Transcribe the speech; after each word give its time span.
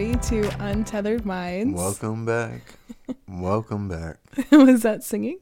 Everybody, 0.00 0.40
to 0.40 0.64
Untethered 0.64 1.26
Minds. 1.26 1.76
Welcome 1.78 2.24
back. 2.24 2.62
Welcome 3.28 3.86
back. 3.86 4.16
Was 4.50 4.80
that 4.80 5.04
singing? 5.04 5.40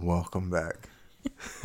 Welcome 0.00 0.50
back. 0.50 0.88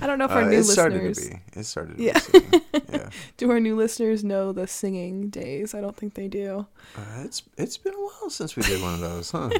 I 0.00 0.08
don't 0.08 0.18
know 0.18 0.24
if 0.24 0.32
Uh, 0.32 0.34
our 0.34 0.50
new 0.50 0.58
it 0.58 0.64
started 0.64 1.00
listeners 1.04 1.28
to 1.28 1.34
be. 1.54 1.60
It 1.60 1.64
started 1.64 1.96
to 1.96 2.02
Yeah. 2.02 2.14
be. 2.14 2.20
singing. 2.20 2.62
yeah. 2.92 3.10
do. 3.36 3.50
Our 3.52 3.60
new 3.60 3.76
listeners 3.76 4.24
know 4.24 4.50
the 4.52 4.66
singing 4.66 5.28
days. 5.28 5.74
I 5.76 5.80
don't 5.80 5.96
think 5.96 6.14
they 6.14 6.26
do. 6.26 6.66
Uh, 6.96 7.22
it's 7.24 7.44
it's 7.56 7.76
been 7.78 7.94
a 7.94 8.00
while 8.00 8.28
since 8.28 8.56
we 8.56 8.64
did 8.64 8.82
one 8.82 8.94
of 8.94 9.00
those, 9.00 9.30
huh? 9.30 9.50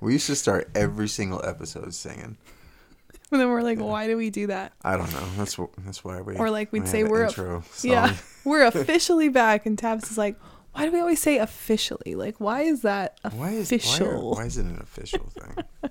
we 0.00 0.14
used 0.14 0.28
to 0.28 0.34
start 0.34 0.70
every 0.74 1.08
single 1.08 1.44
episode 1.44 1.92
singing. 1.92 2.38
And 3.30 3.38
then 3.40 3.50
we're 3.50 3.62
like, 3.62 3.80
why 3.80 4.06
do 4.06 4.16
we 4.16 4.30
do 4.30 4.46
that? 4.46 4.72
I 4.82 4.96
don't 4.96 5.12
know. 5.12 5.26
That's 5.36 5.58
that's 5.84 6.02
why 6.04 6.22
we 6.22 6.36
Or 6.36 6.48
like 6.48 6.72
we'd 6.72 6.84
we 6.84 6.88
say 6.88 7.04
we're 7.04 7.24
a-. 7.24 7.62
Yeah, 7.82 8.14
we're 8.46 8.64
officially 8.64 9.28
back, 9.28 9.66
and 9.66 9.76
Tabs 9.78 10.10
is 10.10 10.16
like, 10.16 10.36
why 10.74 10.84
do 10.86 10.92
we 10.92 11.00
always 11.00 11.20
say 11.20 11.38
officially? 11.38 12.14
Like, 12.14 12.38
why 12.40 12.62
is 12.62 12.82
that 12.82 13.18
Why 13.32 13.50
is 13.50 13.70
why, 13.70 13.76
are- 13.76 13.78
official? 13.78 14.30
why 14.34 14.44
is 14.44 14.58
it 14.58 14.66
an 14.66 14.78
official 14.80 15.26
thing? 15.30 15.90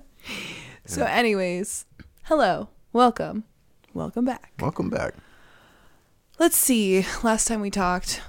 So, 0.86 1.04
anyways, 1.04 1.86
hello, 2.24 2.68
welcome, 2.92 3.44
welcome 3.94 4.24
back. 4.26 4.52
Welcome 4.60 4.90
back, 4.90 5.14
Let's 6.38 6.56
see. 6.56 7.06
Last 7.22 7.48
time 7.48 7.60
we 7.62 7.70
talked 7.70 8.20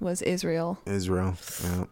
was 0.00 0.20
Israel. 0.22 0.78
Israel. 0.84 1.36
Yeah. 1.64 1.84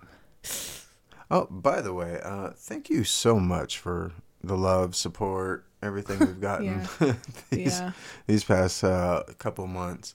Oh, 1.31 1.47
by 1.51 1.81
the 1.81 1.95
way, 1.95 2.21
uh, 2.23 2.51
thank 2.57 2.91
you 2.91 3.05
so 3.05 3.41
much 3.41 3.79
for 3.79 4.13
the 4.45 4.57
love, 4.57 4.95
support, 4.95 5.65
everything 5.83 6.19
we've 6.19 6.41
gotten 6.53 6.87
these 7.51 7.79
Yeah. 7.81 7.93
these 8.27 8.45
past 8.45 8.85
uh, 8.85 9.23
couple 9.39 9.67
months. 9.67 10.15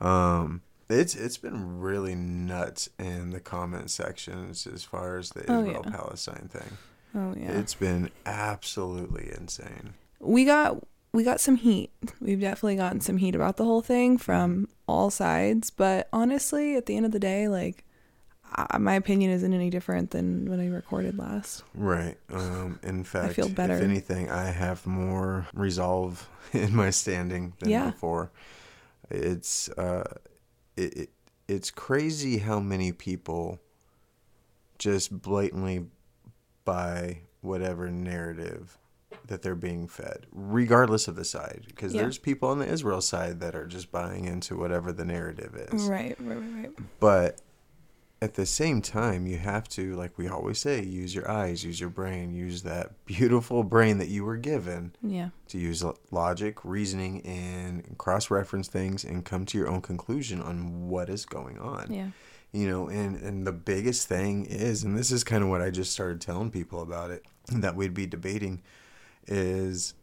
Um, 0.00 0.60
it's 0.92 1.14
it's 1.14 1.38
been 1.38 1.80
really 1.80 2.14
nuts 2.14 2.88
in 2.98 3.30
the 3.30 3.40
comment 3.40 3.90
sections 3.90 4.66
as 4.66 4.84
far 4.84 5.16
as 5.18 5.30
the 5.30 5.44
Oh, 5.50 5.60
Israel 5.60 5.82
yeah. 5.84 5.90
Palestine 5.90 6.48
thing. 6.52 6.78
Oh 7.14 7.34
yeah. 7.36 7.52
It's 7.58 7.74
been 7.74 8.10
absolutely 8.26 9.30
insane. 9.36 9.94
we 10.20 10.44
got 10.44 10.82
we 11.12 11.24
got 11.24 11.40
some 11.40 11.56
heat. 11.56 11.90
We've 12.20 12.40
definitely 12.40 12.76
gotten 12.76 13.00
some 13.00 13.18
heat 13.18 13.34
about 13.34 13.56
the 13.58 13.64
whole 13.64 13.82
thing 13.82 14.16
from 14.16 14.68
all 14.88 15.10
sides. 15.10 15.68
But 15.70 16.08
honestly, 16.12 16.74
at 16.76 16.86
the 16.86 16.96
end 16.96 17.04
of 17.04 17.12
the 17.12 17.18
day, 17.20 17.48
like 17.48 17.84
I, 18.54 18.78
my 18.78 18.94
opinion 18.94 19.30
isn't 19.30 19.52
any 19.52 19.68
different 19.68 20.10
than 20.10 20.48
when 20.50 20.58
I 20.58 20.68
recorded 20.68 21.18
last. 21.18 21.64
Right. 21.74 22.16
Um, 22.32 22.78
in 22.82 23.04
fact, 23.04 23.30
I 23.30 23.32
feel 23.34 23.48
better. 23.50 23.74
if 23.76 23.82
anything, 23.82 24.30
I 24.30 24.44
have 24.44 24.86
more 24.86 25.46
resolve 25.54 26.26
in 26.54 26.74
my 26.74 26.88
standing 26.90 27.52
than 27.58 27.68
Yeah. 27.70 27.90
before. 27.90 28.30
It's 29.10 29.68
uh, 29.70 30.04
it, 30.76 30.96
it 30.96 31.10
it's 31.48 31.70
crazy 31.70 32.38
how 32.38 32.60
many 32.60 32.92
people 32.92 33.58
just 34.78 35.22
blatantly 35.22 35.86
buy 36.64 37.18
whatever 37.40 37.90
narrative 37.90 38.78
that 39.26 39.42
they're 39.42 39.54
being 39.54 39.86
fed, 39.86 40.26
regardless 40.32 41.08
of 41.08 41.16
the 41.16 41.24
side. 41.24 41.64
Because 41.68 41.94
Yeah. 41.94 42.02
there's 42.02 42.18
people 42.18 42.48
on 42.48 42.58
the 42.58 42.66
Israel 42.66 43.00
side 43.00 43.40
that 43.40 43.54
are 43.54 43.66
just 43.66 43.90
buying 43.92 44.24
into 44.24 44.56
whatever 44.56 44.92
the 44.92 45.04
narrative 45.04 45.54
is. 45.54 45.84
Right, 45.88 46.16
right, 46.20 46.36
right, 46.38 46.54
right. 46.54 46.70
But 47.00 47.40
at 48.22 48.34
the 48.34 48.46
same 48.46 48.80
time, 48.80 49.26
you 49.26 49.36
have 49.36 49.68
to, 49.70 49.96
like 49.96 50.16
we 50.16 50.28
always 50.28 50.58
say, 50.60 50.80
use 50.82 51.12
your 51.12 51.28
eyes, 51.28 51.64
use 51.64 51.80
your 51.80 51.90
brain, 51.90 52.32
use 52.32 52.62
that 52.62 52.92
beautiful 53.04 53.64
brain 53.64 53.98
that 53.98 54.08
you 54.08 54.24
were 54.24 54.36
given 54.36 54.94
Yeah. 55.02 55.30
to 55.48 55.58
use 55.58 55.84
logic, 56.12 56.64
reasoning, 56.64 57.20
and 57.26 57.98
cross 57.98 58.30
reference 58.30 58.68
things 58.68 59.02
and 59.04 59.24
come 59.24 59.44
to 59.46 59.58
your 59.58 59.68
own 59.68 59.80
conclusion 59.80 60.40
on 60.40 60.88
what 60.88 61.08
is 61.10 61.24
going 61.26 61.58
on. 61.58 61.92
Yeah. 61.92 62.08
You 62.52 62.68
know, 62.68 62.88
and, 62.88 63.16
and 63.16 63.44
the 63.46 63.52
biggest 63.52 64.06
thing 64.06 64.44
is, 64.46 64.84
and 64.84 64.96
this 64.96 65.10
is 65.10 65.24
kind 65.24 65.42
of 65.42 65.48
what 65.48 65.60
I 65.62 65.70
just 65.70 65.90
started 65.92 66.20
telling 66.20 66.50
people 66.52 66.80
about 66.80 67.10
it 67.10 67.24
that 67.50 67.74
we'd 67.74 67.94
be 67.94 68.06
debating, 68.06 68.62
is 69.26 69.94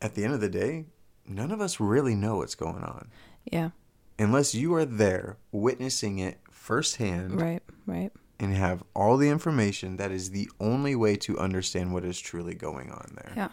at 0.00 0.14
the 0.14 0.24
end 0.24 0.32
of 0.32 0.40
the 0.40 0.48
day, 0.48 0.86
none 1.26 1.50
of 1.50 1.60
us 1.60 1.80
really 1.80 2.14
know 2.14 2.36
what's 2.38 2.54
going 2.54 2.82
on 2.82 3.08
Yeah. 3.44 3.70
unless 4.18 4.54
you 4.54 4.72
are 4.74 4.84
there 4.86 5.36
witnessing 5.52 6.18
it 6.18 6.38
firsthand 6.70 7.40
Right, 7.40 7.62
right. 7.86 8.12
and 8.38 8.54
have 8.54 8.82
all 8.94 9.16
the 9.16 9.28
information 9.28 9.96
that 9.96 10.10
is 10.12 10.30
the 10.30 10.48
only 10.60 10.94
way 10.94 11.16
to 11.16 11.38
understand 11.38 11.92
what 11.92 12.04
is 12.04 12.18
truly 12.20 12.54
going 12.54 12.90
on 12.90 13.12
there 13.16 13.32
Yeah. 13.36 13.48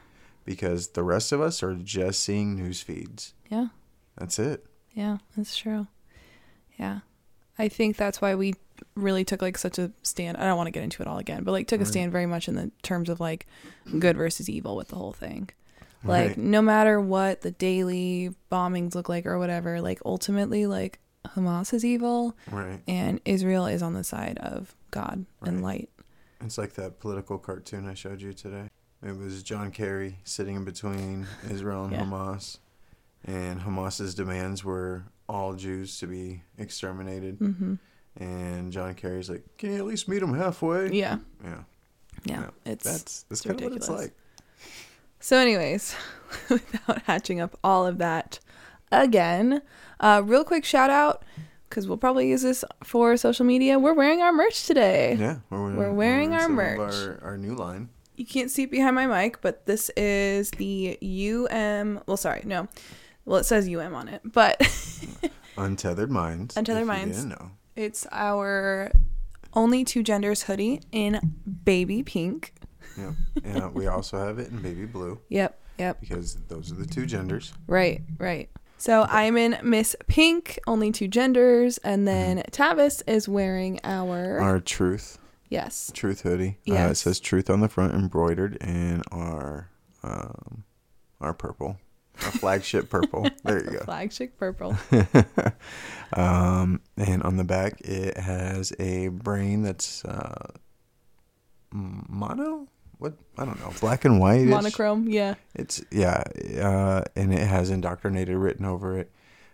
because 0.45 0.89
the 0.89 1.03
rest 1.03 1.31
of 1.31 1.41
us 1.41 1.63
are 1.63 1.73
just 1.75 2.21
seeing 2.23 2.55
news 2.55 2.81
feeds 2.81 3.33
Yeah. 3.49 3.67
that's 4.17 4.37
it 4.39 4.65
Yeah, 4.93 5.17
that's 5.35 5.55
true. 5.55 5.87
Yeah. 6.79 6.99
I 7.59 7.67
think 7.69 7.97
that's 7.97 8.19
why 8.21 8.33
we 8.35 8.53
really 8.95 9.23
took 9.25 9.41
like 9.41 9.57
such 9.57 9.77
a 9.79 9.91
stand. 10.03 10.37
I 10.37 10.45
don't 10.45 10.57
want 10.57 10.67
to 10.67 10.71
get 10.71 10.83
into 10.83 11.01
it 11.01 11.07
all 11.07 11.17
again, 11.17 11.43
but 11.43 11.51
like 11.51 11.67
took 11.67 11.81
a 11.81 11.85
stand 11.85 12.11
very 12.11 12.25
much 12.27 12.47
in 12.47 12.53
the 12.55 12.71
terms 12.83 13.09
of 13.09 13.19
like 13.19 13.45
good 13.99 14.15
versus 14.17 14.47
evil 14.49 14.75
with 14.75 14.87
the 14.89 14.95
whole 14.95 15.13
thing. 15.13 15.49
Like 16.03 16.29
Right. 16.29 16.37
no 16.37 16.61
matter 16.61 17.01
what 17.01 17.41
the 17.41 17.49
daily 17.51 18.33
bombings 18.51 18.93
look 18.95 19.09
like 19.09 19.25
or 19.25 19.37
whatever, 19.39 19.81
like 19.81 19.99
ultimately 20.05 20.65
like 20.67 20.99
Hamas 21.35 21.73
is 21.73 21.83
evil 21.85 22.35
right 22.51 22.79
and 22.87 23.19
Israel 23.25 23.65
is 23.65 23.81
on 23.81 23.93
the 23.93 24.03
side 24.03 24.37
of 24.39 24.75
God 24.91 25.25
and 25.41 25.61
light. 25.63 25.89
it's 26.41 26.57
like 26.57 26.73
that 26.75 26.99
political 26.99 27.37
cartoon 27.37 27.87
i 27.87 27.93
showed 27.93 28.21
you 28.21 28.31
today 28.33 28.69
it 29.03 29.15
was 29.17 29.43
john 29.43 29.71
kerry 29.71 30.17
sitting 30.23 30.55
in 30.55 30.63
between 30.63 31.25
israel 31.49 31.83
and 31.85 31.93
Yeah. 31.93 32.03
hamas 32.05 32.57
and 33.25 33.59
hamas's 33.61 34.13
demands 34.15 34.63
were 34.63 35.03
all 35.27 35.53
jews 35.53 35.97
to 35.99 36.07
be 36.07 36.43
exterminated 36.57 37.35
hmm 37.37 37.75
and 38.15 38.71
john 38.71 38.93
kerry's 38.95 39.29
like 39.29 39.43
can 39.57 39.71
you 39.73 39.77
at 39.77 39.85
least 39.85 40.07
meet 40.07 40.19
them 40.19 40.33
halfway 40.33 40.91
Yeah. 40.91 41.17
yeah 41.43 41.63
Yeah. 42.25 42.49
It's 42.65 42.83
that's 42.83 43.23
that's 43.29 43.41
kind 43.41 43.55
of 43.59 43.63
what 43.63 43.73
ridiculous. 43.73 44.03
it's 44.03 44.11
like 44.11 44.13
So, 45.19 45.37
anyways, 45.37 45.95
without 46.49 47.01
hatching 47.03 47.39
up 47.41 47.57
all 47.63 47.85
of 47.87 47.97
that 47.97 48.39
again, 48.91 49.61
uh, 49.99 50.21
real 50.25 50.43
quick 50.43 50.65
shout 50.65 50.89
out 50.89 51.23
because 51.69 51.87
we'll 51.87 51.97
probably 51.97 52.29
use 52.29 52.41
this 52.43 52.63
for 52.83 53.17
social 53.17 53.45
media. 53.45 53.77
We're 53.79 53.93
wearing 53.93 54.21
our 54.21 54.31
merch 54.31 54.65
today. 54.65 55.15
Yeah, 55.19 55.37
we're, 55.49 55.75
We're 55.75 55.91
wearing 55.93 56.33
our 56.33 56.47
merch. 56.49 56.79
Our, 56.79 57.19
our 57.23 57.37
new 57.37 57.55
line. 57.55 57.89
You 58.15 58.25
can't 58.25 58.49
see 58.49 58.63
it 58.63 58.71
behind 58.71 58.95
my 58.95 59.05
mic, 59.05 59.41
but 59.41 59.65
this 59.67 59.91
is 59.95 60.49
the 60.51 60.97
UM. 61.01 62.01
Well, 62.07 62.17
sorry, 62.17 62.41
no. 62.45 62.67
Well, 63.25 63.39
it 63.39 63.43
says 63.43 63.67
UM 63.67 63.93
on 63.93 64.07
it, 64.07 64.21
but 64.23 64.59
Untethered 65.57 66.09
Minds. 66.09 66.55
Untethered 66.55 66.87
Minds. 66.87 67.25
know. 67.25 67.51
it's 67.75 68.07
our 68.11 68.91
only 69.53 69.83
two 69.83 70.01
genders 70.01 70.43
hoodie 70.43 70.81
in 70.91 71.19
baby 71.63 72.03
pink. 72.03 72.53
Yeah. 72.97 73.11
and 73.43 73.73
we 73.75 73.85
also 73.87 74.17
have 74.17 74.39
it 74.39 74.49
in 74.49 74.59
baby 74.61 74.85
blue 74.85 75.19
Yep, 75.29 75.59
yep. 75.77 75.99
because 75.99 76.35
those 76.47 76.71
are 76.71 76.75
the 76.75 76.85
two 76.85 77.05
genders. 77.05 77.53
Right, 77.67 78.01
right. 78.17 78.49
So 78.77 79.05
I'm 79.09 79.37
in 79.37 79.57
Miss 79.63 79.95
Pink, 80.07 80.59
only 80.67 80.91
two 80.91 81.07
genders, 81.07 81.77
and 81.79 82.07
then 82.07 82.43
Tavis 82.51 83.01
is 83.07 83.27
wearing 83.27 83.79
our, 83.83 84.39
Our 84.39 84.59
truth, 84.59 85.17
yes, 85.49 85.91
truth 85.93 86.21
hoodie. 86.21 86.57
Uh, 86.69 86.73
it 86.73 86.73
Yes. 86.73 86.99
says 86.99 87.19
truth 87.19 87.49
on 87.49 87.59
the 87.61 87.69
front 87.69 87.93
embroidered 87.95 88.55
in 88.57 89.01
our, 89.11 89.69
um, 90.03 90.63
our 91.19 91.33
purple, 91.33 91.79
our 92.23 92.31
flagship 92.31 92.89
purple. 92.91 93.27
There 93.43 93.63
you 93.63 93.71
go. 93.71 93.79
flagship 93.79 94.37
purple. 94.37 94.77
um, 96.13 96.79
and 96.95 97.23
on 97.23 97.37
the 97.37 97.43
back 97.43 97.81
it 97.81 98.17
has 98.17 98.73
a 98.79 99.07
brain 99.09 99.63
that's 99.63 100.05
uh, 100.05 100.51
m- 101.73 102.05
mono. 102.07 102.67
What 102.99 103.13
I 103.37 103.45
don't 103.45 103.59
know, 103.59 103.71
black 103.79 104.05
and 104.05 104.19
white. 104.19 104.45
Monochrome, 104.47 105.07
yeah. 105.07 105.35
It's 105.53 105.83
yeah, 105.91 106.23
uh, 106.59 107.03
and 107.15 107.33
it 107.33 107.45
has 107.47 107.69
indoctrinated 107.69 108.35
written 108.35 108.65
over 108.65 108.97
it, 108.97 109.11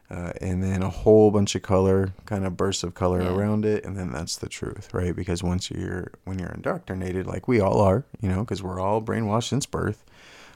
uh, 0.10 0.32
and 0.40 0.64
then 0.64 0.82
a 0.82 0.90
whole 0.90 1.30
bunch 1.30 1.54
of 1.56 1.62
color, 1.62 2.14
kind 2.26 2.46
of 2.46 2.56
bursts 2.56 2.84
of 2.84 2.94
color 2.94 3.22
Yeah. 3.22 3.30
around 3.34 3.66
it, 3.66 3.84
and 3.86 3.98
then 3.98 4.12
that's 4.12 4.38
the 4.38 4.48
truth, 4.48 4.94
right? 4.94 5.14
Because 5.16 5.44
once 5.44 5.70
you're 5.70 6.12
when 6.24 6.40
you're 6.40 6.52
indoctrinated, 6.52 7.28
like 7.28 7.48
we 7.48 7.60
all 7.60 7.82
are, 7.82 8.06
you 8.22 8.30
know, 8.30 8.40
because 8.42 8.64
we're 8.64 8.80
all 8.80 9.02
brainwashed 9.02 9.50
since 9.50 9.66
birth, 9.66 10.06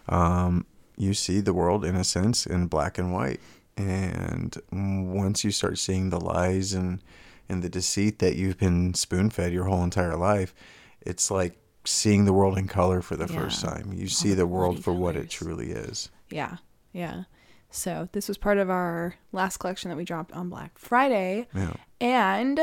um, 0.08 0.66
you 0.96 1.14
see 1.14 1.42
the 1.42 1.54
world 1.54 1.84
in 1.84 1.96
a 1.96 2.04
sense 2.06 2.46
in 2.46 2.68
black 2.68 2.98
and 2.98 3.12
white, 3.14 3.42
and 3.76 4.56
once 4.72 5.44
you 5.44 5.52
start 5.52 5.78
seeing 5.78 6.10
the 6.10 6.20
lies 6.22 6.74
and 6.74 7.02
and 7.50 7.64
the 7.64 7.70
deceit 7.70 8.20
that 8.20 8.36
you've 8.36 8.58
been 8.58 8.94
spoon 8.94 9.30
fed 9.30 9.52
your 9.54 9.66
whole 9.66 9.84
entire 9.84 10.16
life, 10.16 10.54
it's 11.02 11.30
like 11.30 11.58
seeing 11.88 12.26
the 12.26 12.34
world 12.34 12.58
in 12.58 12.68
color 12.68 13.02
for 13.02 13.16
the 13.16 13.28
first 13.28 13.62
time. 13.64 13.94
You 13.94 14.08
see 14.08 14.30
the 14.30 14.36
the 14.38 14.48
world 14.48 14.84
for 14.84 14.94
what 14.94 15.16
it 15.16 15.30
truly 15.30 15.72
is. 15.72 16.10
Yeah, 16.30 16.58
yeah. 16.94 17.24
So 17.70 18.08
this 18.12 18.28
was 18.28 18.38
part 18.38 18.58
of 18.58 18.70
our 18.70 19.16
last 19.32 19.58
collection 19.58 19.90
that 19.90 19.98
we 19.98 20.06
dropped 20.06 20.32
on 20.34 20.50
Black 20.50 20.78
Friday. 20.78 21.48
Yeah. 21.54 21.74
And 22.00 22.60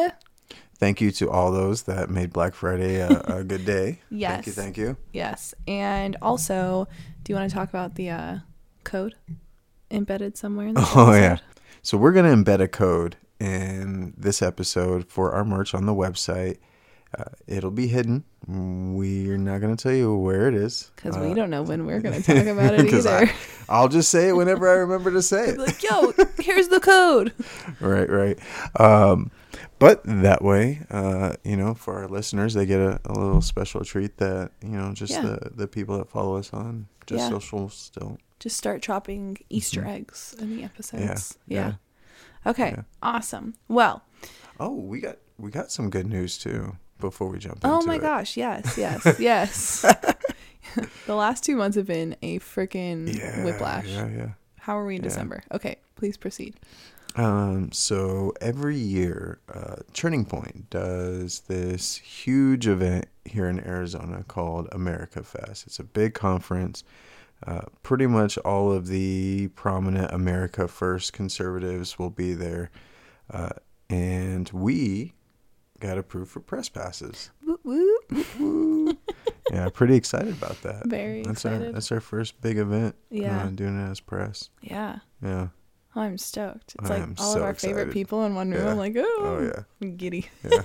Thank 0.76 1.00
you 1.00 1.10
to 1.12 1.30
all 1.30 1.52
those 1.52 1.82
that 1.84 2.10
made 2.10 2.32
Black 2.32 2.52
Friday 2.54 2.96
a, 2.96 3.08
a 3.38 3.44
good 3.44 3.64
day. 3.64 4.00
Thank 4.10 4.10
you, 4.10 4.18
Yes. 4.18 4.54
thank 4.54 4.76
you. 4.76 4.96
yes, 5.12 5.54
and 5.68 6.16
also, 6.20 6.88
do 7.22 7.32
you 7.32 7.36
want 7.38 7.48
to 7.48 7.54
talk 7.54 7.68
about 7.68 7.94
the 7.94 8.10
uh, 8.10 8.38
code 8.82 9.14
embedded 9.90 10.36
somewhere 10.36 10.66
in 10.66 10.74
this 10.74 10.88
Oh 10.94 11.12
yeah. 11.12 11.38
So 11.82 11.96
we're 11.96 12.12
gonna 12.12 12.34
embed 12.34 12.60
a 12.60 12.68
code 12.68 13.16
in 13.38 14.14
this 14.16 14.42
episode 14.42 15.06
for 15.08 15.32
our 15.32 15.44
merch 15.44 15.74
on 15.74 15.86
the 15.86 15.94
website. 15.94 16.58
Uh, 17.18 17.24
it'll 17.46 17.70
be 17.70 17.86
hidden. 17.86 18.24
We're 18.46 19.38
not 19.38 19.60
going 19.60 19.74
to 19.74 19.82
tell 19.82 19.92
you 19.94 20.14
where 20.16 20.48
it 20.48 20.54
is 20.54 20.90
Because 20.96 21.16
Uh, 21.16 21.20
we 21.20 21.32
don't 21.34 21.48
know 21.50 21.62
when 21.62 21.86
we're 21.86 22.00
going 22.00 22.20
to 22.22 22.34
talk 22.34 22.46
about 22.46 22.74
it 22.74 22.92
either. 22.92 23.30
I, 23.68 23.80
will 23.80 23.88
just 23.88 24.10
say 24.10 24.28
it 24.28 24.32
whenever 24.32 24.68
I 24.68 24.74
remember 24.74 25.10
to 25.12 25.22
say 25.22 25.50
it. 25.50 25.58
like, 25.66 25.82
yo, 25.82 26.12
here's 26.38 26.68
the 26.68 26.80
code. 26.80 27.32
right, 27.80 28.08
right. 28.10 28.38
Um, 28.80 29.30
but 29.78 30.02
that 30.04 30.42
way, 30.42 30.80
uh, 30.90 31.34
you 31.44 31.56
know, 31.56 31.74
for 31.74 31.94
our 31.98 32.08
listeners, 32.08 32.54
they 32.54 32.66
get 32.66 32.80
a, 32.80 33.00
a 33.04 33.12
little 33.12 33.40
special 33.40 33.84
treat 33.84 34.16
that 34.18 34.50
you 34.62 34.70
know, 34.70 34.92
just 34.92 35.12
Yeah. 35.12 35.22
the 35.22 35.50
the 35.54 35.66
people 35.68 35.98
that 35.98 36.08
follow 36.10 36.36
us 36.36 36.52
on 36.52 36.86
just 37.06 37.20
Yeah. 37.20 37.28
socials 37.30 37.90
don't. 37.98 38.18
Just 38.40 38.56
start 38.56 38.82
dropping 38.82 39.38
Easter 39.48 39.84
eggs 39.86 40.34
in 40.38 40.54
the 40.56 40.64
episodes. 40.64 41.38
Mm-hmm. 41.48 41.52
yeah. 41.52 41.72
Okay. 42.46 42.70
Yeah. 42.76 42.82
Awesome. 43.02 43.54
Well, 43.68 44.02
Oh, 44.60 44.74
we 44.74 45.00
got 45.00 45.16
we 45.38 45.50
got 45.50 45.70
some 45.72 45.90
good 45.90 46.06
news 46.06 46.38
too. 46.38 46.76
Before 47.00 47.28
we 47.28 47.38
jump 47.38 47.58
oh 47.64 47.84
my 47.84 47.96
it. 47.96 48.00
gosh. 48.00 48.36
Yes, 48.36 48.78
yes, 48.78 49.16
yes. 49.18 49.82
the 51.06 51.14
last 51.14 51.44
two 51.44 51.56
months 51.56 51.76
have 51.76 51.86
been 51.86 52.16
a 52.22 52.38
freaking 52.40 53.16
yeah, 53.16 53.44
whiplash. 53.44 53.86
Yeah, 53.86 54.08
yeah. 54.08 54.28
How 54.60 54.78
are 54.78 54.84
we 54.86 54.96
in 54.96 55.02
Yeah. 55.02 55.08
December? 55.08 55.42
Okay, 55.52 55.76
please 55.96 56.16
proceed. 56.16 56.54
Um, 57.16 57.70
so 57.70 58.32
every 58.40 58.76
year, 58.76 59.38
uh, 59.52 59.76
Turning 59.92 60.24
Point 60.24 60.68
does 60.70 61.40
this 61.46 61.96
huge 61.96 62.66
event 62.66 63.06
here 63.24 63.48
in 63.48 63.60
Arizona 63.60 64.24
called 64.26 64.68
America 64.72 65.22
Fest. 65.22 65.66
It's 65.66 65.78
a 65.78 65.84
big 65.84 66.14
conference. 66.14 66.82
Uh, 67.46 67.62
pretty 67.82 68.06
much 68.06 68.36
all 68.38 68.72
of 68.72 68.86
the 68.88 69.48
prominent 69.48 70.10
America 70.12 70.66
First 70.66 71.12
conservatives 71.12 71.98
will 71.98 72.10
be 72.10 72.32
there. 72.32 72.70
Uh, 73.30 73.50
and 73.88 74.48
we 74.52 75.12
got 75.86 75.98
approved 75.98 76.30
for 76.30 76.40
press 76.40 76.68
passes. 76.68 77.30
Woo 77.46 77.58
woo. 77.64 77.98
Woo. 78.38 78.98
yeah, 79.50 79.68
pretty 79.68 79.96
excited 79.96 80.32
about 80.32 80.60
that. 80.62 80.86
Very 80.86 81.22
that's 81.22 81.44
our 81.44 81.58
that's 81.58 81.92
our 81.92 82.00
first 82.00 82.40
big 82.40 82.58
event. 82.58 82.94
Yeah. 83.10 83.44
uh, 83.44 83.48
doing 83.48 83.78
it 83.78 83.90
as 83.90 84.00
press. 84.00 84.50
Yeah. 84.62 84.98
Yeah. 85.22 85.48
Oh, 85.96 86.00
I'm 86.00 86.18
stoked. 86.18 86.74
It's 86.80 86.90
I 86.90 86.98
like 86.98 87.08
all 87.20 87.32
so 87.32 87.38
of 87.38 87.44
our 87.44 87.54
favorite 87.54 87.92
people 87.92 88.24
in 88.24 88.34
one 88.34 88.50
room. 88.50 88.64
Yeah. 88.64 88.70
I'm 88.72 88.78
like, 88.78 88.94
oh, 88.96 89.16
Oh 89.20 89.42
yeah. 89.44 89.62
I'm 89.80 89.96
giddy. 89.96 90.28
Yeah. 90.42 90.62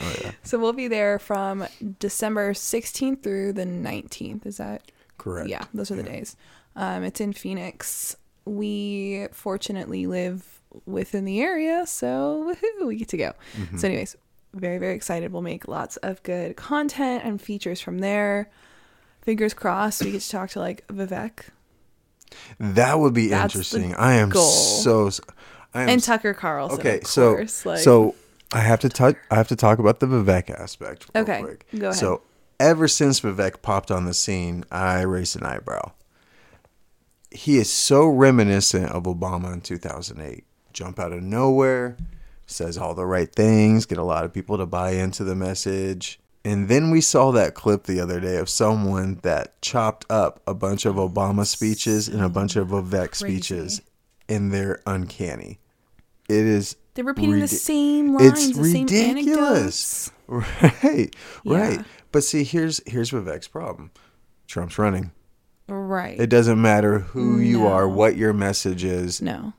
oh 0.00 0.16
yeah. 0.22 0.30
So 0.44 0.58
we'll 0.58 0.72
be 0.72 0.88
there 0.88 1.18
from 1.18 1.66
December 1.98 2.52
16th 2.52 3.22
through 3.22 3.54
the 3.54 3.64
19th. 3.64 4.46
Is 4.46 4.58
that? 4.58 4.82
Correct. 5.18 5.48
Yeah, 5.48 5.64
those 5.74 5.90
are 5.90 5.96
the 5.96 6.02
days. 6.04 6.36
Um, 6.76 7.02
it's 7.02 7.20
in 7.20 7.32
Phoenix. 7.32 8.16
We 8.44 9.26
fortunately 9.32 10.06
live 10.06 10.60
within 10.84 11.24
the 11.24 11.40
area, 11.40 11.84
so 11.86 12.54
woohoo, 12.54 12.86
we 12.86 12.96
get 12.96 13.08
to 13.08 13.16
go. 13.16 13.32
Mhm. 13.56 13.80
So, 13.80 13.88
anyways, 13.88 14.14
very 14.56 14.78
very 14.78 14.94
excited. 14.94 15.32
We'll 15.32 15.42
make 15.42 15.68
lots 15.68 15.96
of 15.98 16.22
good 16.22 16.56
content 16.56 17.24
and 17.24 17.40
features 17.40 17.80
from 17.80 17.98
there. 17.98 18.50
Fingers 19.22 19.54
crossed, 19.54 20.04
we 20.04 20.12
get 20.12 20.20
to 20.20 20.30
talk 20.30 20.50
to 20.50 20.60
like 20.60 20.86
Vivek 20.86 21.48
That 22.60 23.00
would 23.00 23.14
be 23.14 23.28
That's 23.28 23.54
interesting. 23.54 23.94
I 23.94 24.14
am 24.14 24.30
goal. 24.30 24.42
so. 24.42 25.10
I 25.74 25.82
am 25.82 25.88
and 25.90 26.02
Tucker 26.02 26.32
Carlson. 26.32 26.78
okay. 26.78 26.98
of 27.00 27.06
So 27.06 27.44
like, 27.64 27.80
so 27.80 28.14
I 28.52 28.60
have 28.60 28.80
to 28.80 28.88
touch. 28.88 29.16
I 29.30 29.34
have 29.34 29.48
to 29.48 29.56
talk 29.56 29.78
about 29.78 30.00
the 30.00 30.06
Vivek 30.06 30.50
aspect. 30.50 31.06
Okay, 31.14 31.42
Quick. 31.42 31.66
go 31.76 31.88
ahead. 31.88 31.98
So 31.98 32.22
ever 32.60 32.88
since 32.88 33.20
Vivek 33.20 33.62
popped 33.62 33.90
on 33.90 34.04
the 34.04 34.14
scene, 34.14 34.64
I 34.70 35.02
raised 35.02 35.36
an 35.36 35.44
eyebrow. 35.44 35.92
He 37.30 37.58
is 37.58 37.70
so 37.70 38.06
reminiscent 38.06 38.90
of 38.92 39.02
Obama 39.04 39.52
in 39.52 39.60
2008. 39.60 40.44
Jump 40.72 40.98
out 40.98 41.12
of 41.12 41.22
nowhere, 41.22 41.96
says 42.46 42.78
all 42.78 42.94
the 42.94 43.06
right 43.06 43.32
things, 43.32 43.86
get 43.86 43.98
a 43.98 44.04
lot 44.04 44.24
of 44.24 44.32
people 44.32 44.56
to 44.58 44.66
buy 44.66 44.92
into 44.92 45.24
the 45.24 45.34
message. 45.34 46.18
And 46.44 46.68
then 46.68 46.90
we 46.92 47.00
saw 47.00 47.32
that 47.32 47.54
clip 47.54 47.84
the 47.84 47.98
other 47.98 48.20
day 48.20 48.36
of 48.36 48.48
someone 48.48 49.16
that 49.22 49.60
chopped 49.62 50.06
up 50.08 50.40
a 50.46 50.54
bunch 50.54 50.86
of 50.86 50.94
Obama 50.94 51.44
speeches 51.44 52.06
and 52.06 52.22
a 52.22 52.28
bunch 52.28 52.54
of 52.54 52.68
Vivek 52.68 53.16
speeches, 53.16 53.82
and 54.28 54.52
they're 54.52 54.80
uncanny. 54.86 55.58
It 56.28 56.36
is 56.46 56.76
they're 56.94 57.04
repeating 57.04 57.40
the 57.40 57.48
same 57.48 58.14
lines, 58.14 58.48
it's 58.48 58.56
the 58.58 58.64
same 58.64 58.86
ridiculous. 58.86 60.10
Right, 60.28 61.14
Yeah. 61.44 61.58
right. 61.58 61.84
But 62.10 62.24
see, 62.24 62.42
here's 62.42 62.80
here's 62.86 63.10
Vivek's 63.12 63.46
problem. 63.48 63.92
Trump's 64.48 64.76
running. 64.78 65.12
Right. 65.68 66.18
It 66.18 66.28
doesn't 66.30 66.60
matter 66.60 67.00
who 67.00 67.38
you 67.38 67.66
are, 67.66 67.88
what 67.88 68.16
your 68.16 68.32
message 68.32 68.82
is, 68.84 69.20
no. 69.22 69.52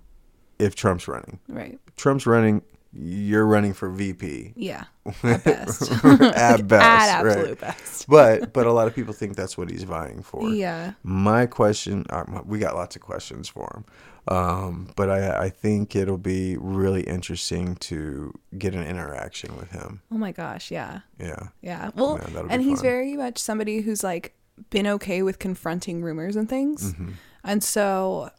if 0.60 0.76
Trump's 0.76 1.08
running. 1.08 1.40
Right. 1.48 1.80
Trump's 1.98 2.26
running, 2.26 2.64
you're 3.00 3.46
running 3.46 3.74
for 3.74 3.90
VP. 3.90 4.54
Yeah. 4.56 4.86
At 5.24 5.44
best. 5.44 5.92
At 6.04 6.68
best, 6.68 6.84
At 6.84 7.24
right. 7.24 7.38
absolute 7.38 7.60
best. 7.60 8.08
But 8.08 8.54
but 8.54 8.66
a 8.66 8.72
lot 8.72 8.88
of 8.88 8.96
people 8.96 9.14
think 9.14 9.36
that's 9.36 9.58
what 9.58 9.70
he's 9.70 9.84
vying 9.84 10.24
for. 10.24 10.50
Yeah. 10.50 10.94
My 11.04 11.46
question, 11.46 12.06
uh, 12.10 12.24
we 12.46 12.60
got 12.60 12.76
lots 12.76 12.96
of 12.96 13.02
questions 13.02 13.48
for 13.50 13.70
him, 13.76 14.36
um, 14.36 14.90
but 14.96 15.10
I, 15.10 15.46
I 15.46 15.50
think 15.50 15.96
it'll 15.96 16.18
be 16.18 16.58
really 16.58 17.04
interesting 17.04 17.76
to 17.76 18.34
get 18.58 18.74
an 18.74 18.84
interaction 18.84 19.56
with 19.58 19.72
him. 19.72 20.02
Oh 20.12 20.18
my 20.18 20.32
gosh. 20.32 20.72
Yeah. 20.72 21.02
Yeah, 21.20 21.48
Yeah. 21.62 21.92
Well, 21.96 22.18
Man, 22.34 22.48
and 22.50 22.62
he's 22.62 22.80
fun. 22.80 22.84
very 22.84 23.16
much 23.16 23.38
somebody 23.38 23.82
who's 23.82 24.04
like 24.04 24.34
been 24.70 24.88
okay 24.88 25.22
with 25.22 25.38
confronting 25.40 26.02
rumors 26.02 26.36
and 26.36 26.50
things. 26.50 26.94
Mm-hmm. 26.94 27.12
And 27.44 27.64
so, 27.64 28.32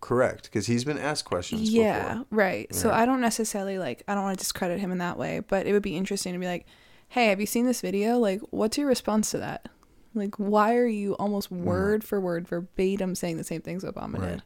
correct. 0.00 0.44
Because 0.44 0.66
he's 0.66 0.84
been 0.84 0.98
asked 0.98 1.24
questions. 1.24 1.70
yeah, 1.70 2.08
before. 2.08 2.26
right. 2.30 2.74
So 2.74 2.90
I 2.90 3.06
don't 3.06 3.20
necessarily 3.20 3.78
like, 3.78 4.02
I 4.08 4.14
don't 4.14 4.24
want 4.24 4.38
to 4.38 4.42
discredit 4.42 4.80
him 4.80 4.92
in 4.92 4.98
that 4.98 5.18
way, 5.18 5.40
but 5.40 5.66
it 5.66 5.72
would 5.72 5.82
be 5.82 5.96
interesting 5.96 6.32
to 6.32 6.38
be 6.38 6.46
like, 6.46 6.66
hey, 7.08 7.26
have 7.26 7.40
you 7.40 7.46
seen 7.46 7.66
this 7.66 7.80
video? 7.80 8.18
Like, 8.18 8.40
what's 8.50 8.78
your 8.78 8.86
response 8.86 9.30
to 9.32 9.38
that? 9.38 9.68
Like, 10.14 10.36
why 10.36 10.74
are 10.76 10.86
you 10.86 11.14
almost 11.14 11.52
mm-hmm. 11.52 11.64
word 11.64 12.04
for 12.04 12.20
word, 12.20 12.48
verbatim 12.48 13.14
saying 13.14 13.36
the 13.36 13.44
same 13.44 13.60
things 13.62 13.84
Obama 13.84 14.18
Right. 14.18 14.28
did? 14.30 14.42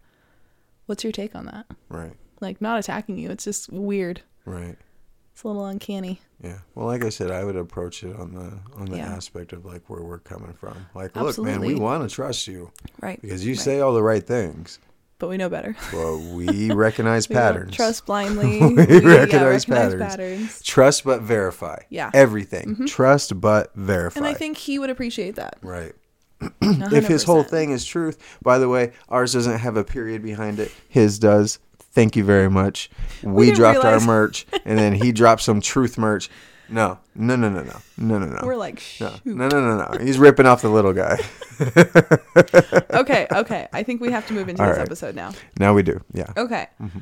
What's 0.87 1.03
your 1.05 1.12
take 1.12 1.35
on 1.35 1.47
that? 1.47 1.67
Right, 1.89 2.12
Like, 2.41 2.61
not 2.61 2.79
attacking 2.79 3.17
you. 3.19 3.31
It's 3.31 3.45
just 3.45 3.73
weird. 3.73 4.23
right. 4.45 4.77
It's 5.33 5.43
a 5.43 5.49
little 5.49 5.67
uncanny. 5.67 6.21
Yeah. 6.40 6.59
Well, 6.76 6.87
like 6.87 7.02
I 7.05 7.09
said, 7.09 7.33
I 7.33 7.43
would 7.43 7.57
approach 7.57 8.05
it 8.05 8.14
on 8.14 8.35
the 8.35 8.78
on 8.78 8.87
the 8.87 8.99
Yeah. 8.99 9.12
aspect 9.17 9.52
of 9.52 9.64
like 9.64 9.90
where 9.90 10.00
we're 10.00 10.21
coming 10.21 10.52
from. 10.52 10.76
Like, 10.95 11.17
look, 11.17 11.37
man, 11.38 11.61
we 11.61 11.75
want 11.75 12.09
to 12.09 12.14
trust 12.14 12.47
you 12.47 12.71
Right. 13.00 13.21
because 13.21 13.45
you 13.45 13.55
Right. 13.55 13.61
say 13.61 13.81
all 13.81 13.93
the 13.95 14.02
right 14.02 14.25
things. 14.25 14.78
But 15.25 15.31
we 15.31 15.38
know 15.38 15.49
better. 15.49 15.75
Well, 15.90 16.19
we 16.19 16.71
recognize 16.75 17.31
We 17.31 17.35
patterns. 17.35 17.75
Trust 17.75 18.04
blindly. 18.04 18.61
We 18.61 18.75
We, 18.75 18.85
yeah, 19.00 19.16
recognize 19.21 19.64
patterns. 19.64 20.02
patterns. 20.02 20.62
Trust 20.62 21.02
but 21.04 21.23
verify. 21.23 21.78
Yeah. 21.88 22.11
Everything. 22.12 22.66
Mm-hmm. 22.75 22.85
Trust 22.85 23.40
but 23.40 23.75
verify. 23.75 24.19
And 24.21 24.26
I 24.26 24.35
think 24.35 24.59
he 24.59 24.78
would 24.78 24.90
appreciate 24.90 25.37
that. 25.37 25.57
right. 25.62 25.95
If 26.61 27.07
his 27.07 27.23
whole 27.25 27.43
thing 27.43 27.71
is 27.71 27.87
truth, 27.87 28.19
by 28.43 28.59
the 28.59 28.69
way, 28.69 28.93
ours 29.09 29.33
doesn't 29.33 29.61
have 29.61 29.78
a 29.78 29.85
period 29.85 30.23
behind 30.23 30.61
it. 30.61 30.71
His 30.90 31.19
does. 31.19 31.59
Thank 31.78 32.16
you 32.16 32.25
very 32.25 32.50
much. 32.50 32.90
We, 33.23 33.47
didn't 33.47 33.57
dropped 33.57 33.78
realize- 33.83 34.02
our 34.02 34.07
merch, 34.07 34.47
and 34.66 34.78
then 34.78 34.93
he 34.93 35.11
dropped 35.11 35.40
some 35.40 35.62
truth 35.62 35.97
merch. 35.97 36.28
No, 36.68 36.99
no, 37.14 37.37
no, 37.37 37.49
no, 37.50 37.62
no, 37.62 37.80
no, 37.99 38.18
no, 38.18 38.26
no. 38.26 38.40
We're 38.42 38.56
like, 38.56 38.76
no, 39.00 39.11
shoot. 39.11 39.26
no, 39.26 39.49
no, 39.49 39.61
no, 39.61 39.76
no. 39.92 39.99
He's 40.04 40.18
ripping 40.18 40.47
off 40.47 40.62
the 40.62 40.68
little 40.71 40.92
guy. 40.94 41.18
okay, 43.00 43.26
okay. 43.33 43.68
I 43.73 43.83
think 43.83 44.00
we 44.00 44.11
have 44.11 44.26
to 44.28 44.33
move 44.35 44.49
into 44.49 44.62
All 44.62 44.68
this 44.68 44.78
right. 44.78 44.87
episode 44.87 45.14
now. 45.14 45.33
Now 45.59 45.75
we 45.75 45.83
do. 45.83 46.00
Yeah. 46.12 46.33
Okay. 46.37 46.66
Mm-hmm. 46.80 47.00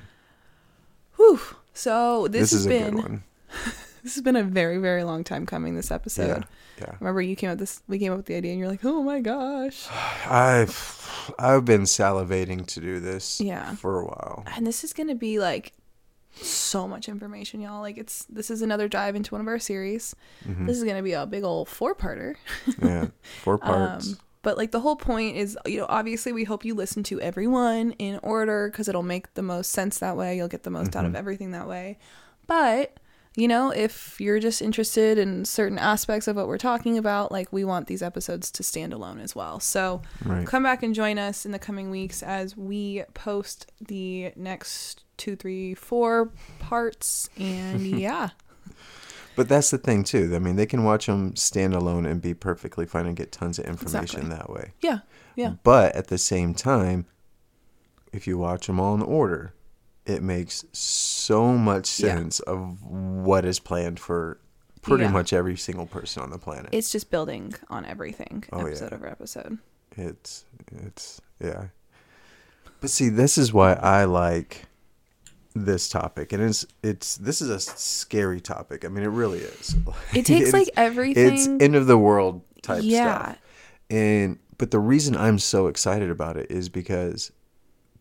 Whew. 1.17 1.41
So 1.75 2.29
this, 2.29 2.51
This, 2.51 2.53
has 2.53 2.61
is 2.61 2.67
a 2.67 2.69
good 2.91 2.95
one. 2.95 3.23
this 4.03 4.15
has 4.15 4.23
been 4.23 4.37
a 4.37 4.43
very 4.43 4.79
very 4.79 5.05
long 5.05 5.25
time 5.25 5.47
coming. 5.47 5.75
This 5.75 5.91
episode. 5.91 6.45
Yeah. 6.79 6.87
Yeah. 6.89 6.95
Remember, 7.01 7.23
you 7.23 7.37
came 7.37 7.51
up 7.51 7.59
this. 7.59 7.83
We 7.87 7.99
came 7.99 8.13
up 8.13 8.17
with 8.19 8.27
the 8.27 8.35
idea, 8.35 8.51
and 8.53 8.59
you're 8.59 8.69
like, 8.69 8.85
"Oh 8.85 9.03
my 9.03 9.21
gosh!" 9.21 9.87
I've 10.27 11.33
I've 11.39 11.65
been 11.65 11.83
salivating 11.83 12.67
to 12.67 12.81
do 12.81 12.99
this 13.01 13.41
Yeah. 13.41 13.75
for 13.77 14.01
a 14.01 14.05
while. 14.05 14.45
And 14.57 14.67
this 14.67 14.83
is 14.83 14.93
gonna 14.93 15.15
be 15.15 15.39
like 15.39 15.73
so 16.35 16.89
much 16.89 17.09
information, 17.09 17.61
y'all. 17.61 17.81
Like, 17.81 17.99
it's 17.99 18.25
this 18.27 18.51
is 18.51 18.63
another 18.63 18.89
dive 18.89 19.15
into 19.17 19.35
one 19.35 19.41
of 19.41 19.47
our 19.49 19.59
series. 19.59 20.15
Mm-hmm. 20.47 20.67
This 20.67 20.77
is 20.79 20.85
gonna 20.85 21.03
be 21.03 21.13
a 21.13 21.27
big 21.27 21.45
old 21.45 21.69
four 21.69 21.95
parter. 21.95 22.35
Yeah. 22.83 23.09
Four 23.43 23.59
parts. 23.59 24.09
Um, 24.13 24.19
but 24.43 24.57
like 24.57 24.73
the 24.73 24.81
whole 24.81 24.97
point 24.97 25.37
is, 25.37 25.57
you 25.67 25.79
know, 25.79 25.87
obviously 25.89 26.33
we 26.33 26.45
hope 26.45 26.65
you 26.65 26.75
listen 26.75 27.03
to 27.05 27.21
everyone 27.21 27.93
in 27.93 28.19
order 28.23 28.69
because 28.71 28.89
it'll 28.89 29.03
make 29.05 29.33
the 29.35 29.43
most 29.43 29.71
sense 29.71 29.99
that 30.01 30.17
way. 30.17 30.37
You'll 30.37 30.49
get 30.49 30.65
the 30.65 30.71
most 30.71 30.91
Mm-hmm. 30.91 30.99
out 30.99 31.05
of 31.07 31.15
everything 31.15 31.53
that 31.53 31.69
way. 31.69 31.99
But 32.49 32.97
you 33.35 33.49
know, 33.49 33.71
if 33.71 34.21
you're 34.21 34.39
just 34.41 34.61
interested 34.61 35.17
in 35.19 35.45
certain 35.45 35.79
aspects 35.79 36.29
of 36.29 36.37
what 36.37 36.47
we're 36.49 36.59
talking 36.59 36.99
about, 36.99 37.33
like 37.33 37.51
we 37.53 37.65
want 37.65 37.87
these 37.87 38.03
episodes 38.03 38.51
to 38.53 38.63
stand 38.63 38.93
alone 38.93 39.19
as 39.21 39.35
well. 39.35 39.59
So 39.61 40.03
Right. 40.25 40.47
come 40.47 40.63
back 40.63 40.83
and 40.83 40.95
join 40.95 41.19
us 41.19 41.47
in 41.47 41.53
the 41.53 41.59
coming 41.59 41.91
weeks 41.91 42.23
as 42.23 42.57
we 42.57 43.05
post 43.15 43.73
the 43.81 44.33
next 44.37 45.05
two, 45.17 45.35
three, 45.37 45.75
four 45.75 46.31
parts. 46.59 47.31
And 47.39 47.87
yeah, 47.99 48.31
But 49.35 49.49
that's 49.49 49.71
the 49.71 49.79
thing 49.79 50.05
too. 50.05 50.33
I 50.35 50.39
mean, 50.39 50.57
they 50.57 50.67
can 50.67 50.85
watch 50.85 51.07
them 51.07 51.35
stand 51.37 51.75
alone 51.75 52.05
and 52.05 52.21
be 52.21 52.35
perfectly 52.35 52.85
fine 52.85 53.07
and 53.07 53.17
get 53.17 53.33
tons 53.33 53.59
of 53.59 53.65
information 53.65 54.21
Exactly. 54.27 54.37
that 54.37 54.51
way. 54.51 54.73
yeah, 54.83 54.99
yeah, 55.37 55.55
But 55.63 55.97
at 55.97 56.09
the 56.09 56.19
same 56.19 56.53
time, 56.53 57.07
if 58.13 58.27
you 58.27 58.37
watch 58.37 58.67
them 58.67 58.79
all 58.79 58.95
in 58.95 59.01
order, 59.01 59.55
it 60.07 60.23
makes 60.23 60.65
so 60.73 61.53
much 61.55 62.01
Yeah. 62.01 62.15
sense 62.17 62.41
of 62.41 62.83
what 62.83 63.45
is 63.45 63.59
planned 63.61 64.01
for 64.01 64.39
pretty 64.83 65.05
Yeah. 65.05 65.11
much 65.11 65.33
every 65.33 65.57
single 65.57 65.87
person 65.87 66.23
on 66.23 66.31
the 66.31 66.39
planet. 66.39 66.71
It's 66.73 66.91
just 66.91 67.11
building 67.11 67.55
on 67.71 67.85
everything, 67.87 68.45
Oh, 68.53 68.61
yeah. 68.61 68.67
episode 68.67 68.93
over 68.93 69.07
episode. 69.07 69.59
It's 69.97 70.45
it's 70.85 71.21
yeah. 71.41 71.67
But 72.81 72.91
see, 72.91 73.09
this 73.09 73.39
is 73.39 73.53
why 73.53 73.75
I 73.75 74.05
like 74.07 74.65
this 75.55 75.89
topic, 75.89 76.33
and 76.33 76.43
it's 76.43 76.67
it's 76.83 77.17
this 77.17 77.41
is 77.41 77.49
a 77.51 77.61
scary 77.61 78.41
topic. 78.41 78.85
I 78.85 78.89
mean, 78.89 79.05
it 79.05 79.09
really 79.09 79.39
is. 79.41 79.77
It 80.15 80.25
takes 80.27 80.53
like 80.53 80.71
everything. 80.77 81.35
it's 81.35 81.47
end 81.47 81.77
of 81.77 81.87
the 81.87 81.99
world 81.99 82.43
type 82.63 82.81
Yeah. 82.83 83.23
stuff. 83.23 83.39
And 83.91 84.39
but 84.59 84.71
the 84.71 84.79
reason 84.81 85.17
I'm 85.17 85.39
so 85.39 85.67
excited 85.69 86.11
about 86.11 86.37
it 86.37 86.51
is 86.51 86.69
because 86.69 87.31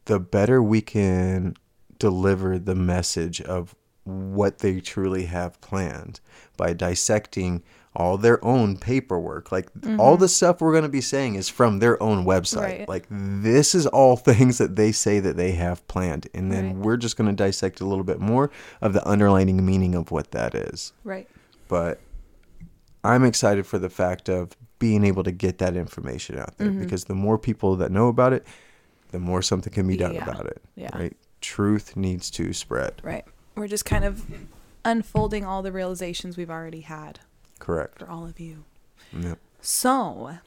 the 0.05 0.19
better 0.19 0.63
we 0.63 0.81
can 0.81 1.55
deliver 2.01 2.57
the 2.57 2.73
message 2.75 3.39
of 3.41 3.75
what 4.03 4.57
they 4.59 4.79
truly 4.81 5.25
have 5.25 5.61
planned 5.61 6.19
by 6.57 6.73
dissecting 6.73 7.61
all 7.95 8.17
their 8.17 8.43
own 8.43 8.75
paperwork. 8.77 9.51
Like 9.51 9.69
all 9.99 10.17
the 10.17 10.27
stuff 10.27 10.59
we're 10.61 10.71
going 10.71 10.83
to 10.83 10.89
be 10.89 11.01
saying 11.01 11.35
is 11.35 11.49
from 11.49 11.77
their 11.79 12.01
own 12.01 12.25
website. 12.25 12.61
Mm-hmm. 12.71 12.79
Right. 12.79 12.89
Like 12.89 13.05
this 13.09 13.75
is 13.75 13.85
all 13.85 14.15
things 14.29 14.57
that 14.57 14.75
they 14.75 14.91
say 14.91 15.19
that 15.19 15.37
they 15.37 15.51
have 15.51 15.85
planned. 15.87 16.27
And 16.33 16.51
then 16.51 16.65
Right. 16.67 16.75
we're 16.77 16.97
just 16.97 17.15
going 17.17 17.29
to 17.29 17.35
dissect 17.35 17.79
a 17.79 17.85
little 17.85 18.03
bit 18.03 18.19
more 18.19 18.49
of 18.81 18.93
the 18.93 19.07
underlining 19.07 19.63
meaning 19.63 19.93
of 19.93 20.09
what 20.09 20.31
that 20.31 20.55
is 20.55 20.93
right. 21.03 21.29
but 21.67 21.99
I'm 23.03 23.23
excited 23.23 23.65
for 23.67 23.77
the 23.79 23.89
fact 23.89 24.29
of 24.29 24.51
being 24.79 25.03
able 25.03 25.23
to 25.23 25.31
get 25.31 25.57
that 25.59 25.75
information 25.75 26.39
out 26.39 26.57
there 26.57 26.69
Mm-hmm. 26.69 26.81
because 26.81 27.05
the 27.05 27.15
more 27.15 27.37
people 27.37 27.75
that 27.77 27.91
know 27.91 28.07
about 28.07 28.33
it, 28.33 28.45
the 29.11 29.19
more 29.19 29.41
something 29.41 29.71
can 29.73 29.87
be 29.87 29.97
done 29.97 30.13
Yeah. 30.15 30.23
about 30.29 30.45
it. 30.47 30.61
Yeah. 30.75 30.95
Right? 30.97 31.15
Truth 31.41 31.97
needs 31.97 32.29
to 32.31 32.53
spread. 32.53 33.01
Right. 33.03 33.25
We're 33.55 33.67
just 33.67 33.85
kind 33.85 34.05
of 34.05 34.23
unfolding 34.85 35.45
all 35.45 35.61
the 35.61 35.71
realizations 35.71 36.37
we've 36.37 36.49
already 36.49 36.81
had 36.81 37.19
Correct. 37.59 37.99
for 37.99 38.09
all 38.09 38.25
of 38.25 38.39
you. 38.39 38.63
Yep. 39.11 39.39
So 39.59 40.37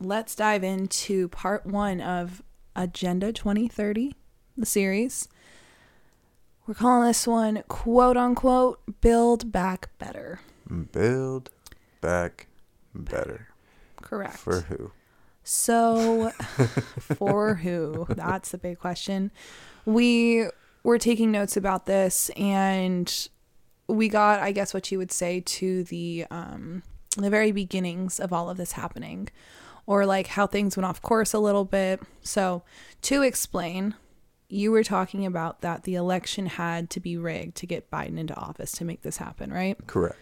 let's 0.00 0.34
dive 0.34 0.64
into 0.64 1.28
part 1.28 1.64
one 1.64 2.00
of 2.00 2.42
Agenda 2.74 3.32
2030, 3.32 4.14
the 4.56 4.66
series. 4.66 5.28
We're 6.66 6.74
calling 6.74 7.06
this 7.06 7.26
one 7.26 7.62
quote 7.68 8.16
unquote 8.16 8.80
Build 9.00 9.52
Back 9.52 9.90
Better. 9.98 10.40
Build 10.92 11.50
back 12.00 12.46
better. 12.94 13.48
Correct. 13.96 14.36
For 14.36 14.62
who? 14.62 14.92
So, 15.44 16.30
for 17.00 17.56
who? 17.56 18.06
That's 18.08 18.50
the 18.50 18.58
big 18.58 18.78
question. 18.78 19.30
We 19.84 20.48
were 20.82 20.98
taking 20.98 21.30
notes 21.30 21.56
about 21.56 21.84
this, 21.84 22.30
and 22.30 23.28
we 23.86 24.08
got, 24.08 24.40
I 24.40 24.52
guess, 24.52 24.72
what 24.72 24.90
you 24.90 24.96
would 24.98 25.12
say 25.12 25.40
to 25.40 25.84
the 25.84 26.24
um, 26.30 26.82
the 27.16 27.30
very 27.30 27.52
beginnings 27.52 28.18
of 28.18 28.32
all 28.32 28.48
of 28.48 28.56
this 28.56 28.72
happening, 28.72 29.28
or 29.86 30.06
like 30.06 30.28
how 30.28 30.46
things 30.46 30.76
went 30.76 30.86
off 30.86 31.02
course 31.02 31.34
a 31.34 31.38
little 31.38 31.66
bit. 31.66 32.00
So, 32.22 32.62
to 33.02 33.20
explain, 33.20 33.94
you 34.48 34.70
were 34.70 34.82
talking 34.82 35.26
about 35.26 35.60
that 35.60 35.82
the 35.84 35.94
election 35.94 36.46
had 36.46 36.88
to 36.90 37.00
be 37.00 37.18
rigged 37.18 37.56
to 37.56 37.66
get 37.66 37.90
Biden 37.90 38.18
into 38.18 38.34
office 38.34 38.72
to 38.72 38.84
make 38.86 39.02
this 39.02 39.18
happen, 39.18 39.52
right? 39.52 39.76
Correct. 39.86 40.16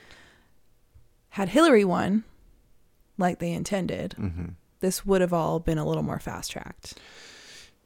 Had 1.31 1.51
Hillary 1.51 1.85
won, 1.85 2.25
like 3.19 3.39
they 3.39 3.53
intended, 3.53 4.15
hmm 4.15 4.49
this 4.83 5.07
would 5.07 5.23
have 5.23 5.33
all 5.33 5.59
been 5.59 5.79
a 5.79 5.87
little 5.87 6.03
more 6.03 6.19
fast 6.21 6.51
tracked. 6.53 6.99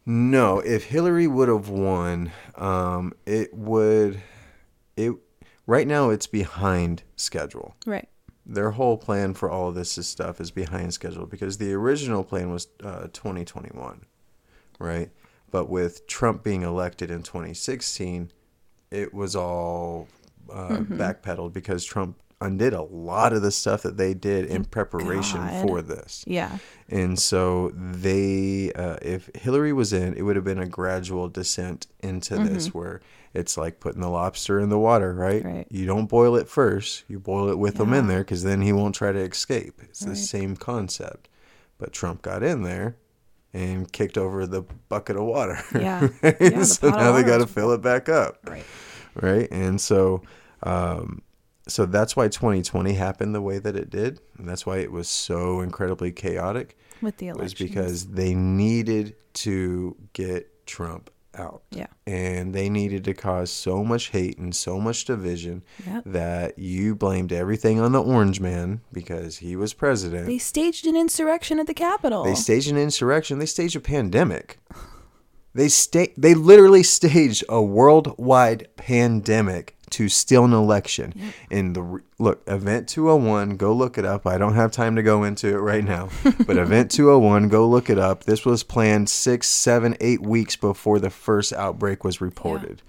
No, 0.05 0.59
if 0.61 0.85
Hillary 0.85 1.26
would 1.29 1.49
have 1.49 1.69
won, 1.69 2.33
um, 2.57 3.12
it 3.25 3.55
would. 3.55 4.21
It 4.97 5.12
right 5.67 5.87
now 5.87 6.11
it's 6.11 6.26
behind 6.26 7.03
schedule. 7.17 7.76
Right. 7.87 8.09
their 8.45 8.71
whole 8.73 8.97
plan 8.97 9.35
for 9.35 9.50
all 9.50 9.69
of 9.69 9.75
this 9.75 9.91
stuff 10.07 10.41
is 10.41 10.50
behind 10.53 10.95
schedule 10.95 11.26
because 11.26 11.59
the 11.59 11.73
original 11.73 12.23
plan 12.23 12.50
was 12.50 12.69
uh, 12.85 13.09
2021, 13.12 14.07
right? 14.79 15.11
But 15.50 15.69
with 15.69 16.07
Trump 16.07 16.43
being 16.45 16.62
elected 16.62 17.11
in 17.11 17.23
2016, 17.23 18.31
it 18.93 19.12
was 19.12 19.35
all 19.35 20.07
uh, 20.53 20.76
backpedaled 20.79 21.53
because 21.53 21.85
Trump 21.85 22.17
undid 22.47 22.73
a 22.73 22.83
lot 22.83 23.33
of 23.33 23.43
the 23.43 23.50
stuff 23.50 23.83
that 23.83 23.97
they 23.97 24.15
did 24.15 24.47
in 24.47 24.65
preparation 24.65 25.41
God. 25.41 25.67
for 25.69 25.83
this. 25.83 26.25
Yeah. 26.26 26.59
And 26.88 27.19
so 27.19 27.73
they, 27.75 28.73
uh, 28.73 28.97
if 29.03 29.29
Hillary 29.35 29.73
was 29.73 29.93
in, 29.93 30.15
it 30.15 30.23
would 30.23 30.37
have 30.37 30.45
been 30.45 30.59
a 30.61 30.67
gradual 30.69 31.29
descent 31.29 31.87
into 32.00 32.37
this 32.38 32.73
where 32.73 33.00
it's 33.35 33.57
like 33.57 33.81
putting 33.81 34.00
the 34.00 34.09
lobster 34.09 34.61
in 34.61 34.69
the 34.69 34.79
water, 34.79 35.12
right? 35.12 35.45
Right. 35.45 35.67
You 35.71 35.85
don't 35.87 36.07
boil 36.07 36.37
it 36.37 36.49
first, 36.49 37.05
you 37.09 37.19
boil 37.19 37.49
it 37.50 37.59
with 37.59 37.79
him 37.79 37.93
in 37.93 38.07
there 38.07 38.21
because 38.21 38.43
then 38.45 38.61
he 38.62 38.73
won't 38.73 38.95
try 38.95 39.12
to 39.12 39.19
escape. 39.19 39.81
It's 39.83 40.00
the 40.00 40.17
same 40.17 40.57
concept. 40.57 41.29
But 41.79 41.93
Trump 41.93 42.23
got 42.23 42.43
in 42.43 42.62
there 42.62 42.97
and 43.53 43.91
kicked 43.93 44.17
over 44.17 44.47
the 44.47 44.62
bucket 44.88 45.17
of 45.17 45.25
water. 45.25 45.59
Yeah. 45.75 46.09
right? 46.23 46.37
Yeah, 46.41 46.50
the 46.61 46.65
so 46.65 46.91
now 46.91 47.12
they 47.12 47.23
got 47.23 47.38
to 47.38 47.47
fill 47.47 47.73
it 47.73 47.83
back 47.83 48.09
up 48.09 48.38
Right. 48.49 48.65
right? 49.15 49.49
And 49.50 49.81
so, 49.81 50.23
um, 50.62 51.21
so 51.69 51.87
that's 51.87 52.15
why 52.17 52.29
2020 52.29 52.93
happened 52.95 53.35
the 53.35 53.41
way 53.43 53.59
that 53.59 53.77
it 53.77 53.91
did, 53.91 54.21
and 54.39 54.49
that's 54.49 54.65
why 54.67 54.79
it 54.79 54.93
was 54.93 55.09
so 55.09 55.61
incredibly 55.61 56.13
chaotic. 56.13 56.77
With 57.03 57.19
the 57.19 57.33
Was 57.33 57.55
because 57.55 58.07
they 58.07 58.35
needed 58.35 59.17
to 59.35 59.97
get 60.13 60.67
Trump 60.67 61.11
out, 61.35 61.63
Yeah. 61.71 61.89
and 62.07 62.55
they 62.55 62.71
needed 62.71 63.05
to 63.05 63.13
cause 63.13 63.51
so 63.51 63.85
much 63.85 64.09
hate 64.09 64.39
and 64.39 64.55
so 64.57 64.81
much 64.81 65.05
division 65.05 65.63
Yep. 65.87 66.03
that 66.07 66.59
you 66.59 66.95
blamed 66.95 67.31
everything 67.33 67.79
on 67.79 67.93
the 67.93 68.03
Orange 68.03 68.41
Man 68.41 68.81
because 68.93 69.37
he 69.39 69.55
was 69.57 69.75
president. 69.75 70.27
They 70.27 70.39
staged 70.39 70.87
an 70.87 70.97
insurrection 70.97 71.61
at 71.61 71.67
the 71.67 71.75
Capitol. 71.75 72.25
They 72.25 72.35
staged 72.35 72.71
an 72.71 72.79
insurrection. 72.79 73.39
They 73.39 73.45
staged 73.47 73.77
a 73.77 73.81
pandemic. 73.81 74.59
They 75.55 75.69
sta- 75.69 76.13
They 76.17 76.33
literally 76.35 76.83
staged 76.83 77.45
a 77.51 77.63
worldwide 77.63 78.69
pandemic 78.77 79.75
to 79.90 80.09
steal 80.09 80.45
an 80.45 80.52
election. 80.52 81.33
And 81.50 81.76
the 81.76 82.00
look, 82.19 82.43
Event 82.47 82.88
201, 82.88 83.57
go 83.57 83.73
look 83.73 83.99
it 83.99 84.05
up. 84.05 84.26
I 84.26 84.37
don't 84.38 84.55
have 84.55 84.73
time 84.73 84.97
to 84.97 85.02
go 85.02 85.23
into 85.25 85.49
it 85.49 85.59
right 85.61 85.85
now, 85.85 86.09
but 86.47 86.57
Event 86.57 86.90
201, 86.90 87.49
go 87.49 87.66
look 87.69 87.88
it 87.88 87.99
up. 87.99 88.25
This 88.25 88.45
was 88.45 88.62
planned 88.62 89.09
six, 89.09 89.47
seven, 89.49 89.97
eight 90.00 90.23
weeks 90.23 90.57
before 90.57 90.99
the 90.99 91.11
first 91.11 91.52
outbreak 91.52 92.02
was 92.05 92.21
reported. 92.21 92.83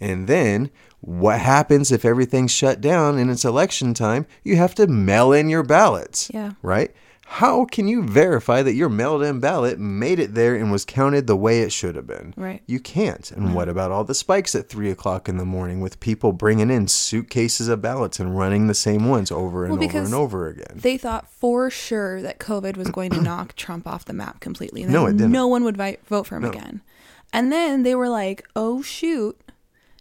And 0.00 0.26
then 0.28 0.70
what 1.00 1.40
happens 1.40 1.90
if 1.92 2.04
everything's 2.04 2.50
shut 2.50 2.80
down 2.80 3.18
and 3.18 3.30
it's 3.30 3.44
election 3.44 3.94
time? 3.94 4.26
You 4.42 4.56
have 4.56 4.74
to 4.76 4.86
mail 4.86 5.32
in 5.32 5.48
your 5.48 5.62
ballots 5.62 6.30
Yeah. 6.34 6.52
right? 6.62 6.92
How 7.30 7.66
can 7.66 7.86
you 7.86 8.02
verify 8.02 8.62
that 8.62 8.72
your 8.72 8.88
mailed 8.88 9.22
in 9.22 9.38
ballot 9.38 9.78
made 9.78 10.18
it 10.18 10.34
there 10.34 10.56
and 10.56 10.72
was 10.72 10.86
counted 10.86 11.26
the 11.26 11.36
way 11.36 11.60
it 11.60 11.70
should 11.70 11.94
have 11.94 12.06
been? 12.06 12.32
Right. 12.38 12.62
You 12.66 12.80
can't. 12.80 13.30
And 13.30 13.46
mm-hmm. 13.46 13.54
what 13.54 13.68
about 13.68 13.92
all 13.92 14.02
the 14.02 14.14
spikes 14.14 14.54
at 14.54 14.70
three 14.70 14.90
o'clock 14.90 15.28
in 15.28 15.36
the 15.36 15.44
morning 15.44 15.82
with 15.82 16.00
people 16.00 16.32
bringing 16.32 16.70
in 16.70 16.88
suitcases 16.88 17.68
of 17.68 17.82
ballots 17.82 18.18
and 18.18 18.36
running 18.36 18.66
the 18.66 18.74
same 18.74 19.08
ones 19.08 19.30
over 19.30 19.64
and 19.66 19.78
Well, 19.78 19.84
over 19.84 19.98
and 19.98 20.14
over 20.14 20.48
again? 20.48 20.72
They 20.76 20.96
thought 20.96 21.30
for 21.30 21.68
sure 21.68 22.22
that 22.22 22.38
COVID 22.38 22.78
was 22.78 22.90
going 22.90 23.10
to 23.10 23.20
knock 23.22 23.54
Trump 23.54 23.86
off 23.86 24.06
the 24.06 24.14
map 24.14 24.40
completely. 24.40 24.82
And 24.82 24.92
No, 24.92 25.04
it 25.06 25.18
didn't. 25.18 25.30
No 25.30 25.46
one 25.46 25.64
would 25.64 25.76
vote 25.76 26.26
for 26.26 26.36
him 26.36 26.44
No. 26.44 26.48
again. 26.50 26.80
And 27.32 27.52
then 27.52 27.82
they 27.82 27.94
were 27.94 28.08
like, 28.08 28.48
oh, 28.56 28.80
shoot, 28.80 29.38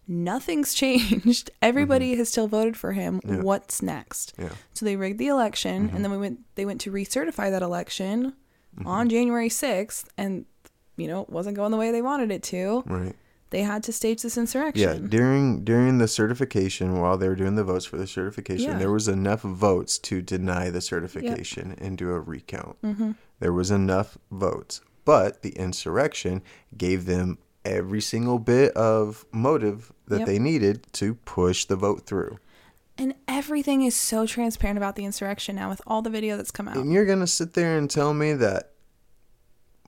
nothing's 0.07 0.73
changed. 0.81 1.51
Everybody 1.61 2.15
has 2.15 2.29
still 2.29 2.47
voted 2.47 2.77
for 2.77 2.93
him. 2.93 3.19
Mm-hmm. 3.21 3.35
Yeah. 3.35 3.41
What's 3.41 3.81
next? 3.81 4.33
Yeah. 4.37 4.49
So 4.73 4.85
they 4.85 4.95
rigged 4.95 5.19
the 5.19 5.27
election, 5.27 5.87
Mm-hmm. 5.87 5.95
and 5.95 6.05
then 6.05 6.11
we 6.11 6.17
went. 6.17 6.39
They 6.55 6.65
went 6.65 6.81
to 6.81 6.91
recertify 6.91 7.51
that 7.51 7.61
election 7.61 8.33
on 8.85 9.09
January 9.09 9.49
sixth, 9.49 10.07
and 10.17 10.45
you 10.97 11.07
know 11.07 11.21
it 11.21 11.29
wasn't 11.29 11.55
going 11.55 11.71
the 11.71 11.77
way 11.77 11.91
they 11.91 12.01
wanted 12.01 12.31
it 12.31 12.43
to. 12.43 12.83
Right. 12.85 13.15
They 13.49 13.61
had 13.61 13.81
to 13.83 13.93
stage 13.93 14.23
this 14.23 14.37
insurrection. 14.37 14.81
Yeah, 15.03 15.07
during 15.09 15.63
during 15.63 15.99
the 15.99 16.07
certification, 16.07 16.99
while 16.99 17.17
they 17.17 17.29
were 17.29 17.35
doing 17.35 17.55
the 17.55 17.63
votes 17.63 17.85
for 17.85 17.95
the 17.97 18.05
certification, 18.05 18.71
Yeah. 18.71 18.77
there 18.77 18.91
was 18.91 19.07
enough 19.07 19.41
votes 19.41 19.97
to 19.99 20.21
deny 20.21 20.69
the 20.69 20.81
certification 20.81 21.73
and 21.79 21.97
do 21.97 22.09
a 22.11 22.19
recount. 22.19 22.81
Mm-hmm. 22.81 23.11
There 23.39 23.53
was 23.53 23.71
enough 23.71 24.17
votes, 24.31 24.81
but 25.05 25.43
the 25.43 25.51
insurrection 25.51 26.41
gave 26.77 27.05
them 27.05 27.37
every 27.67 28.01
single 28.01 28.39
bit 28.39 28.71
of 28.73 29.25
motive 29.31 29.91
that 30.07 30.19
Yep. 30.19 30.27
they 30.27 30.39
needed 30.39 30.87
to 30.93 31.15
push 31.15 31.65
the 31.65 31.75
vote 31.75 32.05
through. 32.05 32.37
And 32.97 33.13
everything 33.27 33.83
is 33.83 33.95
so 33.95 34.25
transparent 34.25 34.77
about 34.77 34.95
the 34.95 35.05
insurrection 35.05 35.55
now 35.57 35.69
with 35.69 35.81
all 35.85 36.01
the 36.01 36.09
video 36.09 36.35
that's 36.37 36.49
come 36.51 36.67
out. 36.67 36.77
And 36.77 36.91
you're 36.91 37.05
gonna 37.05 37.27
sit 37.27 37.53
there 37.53 37.77
and 37.77 37.89
tell 37.89 38.13
me 38.13 38.33
that. 38.33 38.71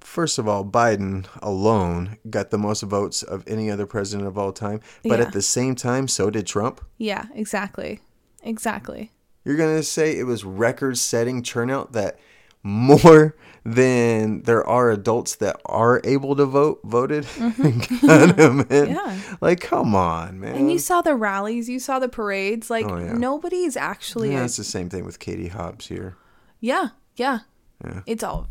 First 0.01 0.37
of 0.39 0.47
all, 0.47 0.63
Biden 0.63 1.25
alone 1.41 2.17
got 2.29 2.51
the 2.51 2.57
most 2.57 2.83
votes 2.83 3.21
of 3.21 3.43
any 3.47 3.69
other 3.69 3.85
president 3.85 4.27
of 4.27 4.37
all 4.37 4.53
time, 4.53 4.79
but 5.03 5.19
Yeah. 5.19 5.25
at 5.25 5.33
the 5.33 5.41
same 5.41 5.75
time, 5.75 6.07
so 6.07 6.29
did 6.29 6.47
Trump. 6.47 6.81
Yeah, 6.97 7.25
exactly. 7.35 7.99
Exactly. 8.43 9.11
You're 9.43 9.57
going 9.57 9.75
to 9.75 9.83
say 9.83 10.17
it 10.17 10.23
was 10.23 10.45
record 10.45 10.97
setting 10.97 11.43
turnout 11.43 11.91
that 11.93 12.17
more 12.63 13.35
than 13.65 14.41
there 14.43 14.65
are 14.65 14.89
adults 14.89 15.35
that 15.37 15.59
are 15.65 16.01
able 16.03 16.35
to 16.35 16.45
vote 16.45 16.79
voted. 16.83 17.25
Got 17.37 18.39
'em 18.39 18.59
in. 18.61 18.65
Mm-hmm. 18.67 18.91
Yeah. 18.93 19.19
Like, 19.41 19.59
come 19.61 19.93
on, 19.95 20.39
man. 20.39 20.55
And 20.55 20.71
you 20.71 20.79
saw 20.79 21.01
the 21.01 21.15
rallies, 21.15 21.67
you 21.69 21.79
saw 21.79 21.99
the 21.99 22.09
parades. 22.09 22.69
Like 22.69 22.85
Oh, 22.89 22.97
yeah. 22.97 23.13
nobody's 23.13 23.75
actually. 23.77 24.31
yeah, 24.31 24.41
a- 24.41 24.45
it's 24.45 24.57
the 24.57 24.63
same 24.63 24.89
thing 24.89 25.05
with 25.05 25.19
Katie 25.19 25.49
Hobbs 25.49 25.87
here. 25.87 26.15
yeah, 26.59 26.89
yeah. 27.15 27.39
Yeah. 27.85 28.01
It's 28.05 28.23
all, 28.23 28.47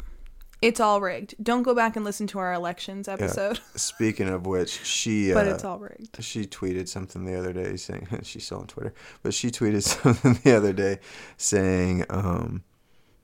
it's 0.63 0.81
all 0.81 1.01
rigged. 1.03 1.35
Don't 1.43 1.63
go 1.63 1.75
back 1.75 1.97
and 1.97 2.05
listen 2.05 2.27
to 2.29 2.39
our 2.39 2.53
elections 2.55 3.09
episode. 3.09 3.61
Speaking 3.77 4.29
of 4.29 4.47
which, 4.47 4.71
she 4.87 5.33
But 5.35 5.47
uh, 5.47 5.51
it's 5.55 5.65
all 5.65 5.79
rigged. 5.79 6.23
she 6.25 6.47
tweeted 6.47 6.89
something 6.89 7.25
the 7.27 7.39
other 7.39 7.53
day 7.53 7.77
saying 7.77 8.09
she's 8.23 8.45
still 8.47 8.61
on 8.61 8.67
Twitter, 8.69 8.95
but 9.23 9.35
she 9.35 9.51
tweeted 9.51 9.83
something 9.83 10.39
the 10.45 10.57
other 10.57 10.73
day 10.73 10.99
saying 11.37 12.05
um, 12.09 12.63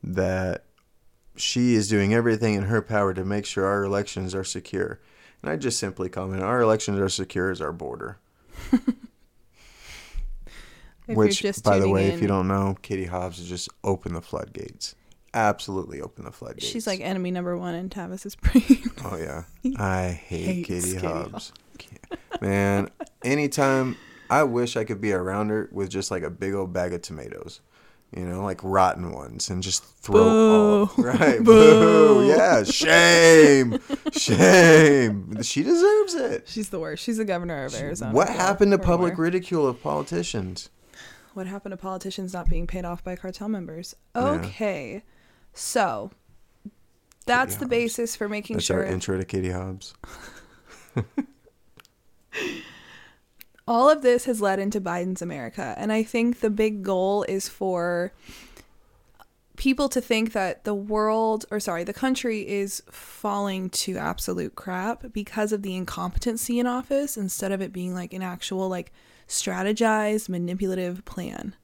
that 0.03 0.64
she 1.37 1.75
is 1.75 1.88
doing 1.88 2.14
everything 2.14 2.55
in 2.55 2.64
her 2.64 2.81
power 2.83 3.12
to 3.14 3.25
make 3.25 3.47
sure 3.47 3.64
our 3.64 3.85
elections 3.85 4.35
are 4.35 4.45
secure. 4.45 5.00
And 5.43 5.50
I 5.50 5.57
just 5.57 5.79
simply 5.79 6.09
comment, 6.09 6.43
our 6.43 6.61
elections 6.61 6.99
are 6.99 7.09
secure 7.09 7.50
as 7.50 7.61
our 7.61 7.73
border. 7.73 8.19
Which, 11.07 11.45
by 11.62 11.79
the 11.79 11.88
way, 11.88 12.09
in, 12.09 12.14
if 12.14 12.23
you 12.23 12.29
don't 12.29 12.49
know, 12.49 12.76
Katie 12.81 13.05
Hobbs 13.05 13.37
has 13.38 13.47
just 13.47 13.69
opened 13.83 14.17
the 14.17 14.23
floodgates. 14.23 14.95
Absolutely 15.35 16.00
open 16.00 16.25
the 16.25 16.31
floodgates. 16.33 16.67
she's 16.67 16.87
like 16.87 17.00
enemy 17.00 17.31
number 17.31 17.59
one 17.59 17.75
in 17.75 17.91
Tavis's 17.91 18.37
brain. 18.37 18.91
Oh 19.05 19.17
yeah, 19.17 19.43
I 19.76 20.09
hate 20.09 20.64
Katie 20.64 20.93
Katie 20.95 21.07
Hobbs. 21.07 21.53
Man, 22.41 22.88
anytime 23.23 23.97
I 24.31 24.45
wish 24.45 24.76
I 24.76 24.85
could 24.85 25.00
be 25.00 25.12
around 25.12 25.50
her 25.50 25.69
with 25.73 25.91
just 25.91 26.11
like 26.11 26.23
a 26.23 26.31
big 26.31 26.55
old 26.55 26.73
bag 26.73 26.95
of 26.95 27.03
tomatoes, 27.03 27.61
you 28.16 28.25
know, 28.25 28.42
like 28.44 28.61
rotten 28.62 29.12
ones, 29.12 29.50
and 29.50 29.62
just 29.62 29.85
throw 29.85 30.23
all 30.23 30.87
Boo. 30.87 31.02
right. 31.02 31.38
Boo. 31.38 31.44
Boo! 31.44 32.28
Yeah, 32.28 32.62
shame, 32.64 33.78
shame. 34.12 35.42
She 35.42 35.62
deserves 35.62 36.14
it. 36.14 36.49
She's 36.49 36.68
the 36.71 36.78
worst. 36.78 37.02
She's 37.02 37.16
the 37.16 37.25
governor 37.25 37.64
of 37.64 37.75
Arizona. 37.75 38.12
What 38.12 38.28
happened 38.28 38.73
to 38.73 38.78
public 38.78 39.18
where. 39.18 39.25
ridicule 39.25 39.66
of 39.66 39.83
politicians? 39.83 40.71
What 41.35 41.47
happened 41.47 41.73
to 41.73 41.76
politicians 41.76 42.33
not 42.33 42.49
being 42.49 42.66
paid 42.66 42.85
off 42.85 43.02
by 43.02 43.16
cartel 43.16 43.49
members? 43.49 43.97
Yeah. 44.14 44.23
Okay, 44.23 45.02
so 45.52 46.12
that's 47.26 47.56
the 47.56 47.64
Hobbs. 47.64 47.71
basis 47.71 48.16
for 48.16 48.28
making 48.28 48.56
That's 48.56 48.66
sure 48.66 48.85
our 48.85 48.85
intro 48.85 49.18
to 49.18 49.25
Katie 49.25 49.50
Hobbs. 49.50 49.94
all 53.66 53.88
of 53.88 54.02
this 54.02 54.25
has 54.26 54.40
led 54.40 54.59
into 54.59 54.80
Biden's 54.80 55.23
America. 55.23 55.75
And 55.78 55.92
I 55.92 56.02
think 56.02 56.40
the 56.40 56.50
big 56.50 56.83
goal 56.83 57.23
is 57.25 57.49
for 57.49 58.12
people 59.56 59.88
to 59.88 60.00
think 60.00 60.33
that 60.33 60.64
the 60.64 60.75
world, 60.75 61.47
or 61.50 61.61
sorry, 61.61 61.85
the 61.85 61.92
country 61.92 62.47
is 62.47 62.83
falling 62.90 63.71
to 63.71 63.97
absolute 63.97 64.54
crap 64.56 65.12
because 65.12 65.52
of 65.52 65.62
the 65.62 65.76
incompetency 65.76 66.59
in 66.59 66.66
office 66.66 67.16
instead 67.16 67.52
of 67.52 67.62
it 67.62 67.73
being 67.73 67.94
like 67.94 68.12
an 68.12 68.23
actual, 68.23 68.68
like, 68.68 68.92
strategized, 69.28 70.28
manipulative 70.28 71.04
plan 71.04 71.54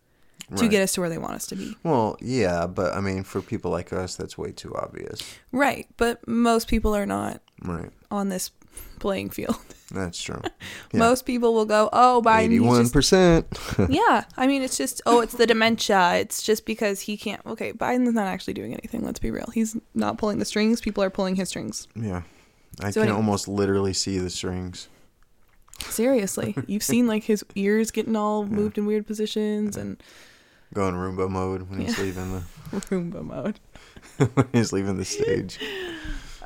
to 0.57 0.67
get 0.67 0.83
us 0.83 0.93
to 0.95 1.01
where 1.01 1.09
they 1.11 1.19
want 1.19 1.35
us 1.35 1.47
to 1.47 1.55
be. 1.55 1.77
Well, 1.85 2.17
yeah, 2.21 2.67
but 2.67 2.95
I 2.95 3.01
mean, 3.01 3.23
for 3.23 3.41
people 3.41 3.71
like 3.71 3.93
us, 3.93 4.17
that's 4.17 4.37
way 4.37 4.51
too 4.51 4.75
obvious. 4.75 5.21
Right. 5.53 5.87
But 5.97 6.27
most 6.27 6.67
people 6.67 6.95
are 6.97 7.07
not 7.07 7.41
Right. 7.63 7.91
on 8.11 8.31
this 8.31 8.51
playing 8.99 9.31
field. 9.31 9.57
That's 9.91 10.23
true. 10.23 10.41
Yeah. 10.45 10.51
Most 10.99 11.27
people 11.27 11.53
will 11.53 11.65
go, 11.65 11.89
oh, 11.93 12.23
Biden, 12.25 12.45
Eighty-one 12.45 12.91
percent. 12.91 13.47
yeah, 13.89 14.25
I 14.37 14.47
mean, 14.47 14.63
it's 14.63 14.77
just 14.77 15.03
oh, 15.07 15.21
it's 15.21 15.35
the 15.35 15.47
dementia. 15.47 16.15
It's 16.17 16.43
just 16.43 16.65
because 16.65 17.01
he 17.01 17.17
can't. 17.17 17.45
Okay, 17.45 17.73
Biden's 17.73 18.13
not 18.15 18.27
actually 18.27 18.55
doing 18.55 18.73
anything. 18.73 19.05
Let's 19.05 19.19
be 19.19 19.31
real. 19.33 19.51
He's 19.53 19.77
not 19.95 20.17
pulling 20.19 20.39
the 20.39 20.45
strings. 20.45 20.81
People 20.81 21.03
are 21.03 21.11
pulling 21.11 21.35
his 21.37 21.49
strings. 21.49 21.89
Yeah. 21.97 22.23
I 22.81 22.91
So 22.91 23.01
can 23.01 23.09
anyway. 23.09 23.17
almost 23.17 23.49
literally 23.49 23.93
see 23.93 24.19
the 24.19 24.31
strings. 24.31 24.89
Seriously, 25.89 26.55
you've 26.67 26.83
seen 26.83 27.07
like 27.07 27.25
his 27.25 27.45
ears 27.55 27.91
getting 27.91 28.15
all 28.15 28.45
moved 28.47 28.79
in 28.79 28.87
weird 28.87 29.07
positions 29.07 29.77
and 29.77 30.01
Going 30.73 30.95
Roomba 30.95 31.29
mode 31.29 31.69
when 31.69 31.81
he's 31.81 31.99
Yeah. 31.99 32.05
leaving 32.05 32.33
the 32.33 32.43
Roomba 32.77 33.25
mode. 33.25 33.59
when 34.35 34.47
he's 34.53 34.73
leaving 34.73 34.99
the 34.99 35.05
stage. 35.05 35.59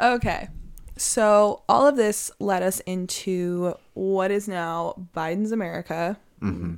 Okay, 0.00 0.48
so 0.96 1.62
all 1.68 1.86
of 1.86 1.96
this 1.96 2.30
led 2.38 2.62
us 2.62 2.80
into 2.80 3.74
what 3.94 4.30
is 4.30 4.48
now 4.48 4.94
Biden's 5.14 5.52
America. 5.52 6.16
hmm 6.40 6.74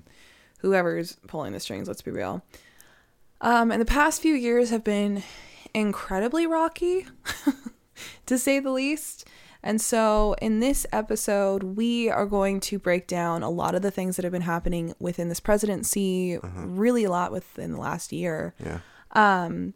whoever's 0.60 1.16
pulling 1.28 1.52
the 1.52 1.60
strings, 1.60 1.86
let's 1.86 2.02
be 2.02 2.10
real. 2.10 2.42
Um, 3.40 3.70
and 3.70 3.80
the 3.80 3.84
past 3.86 4.20
few 4.22 4.34
years 4.34 4.70
have 4.70 4.82
been 4.82 5.22
incredibly 5.74 6.46
rocky, 6.46 7.06
to 8.26 8.38
say 8.38 8.58
the 8.58 8.70
least. 8.70 9.28
And 9.62 9.80
so, 9.80 10.34
in 10.40 10.60
this 10.60 10.86
episode, 10.92 11.62
we 11.62 12.08
are 12.08 12.26
going 12.26 12.60
to 12.60 12.78
break 12.78 13.06
down 13.06 13.42
a 13.42 13.50
lot 13.50 13.74
of 13.74 13.82
the 13.82 13.90
things 13.90 14.16
that 14.16 14.22
have 14.24 14.32
been 14.32 14.42
happening 14.42 14.94
within 14.98 15.28
this 15.28 15.40
presidency, 15.40 16.38
really 16.42 17.04
a 17.04 17.10
lot 17.10 17.30
within 17.32 17.72
the 17.72 17.78
last 17.80 18.10
year, 18.12 18.54
Yeah. 18.64 18.78
um, 19.12 19.74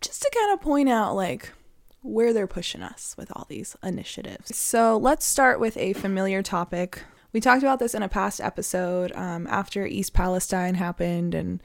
just 0.00 0.20
to 0.22 0.30
kind 0.34 0.52
of 0.52 0.60
point 0.60 0.88
out 0.88 1.14
like 1.14 1.52
where 2.02 2.32
they're 2.32 2.46
pushing 2.46 2.82
us 2.82 3.14
with 3.16 3.30
all 3.34 3.46
these 3.48 3.76
initiatives. 3.82 4.56
So 4.56 4.96
let's 4.96 5.24
start 5.24 5.60
with 5.60 5.76
a 5.76 5.92
familiar 5.94 6.42
topic. 6.42 7.04
We 7.32 7.40
talked 7.40 7.62
about 7.62 7.78
this 7.78 7.94
in 7.94 8.02
a 8.02 8.08
past 8.08 8.40
episode 8.40 9.12
um, 9.12 9.46
after 9.46 9.86
East 9.86 10.12
Palestine 10.12 10.74
happened, 10.74 11.34
and 11.34 11.62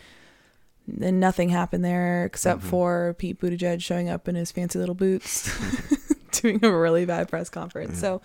then 0.88 1.20
nothing 1.20 1.50
happened 1.50 1.84
there 1.84 2.24
except 2.26 2.62
for 2.62 3.16
Pete 3.18 3.40
Buttigieg 3.40 3.82
showing 3.82 4.10
up 4.10 4.28
in 4.28 4.36
his 4.36 4.52
fancy 4.52 4.80
little 4.80 4.96
boots, 4.96 5.52
doing 6.32 6.64
a 6.64 6.72
really 6.72 7.06
bad 7.06 7.28
press 7.28 7.50
conference. 7.50 8.00
So, 8.00 8.22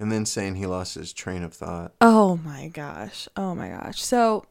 And 0.00 0.10
then 0.10 0.26
saying 0.26 0.56
he 0.56 0.66
lost 0.66 0.94
his 0.96 1.12
train 1.12 1.42
of 1.42 1.54
thought. 1.54 1.92
Oh 2.00 2.38
my 2.38 2.68
gosh. 2.68 3.28
Oh 3.36 3.54
my 3.54 3.68
gosh. 3.68 4.02
So 4.02 4.46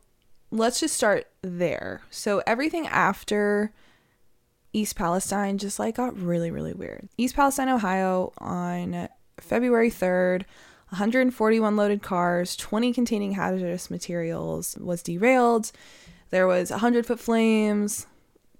let's 0.51 0.79
just 0.79 0.95
start 0.95 1.27
there. 1.41 2.01
So 2.09 2.41
everything 2.47 2.87
after 2.87 3.73
East 4.75 4.95
Palestine 4.95 5.57
just 5.57 5.79
like 5.79 5.95
got 5.95 6.17
really, 6.19 6.51
really 6.51 6.73
weird. 6.73 7.07
East 7.17 7.35
Palestine, 7.35 7.69
Ohio 7.69 8.33
on 8.39 9.07
February 9.39 9.89
3rd, 9.89 10.43
141 10.89 11.75
loaded 11.75 12.01
cars, 12.03 12.55
20 12.57 12.93
containing 12.93 13.31
hazardous 13.33 13.89
materials 13.89 14.77
was 14.79 15.01
derailed. 15.01 15.71
There 16.29 16.45
was 16.47 16.71
100 16.71 17.05
foot 17.05 17.19
flames, 17.19 18.05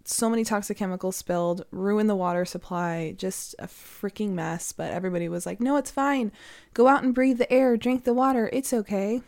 so 0.06 0.30
many 0.30 0.44
toxic 0.44 0.78
chemicals 0.78 1.16
spilled, 1.16 1.66
ruined 1.72 2.10
the 2.10 2.16
water 2.16 2.46
supply, 2.46 3.14
just 3.18 3.54
a 3.60 3.68
freaking 3.68 4.32
mess. 4.32 4.72
But 4.72 4.92
everybody 4.94 5.28
was 5.28 5.46
like, 5.46 5.60
no, 5.60 5.76
it's 5.78 5.92
fine. 5.92 6.32
Go 6.74 6.88
out 6.88 7.04
and 7.04 7.14
breathe 7.14 7.38
the 7.40 7.52
air, 7.52 7.76
drink 7.76 8.06
the 8.06 8.14
water. 8.14 8.50
It's 8.54 8.72
okay. 8.74 9.22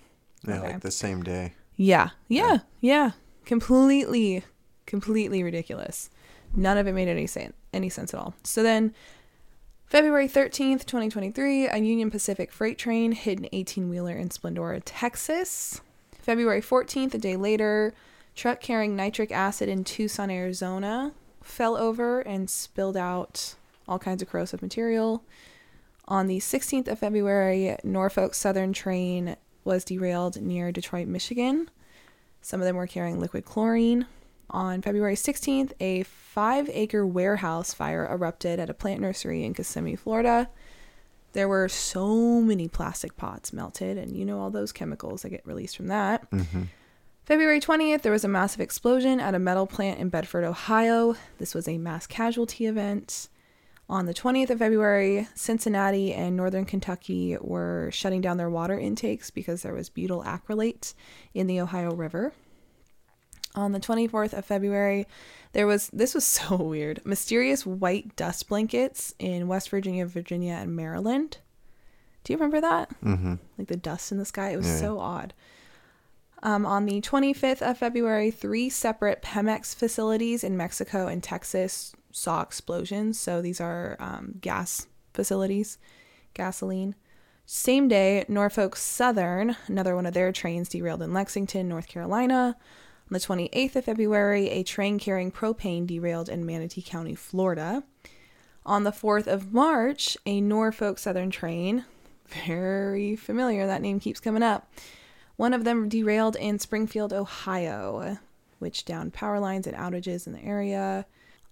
Yeah, 0.48 0.60
Okay. 0.60 0.68
like 0.74 0.82
the 0.82 0.92
same 0.92 1.24
day. 1.24 1.54
Yeah, 1.76 2.10
yeah, 2.28 2.60
yeah. 2.80 3.12
Completely, 3.46 4.44
completely 4.86 5.44
ridiculous. 5.44 6.10
None 6.56 6.78
of 6.78 6.88
it 6.88 6.94
made 6.94 7.08
any 7.08 7.28
sense, 7.28 7.54
any 7.74 7.90
sense 7.90 8.14
at 8.14 8.20
all. 8.20 8.34
So 8.44 8.64
then, 8.64 8.94
February 9.86 10.28
13th, 10.28 10.86
2023, 10.86 11.68
a 11.68 11.78
Union 11.78 12.12
Pacific 12.12 12.52
freight 12.52 12.78
train 12.78 13.14
hit 13.14 13.40
an 13.40 13.48
18 13.52 13.90
wheeler 13.90 14.16
in 14.16 14.30
Splendora, 14.30 14.82
Texas. 14.84 15.82
February 16.20 16.62
14th, 16.62 17.14
a 17.14 17.18
day 17.18 17.38
later, 17.38 17.94
truck 18.36 18.60
carrying 18.60 18.96
nitric 18.96 19.32
acid 19.32 19.70
in 19.70 19.84
Tucson, 19.84 20.30
Arizona 20.30 21.14
fell 21.42 21.78
over 21.78 22.20
and 22.20 22.50
spilled 22.50 22.98
out 22.98 23.56
all 23.88 23.98
kinds 24.00 24.22
of 24.22 24.30
corrosive 24.30 24.62
material. 24.62 25.24
On 26.10 26.28
the 26.28 26.40
16th 26.40 26.88
of 26.88 27.00
February, 27.00 27.78
Norfolk 27.84 28.34
Southern 28.34 28.74
train 28.74 29.38
was 29.64 29.86
derailed 29.86 30.42
near 30.42 30.72
Detroit, 30.72 31.08
Michigan. 31.08 31.70
Some 32.42 32.62
of 32.62 32.66
them 32.66 32.76
were 32.76 32.88
carrying 32.88 33.20
liquid 33.20 33.46
chlorine. 33.46 34.06
On 34.50 34.82
February 34.82 35.16
16th, 35.16 35.74
a 35.80 36.04
five 36.04 36.70
acre 36.72 37.06
warehouse 37.06 37.74
fire 37.74 38.08
erupted 38.10 38.60
at 38.60 38.70
a 38.70 38.74
plant 38.74 39.02
nursery 39.02 39.44
in 39.44 39.54
Kissimmee, 39.54 39.96
Florida. 39.96 40.50
There 41.34 41.48
were 41.48 41.68
so 41.68 42.42
many 42.42 42.68
plastic 42.68 43.18
pots 43.18 43.52
melted, 43.52 43.98
and 43.98 44.16
you 44.16 44.26
know 44.26 44.40
all 44.40 44.50
those 44.50 44.72
chemicals 44.72 45.22
that 45.22 45.30
get 45.30 45.46
released 45.46 45.78
from 45.78 45.88
that. 45.88 46.26
hmm 46.32 46.64
February 47.26 47.60
20th, 47.60 48.04
there 48.04 48.12
was 48.14 48.24
a 48.24 48.30
massive 48.30 48.62
explosion 48.62 49.20
at 49.20 49.36
a 49.36 49.40
metal 49.40 49.68
plant 49.68 50.00
in 50.00 50.08
Bedford, 50.08 50.46
Ohio. 50.46 51.18
This 51.40 51.54
was 51.54 51.68
a 51.68 51.78
mass 51.78 52.08
casualty 52.08 52.68
event. 52.68 53.28
On 53.90 54.06
the 54.06 54.14
20th 54.14 54.50
of 54.50 54.60
February, 54.60 55.28
Cincinnati 55.36 56.14
and 56.14 56.38
Northern 56.38 56.64
Kentucky 56.64 57.38
were 57.42 57.90
shutting 57.92 58.22
down 58.22 58.38
their 58.38 58.50
water 58.50 58.80
intakes 58.80 59.30
because 59.30 59.62
there 59.62 59.74
was 59.74 59.90
butyl 59.90 60.24
acrylate 60.24 60.94
in 61.34 61.48
the 61.48 61.60
Ohio 61.60 61.92
River. 61.92 62.32
On 63.58 63.72
the 63.72 63.80
24th 63.80 64.34
of 64.34 64.46
February, 64.46 65.08
there 65.54 65.66
was 65.68 65.90
this 65.92 66.14
was 66.14 66.24
so 66.38 66.56
weird 66.56 67.02
mysterious 67.06 67.66
white 67.66 68.16
dust 68.16 68.48
blankets 68.48 69.14
in 69.20 69.48
West 69.48 69.70
Virginia, 69.70 70.06
Virginia, 70.06 70.54
and 70.54 70.76
Maryland. 70.76 71.40
Do 72.24 72.34
you 72.34 72.38
remember 72.38 72.62
that? 72.62 72.92
hmm 73.02 73.36
like 73.58 73.68
the 73.68 73.76
dust 73.78 74.12
in 74.12 74.18
the 74.20 74.26
sky. 74.26 74.52
It 74.52 74.58
was 74.58 74.68
Yeah. 74.68 74.80
so 74.80 75.00
odd. 75.00 75.34
Um, 76.44 76.66
on 76.68 76.86
the 76.86 77.02
25th 77.02 77.64
of 77.68 77.80
February, 77.80 78.30
three 78.30 78.70
separate 78.70 79.24
Pemex 79.24 79.74
facilities 79.74 80.44
in 80.44 80.56
Mexico 80.56 81.08
and 81.08 81.24
Texas 81.24 81.94
saw 82.12 82.42
explosions. 82.42 83.20
So 83.20 83.42
these 83.42 83.60
are 83.60 83.98
um, 84.00 84.36
gas 84.40 84.86
facilities, 85.16 85.80
gasoline. 86.36 86.94
Same 87.48 87.88
day, 87.88 88.24
Norfolk 88.28 88.76
Southern, 88.76 89.56
another 89.68 89.96
one 89.96 90.06
of 90.06 90.14
their 90.14 90.32
trains, 90.32 90.70
derailed 90.70 91.02
in 91.02 91.12
Lexington, 91.14 91.68
North 91.68 91.88
Carolina. 91.88 92.56
On 93.10 93.14
the 93.14 93.20
28th 93.20 93.78
of 93.78 93.86
February, 93.86 94.50
a 94.50 94.64
train 94.64 95.00
carrying 95.00 95.32
propane 95.32 95.88
derailed 95.88 96.28
in 96.28 96.46
Manatee 96.46 96.82
County, 96.82 97.16
Florida. 97.16 97.84
On 98.66 98.84
the 98.84 98.92
4th 98.92 99.28
of 99.28 99.54
March, 99.54 100.18
a 100.26 100.42
Norfolk 100.42 101.00
Southern 101.00 101.30
train, 101.30 101.86
very 102.28 103.16
familiar, 103.16 103.66
that 103.66 103.82
name 103.82 104.02
keeps 104.02 104.20
coming 104.20 104.44
up. 104.44 104.70
One 105.38 105.54
of 105.54 105.64
them 105.64 105.88
derailed 105.88 106.36
in 106.36 106.60
Springfield, 106.60 107.14
Ohio, 107.14 108.18
which 108.60 108.84
downed 108.84 109.14
power 109.14 109.40
lines 109.40 109.68
and 109.68 109.78
outages 109.78 110.28
in 110.28 110.34
the 110.34 110.44
area. 110.44 111.06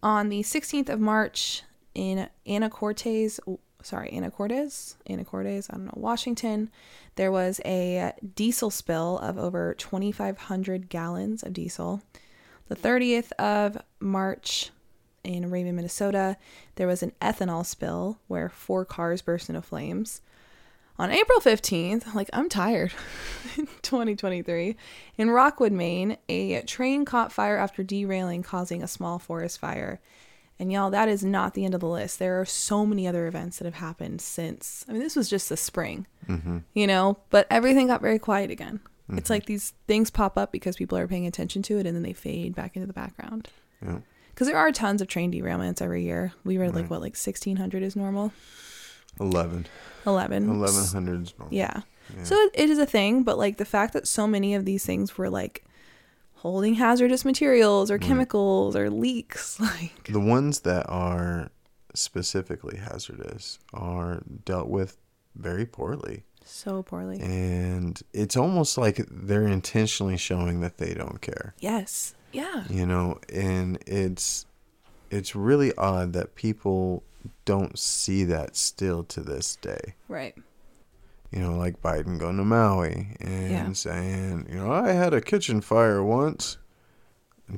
On 0.04 0.28
the 0.28 0.42
16th 0.42 0.90
of 0.90 1.00
March, 1.00 1.64
in 1.94 2.28
Anacortes, 2.46 3.40
sorry, 3.86 4.10
Anacortes, 4.10 4.96
Anacortes, 5.08 5.70
I 5.70 5.78
don't 5.78 5.86
know, 5.86 5.94
Washington, 5.96 6.72
there 7.18 7.32
was 7.32 7.62
a 7.64 8.14
diesel 8.34 8.72
spill 8.72 9.20
of 9.20 9.38
over 9.38 9.76
2,500 9.76 10.90
gallons 10.90 11.44
of 11.44 11.54
diesel. 11.54 12.02
The 12.68 12.76
30th 12.76 13.32
of 13.34 13.78
March 14.00 14.72
in 15.24 15.52
Raymond, 15.52 15.76
Minnesota, 15.76 16.36
there 16.76 16.88
was 16.88 17.04
an 17.04 17.12
ethanol 17.22 17.64
spill 17.64 18.18
where 18.28 18.50
four 18.50 18.86
cars 18.86 19.22
burst 19.22 19.50
into 19.50 19.62
flames. 19.62 20.22
On 20.98 21.12
April 21.12 21.40
15th, 21.40 22.16
like 22.16 22.30
I'm 22.34 22.50
tired, 22.50 22.92
2023, 23.84 24.76
in 25.18 25.30
Rockwood, 25.30 25.74
Maine, 25.74 26.18
a 26.28 26.62
train 26.64 27.06
caught 27.06 27.32
fire 27.32 27.58
after 27.58 27.84
derailing, 27.84 28.42
causing 28.42 28.82
a 28.82 28.88
small 28.88 29.20
forest 29.20 29.60
fire. 29.60 30.00
And 30.58 30.72
y'all, 30.72 30.90
that 30.92 31.10
is 31.10 31.24
not 31.24 31.54
the 31.54 31.66
end 31.66 31.74
of 31.74 31.82
the 31.82 31.88
list. 31.88 32.18
There 32.18 32.40
are 32.40 32.46
so 32.46 32.86
many 32.86 33.08
other 33.08 33.28
events 33.28 33.58
that 33.58 33.66
have 33.66 33.76
happened 33.76 34.22
since. 34.22 34.86
I 34.88 34.94
mean, 34.94 35.02
this 35.02 35.16
was 35.16 35.30
just 35.30 35.50
the 35.50 35.58
spring, 35.58 36.08
Mm-hmm. 36.30 36.60
you 36.74 36.88
know, 36.88 37.18
but 37.30 37.46
everything 37.52 37.88
got 37.88 38.02
very 38.02 38.18
quiet 38.20 38.50
again. 38.50 38.80
It's 39.10 39.30
like 39.30 39.46
these 39.46 39.74
things 39.88 40.10
pop 40.10 40.36
up 40.36 40.52
because 40.52 40.78
people 40.78 40.98
are 40.98 41.08
paying 41.08 41.28
attention 41.28 41.62
to 41.64 41.78
it 41.78 41.86
and 41.86 41.96
then 41.96 42.02
they 42.02 42.14
fade 42.14 42.56
back 42.56 42.76
into 42.76 42.88
the 42.88 42.94
background. 42.94 43.50
Yeah. 43.80 44.00
Because 44.30 44.48
there 44.48 44.58
are 44.58 44.72
tons 44.72 45.00
of 45.02 45.08
train 45.08 45.32
derailments 45.32 45.80
every 45.82 46.04
year. 46.04 46.34
We 46.44 46.58
read 46.58 46.74
like 46.74 46.90
what, 46.90 47.02
like 47.02 47.16
1600 47.16 47.84
is 47.84 47.96
normal? 47.96 48.34
11. 49.20 49.68
11. 50.08 50.60
1100 50.60 51.22
is 51.22 51.34
normal. 51.38 51.56
Yeah. 51.56 51.82
Yeah. 52.18 52.24
So 52.24 52.50
it 52.54 52.70
is 52.70 52.80
a 52.80 52.86
thing, 52.86 53.24
but 53.24 53.38
like 53.38 53.58
the 53.58 53.66
fact 53.66 53.94
that 53.94 54.08
so 54.08 54.26
many 54.28 54.56
of 54.56 54.66
these 54.66 54.86
things 54.86 55.18
were 55.18 55.30
like 55.30 55.64
holding 56.46 56.76
hazardous 56.76 57.26
materials 57.26 57.90
or 57.90 57.98
chemicals 57.98 58.76
or 58.76 58.88
leaks, 58.92 59.60
like 59.72 60.04
the 60.04 60.20
ones 60.20 60.60
that 60.60 60.86
are 60.88 61.50
specifically 61.96 62.78
hazardous 62.78 63.58
are 63.74 64.22
dealt 64.46 64.68
with 64.70 64.98
very 65.36 65.66
poorly. 65.66 66.24
so 66.44 66.84
poorly. 66.84 67.20
And 67.20 68.00
it's 68.14 68.38
almost 68.38 68.78
like 68.78 68.98
they're 69.10 69.48
intentionally 69.48 70.18
showing 70.18 70.62
that 70.62 70.78
they 70.78 70.94
don't 70.94 71.20
care. 71.20 71.56
Yes. 71.60 72.14
Yeah. 72.32 72.66
you 72.70 72.86
know 72.86 73.18
and 73.34 73.80
it's 73.88 74.46
it's 75.10 75.36
really 75.36 75.72
odd 75.78 76.12
that 76.14 76.36
people 76.36 77.02
don't 77.46 77.80
see 77.80 78.26
that 78.26 78.58
still 78.58 79.04
to 79.06 79.22
this 79.22 79.56
day 79.56 79.96
Right. 80.10 80.36
You 81.36 81.42
know 81.42 81.56
like 81.58 81.82
biden 81.82 82.18
going 82.18 82.38
to 82.38 82.44
maui 82.46 83.16
and 83.20 83.52
Yeah. 83.52 83.72
saying 83.74 84.48
you 84.50 84.56
know 84.56 84.72
i 84.72 84.92
had 84.94 85.14
a 85.14 85.22
kitchen 85.22 85.62
fire 85.62 86.02
once 86.02 86.58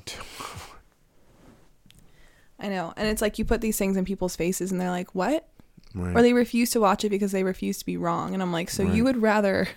I 2.60 2.70
know. 2.70 2.92
And 2.98 3.08
it's 3.08 3.22
like 3.22 3.38
you 3.38 3.46
put 3.46 3.62
these 3.62 3.78
things 3.78 3.96
in 3.98 4.04
people's 4.04 4.36
faces 4.36 4.72
and 4.72 4.82
they're 4.82 4.90
like, 4.90 5.14
what? 5.14 5.48
right 5.94 6.16
Or 6.16 6.22
they 6.24 6.34
refuse 6.34 6.72
to 6.72 6.80
watch 6.80 7.06
it 7.06 7.10
because 7.10 7.32
they 7.32 7.44
refuse 7.44 7.78
to 7.80 7.86
be 7.86 7.98
wrong. 7.98 8.34
And 8.34 8.42
I'm 8.42 8.52
like, 8.52 8.70
so 8.72 8.82
Right. 8.84 8.94
you 8.94 9.04
would 9.04 9.22
rather 9.22 9.68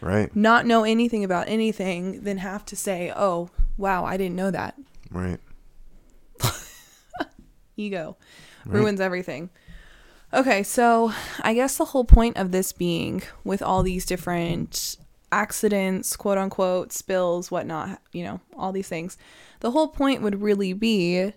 right 0.00 0.34
not 0.34 0.64
know 0.66 0.84
anything 0.84 1.24
about 1.24 1.48
anything 1.48 2.22
than 2.22 2.38
have 2.38 2.64
to 2.66 2.76
say, 2.76 3.12
oh, 3.14 3.50
wow, 3.76 4.04
I 4.04 4.16
didn't 4.16 4.36
know 4.36 4.50
that. 4.52 4.76
right 5.10 5.40
Ego 7.76 8.16
Right. 8.66 8.74
ruins 8.78 9.00
everything. 9.00 9.50
Okay, 10.34 10.62
so 10.62 11.12
I 11.40 11.52
guess 11.54 11.76
the 11.76 11.84
whole 11.86 12.04
point 12.04 12.36
of 12.36 12.52
this 12.52 12.72
being 12.72 13.22
with 13.44 13.60
all 13.60 13.82
these 13.82 14.06
different 14.06 14.96
accidents, 15.30 16.16
quote 16.16 16.38
unquote, 16.38 16.92
spills, 16.92 17.50
whatnot, 17.50 18.00
you 18.12 18.24
know, 18.24 18.40
all 18.56 18.72
these 18.72 18.88
things, 18.88 19.18
the 19.60 19.70
whole 19.70 19.88
point 19.88 20.22
would 20.22 20.40
really 20.40 20.72
be 20.72 21.32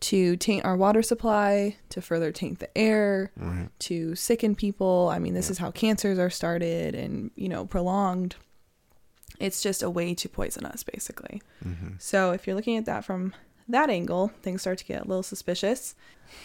to 0.00 0.36
taint 0.36 0.64
our 0.64 0.76
water 0.76 1.02
supply, 1.02 1.76
to 1.90 2.00
further 2.00 2.32
taint 2.32 2.58
the 2.58 2.78
air, 2.78 3.30
right 3.36 3.68
to 3.80 4.14
sicken 4.14 4.54
people. 4.54 5.10
I 5.12 5.18
mean, 5.18 5.34
this 5.34 5.50
is 5.50 5.58
how 5.58 5.70
cancers 5.70 6.18
are 6.18 6.30
started 6.30 6.94
and, 6.94 7.30
you 7.36 7.48
know, 7.48 7.66
prolonged. 7.66 8.36
It's 9.38 9.62
just 9.62 9.82
a 9.82 9.90
way 9.90 10.14
to 10.14 10.28
poison 10.28 10.64
us, 10.64 10.82
basically. 10.82 11.42
mm-hmm. 11.64 11.94
So 11.98 12.32
if 12.32 12.46
you're 12.46 12.56
looking 12.56 12.78
at 12.78 12.86
that 12.86 13.04
from 13.04 13.34
that 13.72 13.90
angle, 13.90 14.32
things 14.42 14.60
start 14.62 14.78
to 14.78 14.84
get 14.84 15.02
a 15.04 15.08
little 15.08 15.22
suspicious. 15.22 15.94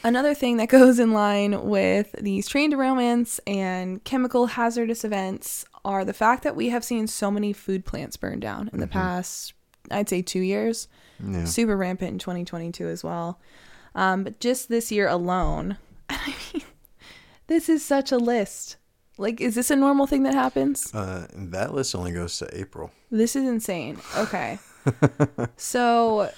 Another 0.03 0.33
thing 0.33 0.57
that 0.57 0.69
goes 0.69 0.99
in 0.99 1.11
line 1.13 1.65
with 1.67 2.11
these 2.19 2.47
train 2.47 2.71
derailments 2.71 3.39
and 3.45 4.03
chemical 4.03 4.47
hazardous 4.47 5.03
events 5.03 5.65
are 5.83 6.03
the 6.03 6.13
fact 6.13 6.43
that 6.43 6.55
we 6.55 6.69
have 6.69 6.83
seen 6.83 7.05
so 7.07 7.29
many 7.29 7.53
food 7.53 7.85
plants 7.85 8.17
burn 8.17 8.39
down 8.39 8.69
in 8.73 8.79
the 8.79 8.87
Mhm. 8.87 8.91
past, 8.91 9.53
I'd 9.91 10.09
say 10.09 10.21
two 10.21 10.39
years. 10.41 10.87
yeah 11.23 11.45
Super 11.45 11.77
rampant 11.77 12.11
in 12.13 12.19
2022 12.19 12.87
as 12.87 13.03
well. 13.03 13.39
Um, 13.93 14.23
but 14.23 14.39
just 14.39 14.67
this 14.69 14.91
year 14.91 15.07
alone, 15.07 15.77
I 16.09 16.33
mean, 16.53 16.63
this 17.47 17.69
is 17.69 17.85
such 17.85 18.11
a 18.11 18.17
list. 18.17 18.77
Like, 19.17 19.39
is 19.39 19.55
this 19.55 19.69
a 19.71 19.75
normal 19.77 20.07
thing 20.07 20.23
that 20.23 20.33
happens? 20.33 20.93
uh, 20.93 21.27
that 21.33 21.73
list 21.73 21.95
only 21.95 22.11
goes 22.11 22.37
to 22.39 22.49
april 22.59 22.91
This 23.11 23.35
is 23.35 23.47
insane. 23.47 23.97
Okay. 24.17 24.59
so 25.57 26.29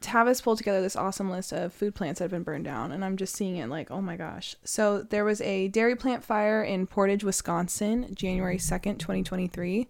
Tavis 0.00 0.42
pulled 0.42 0.58
together 0.58 0.82
this 0.82 0.96
awesome 0.96 1.30
list 1.30 1.52
of 1.52 1.72
food 1.72 1.94
plants 1.94 2.18
that 2.18 2.24
have 2.24 2.30
been 2.30 2.42
burned 2.42 2.64
down, 2.64 2.92
and 2.92 3.04
I'm 3.04 3.16
just 3.16 3.34
seeing 3.34 3.56
it 3.56 3.68
like, 3.68 3.90
oh 3.90 4.00
my 4.00 4.16
gosh. 4.16 4.54
So 4.64 5.02
there 5.02 5.24
was 5.24 5.40
a 5.40 5.68
dairy 5.68 5.96
plant 5.96 6.22
fire 6.22 6.62
in 6.62 6.86
Portage, 6.86 7.24
Wisconsin, 7.24 8.14
January 8.14 8.58
2nd, 8.58 8.98
2023. 8.98 9.88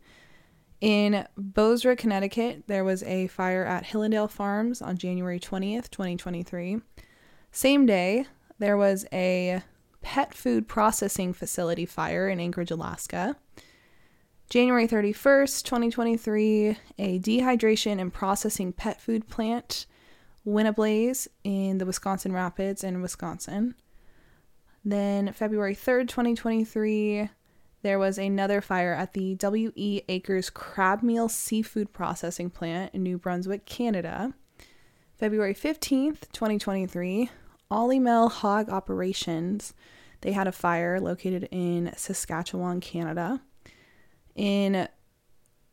In 0.81 1.27
Bozrah, 1.37 1.97
Connecticut, 1.97 2.65
there 2.67 2.85
was 2.85 3.03
a 3.05 3.27
fire 3.29 3.65
at 3.65 3.85
Hillendale 3.85 4.31
Farms 4.31 4.81
on 4.81 4.97
January 4.97 5.41
20th, 5.41 5.91
2023. 5.91 6.81
Same 7.51 7.87
day, 7.87 8.27
there 8.59 8.77
was 8.77 9.07
a 9.13 9.63
pet 10.03 10.35
food 10.35 10.69
processing 10.69 11.33
facility 11.33 11.87
fire 11.87 12.29
in 12.29 12.39
Anchorage, 12.39 12.71
Alaska. 12.71 13.37
January 14.49 14.87
31st, 14.87 15.65
2023, 15.65 16.79
a 16.99 17.19
dehydration 17.19 18.01
and 18.01 18.13
processing 18.13 18.73
pet 18.73 19.01
food 19.01 19.29
plant 19.29 19.87
went 20.47 20.69
ablaze 20.69 21.29
in 21.43 21.79
the 21.79 21.85
Wisconsin 21.85 22.33
Rapids 22.33 22.85
in 22.85 23.03
Wisconsin. 23.03 23.75
Then 24.85 25.33
February 25.33 25.75
3rd, 25.75 26.09
2023, 26.09 27.29
there 27.83 27.99
was 27.99 28.17
another 28.17 28.61
fire 28.61 28.95
at 28.95 29.13
the 29.13 29.35
W.E. 29.35 30.03
Acres 30.09 30.49
Crab 30.49 31.03
Meal 31.03 31.29
Seafood 31.29 31.93
Processing 31.93 32.49
Plant 32.49 32.95
in 32.95 33.03
New 33.03 33.19
Brunswick, 33.19 33.67
Canada. 33.67 34.33
February 35.17 35.55
15th, 35.55 36.31
2023, 36.33 37.29
Olymel 37.71 38.31
Hog 38.31 38.69
Operations. 38.69 39.75
They 40.21 40.31
had 40.33 40.47
a 40.47 40.53
fire 40.53 41.01
located 41.01 41.49
in 41.51 41.93
Saskatchewan, 41.97 42.81
Canada. 42.81 43.41
In 44.37 44.87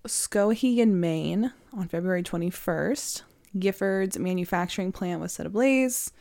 Skowhegan, 0.08 0.94
Maine, 0.94 1.54
on 1.74 1.88
February 1.88 2.24
21st, 2.24 3.22
Gifford's 3.58 4.18
manufacturing 4.18 4.92
plant 4.92 5.22
was 5.22 5.32
set 5.34 5.46
ablaze. 5.46 6.12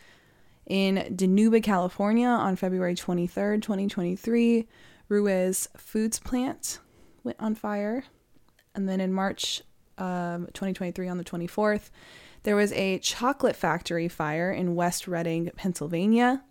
In 0.67 0.97
Dinuba, 1.17 1.63
California, 1.63 2.29
on 2.29 2.57
February 2.57 2.95
23rd, 2.95 3.63
2023, 3.63 4.69
Ruiz 5.09 5.69
Foods 5.77 6.19
plant 6.19 6.79
went 7.25 7.39
on 7.41 7.55
fire. 7.55 8.05
And 8.75 8.89
then 8.89 9.01
in 9.01 9.13
March 9.13 9.63
um, 9.99 10.47
2023, 10.55 11.09
on 11.09 11.19
the 11.19 11.25
24th, 11.25 11.91
there 12.45 12.57
was 12.57 12.73
a 12.73 12.99
chocolate 12.99 13.57
factory 13.57 14.09
fire 14.09 14.51
in 14.51 14.75
West 14.75 15.07
Reading, 15.07 15.51
Pennsylvania. 15.57 16.43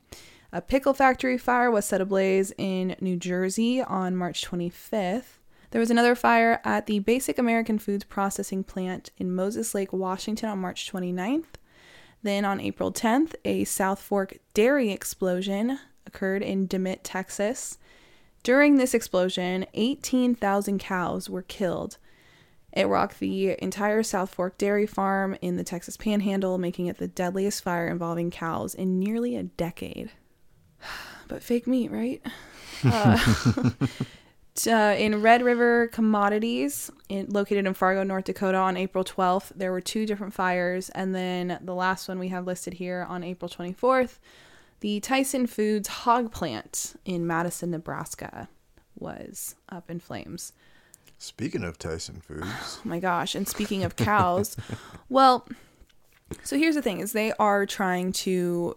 A 0.54 0.62
pickle 0.62 0.94
factory 0.94 1.38
fire 1.38 1.72
was 1.72 1.86
set 1.86 2.02
ablaze 2.02 2.54
in 2.58 2.96
New 3.00 3.18
Jersey 3.18 3.82
on 3.82 4.16
March 4.16 4.46
25th. 4.46 5.40
There 5.72 5.80
was 5.80 5.90
another 5.90 6.16
fire 6.16 6.60
at 6.66 6.86
the 6.86 7.00
Basic 7.00 7.40
American 7.40 7.80
Foods 7.80 8.04
processing 8.04 8.64
plant 8.64 9.10
in 9.18 9.34
Moses 9.34 9.74
Lake, 9.74 9.94
Washington 9.94 10.50
on 10.50 10.60
March 10.60 10.92
29th. 10.92 11.46
Then 12.24 12.44
on 12.44 12.60
April 12.60 12.92
10th, 12.92 13.36
a 13.46 13.64
South 13.64 14.02
Fork 14.02 14.38
dairy 14.54 14.92
explosion 14.92 15.80
occurred 16.06 16.44
in 16.44 16.68
Dimmitt, 16.68 17.06
Texas. 17.06 17.78
During 18.44 18.76
this 18.76 18.94
explosion, 18.94 19.66
18,000 19.74 20.78
cows 20.78 21.30
were 21.30 21.42
killed. 21.42 21.98
It 22.74 22.88
rocked 22.88 23.20
the 23.20 23.62
entire 23.64 24.04
South 24.04 24.34
Fork 24.34 24.58
dairy 24.58 24.86
farm 24.86 25.38
in 25.42 25.56
the 25.56 25.64
Texas 25.64 25.96
Panhandle, 25.96 26.58
making 26.58 26.88
it 26.88 26.98
the 26.98 27.08
deadliest 27.08 27.64
fire 27.64 27.88
involving 27.88 28.30
cows 28.30 28.76
in 28.76 29.00
nearly 29.00 29.36
a 29.36 29.44
decade. 29.44 30.12
But 31.28 31.44
fake 31.44 31.66
meat, 31.66 31.92
right? 31.92 32.22
Uh, 32.84 33.70
uh, 34.68 34.96
in 34.98 35.22
Red 35.22 35.42
River 35.44 35.88
Commodities, 35.88 36.92
in, 37.10 37.28
located 37.30 37.66
in 37.66 37.74
Fargo, 37.74 38.04
North 38.04 38.26
Dakota, 38.26 38.58
on 38.58 38.76
April 38.78 39.04
12th, 39.04 39.52
there 39.56 39.72
were 39.72 39.82
two 39.82 40.06
different 40.06 40.34
fires. 40.34 40.90
And 40.90 41.16
then 41.16 41.60
the 41.62 41.76
last 41.76 42.08
one 42.08 42.20
we 42.20 42.30
have 42.30 42.46
listed 42.46 42.74
here 42.76 43.06
on 43.08 43.24
April 43.24 43.50
24th, 43.50 44.20
the 44.82 45.00
Tyson 45.00 45.48
Foods 45.48 45.88
hog 45.88 46.32
plant 46.32 46.96
in 47.06 47.26
Madison, 47.26 47.72
Nebraska 47.72 48.50
was 48.98 49.56
up 49.70 49.90
in 49.90 50.00
flames. 50.00 50.54
Speaking 51.18 51.64
of 51.64 51.78
Tyson 51.78 52.20
Foods, 52.20 52.48
Oh 52.62 52.82
my 52.84 53.00
gosh. 53.00 53.36
And 53.36 53.48
speaking 53.48 53.84
of 53.84 53.96
cows, 53.96 54.58
well, 55.10 55.48
so 56.44 56.58
here's 56.58 56.76
the 56.76 56.82
thing 56.82 57.00
is 57.00 57.14
they 57.14 57.32
are 57.34 57.66
trying 57.66 58.12
to 58.14 58.76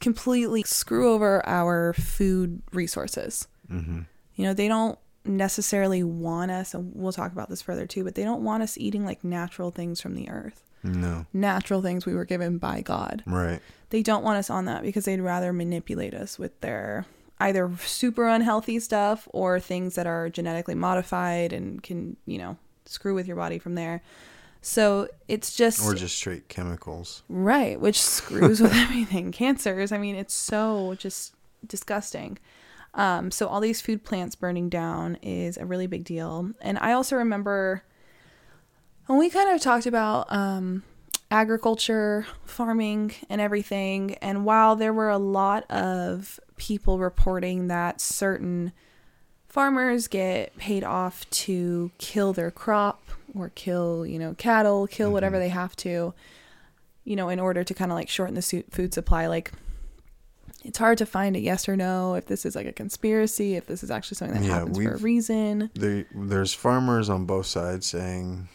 completely 0.00 0.62
screw 0.64 1.12
over 1.12 1.46
our 1.46 1.92
food 1.94 2.62
resources. 2.72 3.48
hmm 3.68 4.02
You 4.36 4.44
know, 4.44 4.54
they 4.54 4.68
don't 4.68 4.98
necessarily 5.24 6.02
want 6.02 6.50
us, 6.50 6.74
and 6.74 6.92
we'll 6.94 7.12
talk 7.12 7.32
about 7.32 7.48
this 7.48 7.62
further 7.62 7.86
too, 7.86 8.04
but 8.04 8.14
they 8.14 8.24
don't 8.24 8.44
want 8.44 8.62
us 8.62 8.76
eating 8.78 9.04
like 9.04 9.24
natural 9.24 9.70
things 9.70 10.00
from 10.00 10.14
the 10.14 10.28
earth, 10.28 10.62
no, 10.82 11.26
natural 11.32 11.80
things 11.80 12.04
we 12.04 12.14
were 12.14 12.24
given 12.26 12.58
by 12.58 12.82
God. 12.82 13.22
right, 13.26 13.60
They 13.90 14.02
don't 14.02 14.24
want 14.24 14.38
us 14.38 14.50
on 14.50 14.66
that 14.66 14.82
because 14.82 15.06
they'd 15.06 15.20
rather 15.20 15.52
manipulate 15.52 16.12
us 16.14 16.38
with 16.38 16.60
their 16.60 17.06
either 17.40 17.70
super 17.84 18.28
unhealthy 18.28 18.78
stuff 18.78 19.26
or 19.32 19.58
things 19.58 19.94
that 19.94 20.06
are 20.06 20.28
genetically 20.28 20.74
modified 20.74 21.52
and 21.52 21.82
can, 21.82 22.16
you 22.26 22.38
know, 22.38 22.56
screw 22.84 23.14
with 23.14 23.26
your 23.26 23.36
body 23.36 23.58
from 23.58 23.74
there. 23.76 24.02
So 24.60 25.08
it's 25.28 25.54
just 25.54 25.84
or 25.84 25.94
just 25.94 26.16
straight 26.16 26.48
chemicals. 26.48 27.22
right, 27.28 27.78
which 27.80 28.00
screws 28.00 28.60
with 28.60 28.72
everything. 28.74 29.30
Cancers, 29.32 29.90
I 29.92 29.98
mean, 29.98 30.16
it's 30.16 30.32
so 30.34 30.94
just 30.98 31.34
disgusting. 31.66 32.38
Um, 32.94 33.30
so 33.30 33.48
all 33.48 33.60
these 33.60 33.80
food 33.80 34.04
plants 34.04 34.36
burning 34.36 34.68
down 34.68 35.16
is 35.22 35.56
a 35.56 35.66
really 35.66 35.86
big 35.86 36.04
deal. 36.04 36.52
And 36.60 36.78
I 36.78 36.92
also 36.92 37.16
remember 37.16 37.82
when 39.06 39.18
we 39.18 39.30
kind 39.30 39.50
of 39.50 39.60
talked 39.60 39.86
about 39.86 40.32
um, 40.32 40.84
agriculture, 41.30 42.26
farming, 42.44 43.12
and 43.28 43.40
everything. 43.40 44.14
And 44.22 44.44
while 44.44 44.76
there 44.76 44.92
were 44.92 45.10
a 45.10 45.18
lot 45.18 45.68
of 45.70 46.38
people 46.56 46.98
reporting 46.98 47.66
that 47.68 48.00
certain 48.00 48.72
farmers 49.48 50.08
get 50.08 50.56
paid 50.56 50.84
off 50.84 51.28
to 51.30 51.90
kill 51.98 52.32
their 52.32 52.50
crop 52.50 53.02
or 53.36 53.50
kill, 53.50 54.06
you 54.06 54.18
know, 54.18 54.34
cattle, 54.34 54.86
kill 54.86 55.10
whatever 55.10 55.38
they 55.38 55.48
have 55.48 55.74
to, 55.76 56.14
you 57.04 57.16
know, 57.16 57.28
in 57.28 57.40
order 57.40 57.64
to 57.64 57.74
kind 57.74 57.90
of 57.90 57.96
like 57.96 58.08
shorten 58.08 58.34
the 58.34 58.64
food 58.70 58.94
supply, 58.94 59.26
like 59.26 59.52
it's 60.64 60.78
hard 60.78 60.98
to 60.98 61.06
find 61.06 61.36
a 61.36 61.40
yes 61.40 61.68
or 61.68 61.76
no 61.76 62.14
if 62.14 62.26
this 62.26 62.44
is 62.46 62.56
like 62.56 62.66
a 62.66 62.72
conspiracy, 62.72 63.54
if 63.54 63.66
this 63.66 63.82
is 63.84 63.90
actually 63.90 64.16
something 64.16 64.40
that 64.40 64.46
Yeah, 64.46 64.58
happens 64.60 64.78
for 64.78 64.94
a 64.94 64.98
reason. 64.98 65.70
There, 65.74 66.06
there's 66.14 66.54
farmers 66.54 67.08
on 67.10 67.26
both 67.26 67.46
sides 67.46 67.86
saying, 67.86 68.48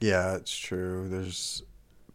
"Yeah, 0.00 0.34
it's 0.36 0.56
true." 0.56 1.08
There's 1.08 1.62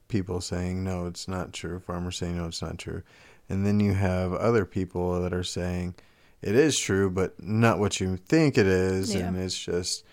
people 0.07 0.41
saying, 0.41 0.83
"No, 0.83 1.07
it's 1.07 1.27
not 1.27 1.53
true." 1.53 1.79
Farmers 1.79 2.17
saying, 2.17 2.37
"No, 2.37 2.45
it's 2.45 2.61
not 2.61 2.77
true," 2.77 3.01
and 3.49 3.65
then 3.65 3.79
you 3.79 3.93
have 3.93 4.33
other 4.33 4.65
people 4.65 5.21
that 5.21 5.33
are 5.33 5.43
saying, 5.43 5.95
"It 6.41 6.55
is 6.55 6.77
true, 6.77 7.09
but 7.09 7.41
not 7.41 7.79
what 7.79 7.99
you 7.99 8.17
think 8.17 8.57
it 8.57 8.67
is," 8.67 9.13
Yeah. 9.15 9.27
and 9.27 9.37
it's 9.37 9.57
just 9.57 10.03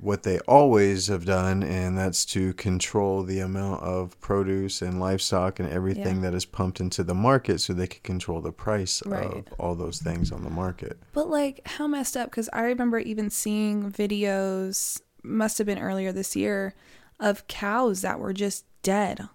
what 0.00 0.22
they 0.22 0.38
always 0.40 1.08
have 1.08 1.24
done, 1.24 1.62
and 1.62 1.98
that's 1.98 2.24
to 2.24 2.52
control 2.54 3.22
the 3.24 3.40
amount 3.40 3.82
of 3.82 4.18
produce 4.20 4.80
and 4.80 5.00
livestock 5.00 5.58
and 5.58 5.68
everything 5.68 6.16
Yeah. 6.16 6.30
that 6.30 6.34
is 6.34 6.44
pumped 6.44 6.80
into 6.80 7.02
the 7.02 7.14
market, 7.14 7.60
so 7.60 7.72
they 7.72 7.88
can 7.88 8.00
control 8.02 8.40
the 8.40 8.52
price 8.52 9.02
Right. 9.04 9.26
of 9.26 9.44
all 9.58 9.74
those 9.74 9.98
things 10.00 10.30
on 10.30 10.44
the 10.44 10.50
market. 10.50 10.98
But 11.12 11.28
like, 11.28 11.66
how 11.66 11.86
messed 11.88 12.16
up? 12.16 12.30
Because 12.30 12.48
I 12.52 12.62
remember 12.62 12.98
even 13.00 13.28
seeing 13.28 13.90
videos, 13.90 15.00
must 15.24 15.58
have 15.58 15.66
been 15.66 15.78
earlier 15.78 16.12
this 16.12 16.36
year, 16.36 16.74
of 17.18 17.46
cows 17.48 18.02
that 18.02 18.18
were 18.20 18.32
just 18.32 18.64
dead 18.82 19.28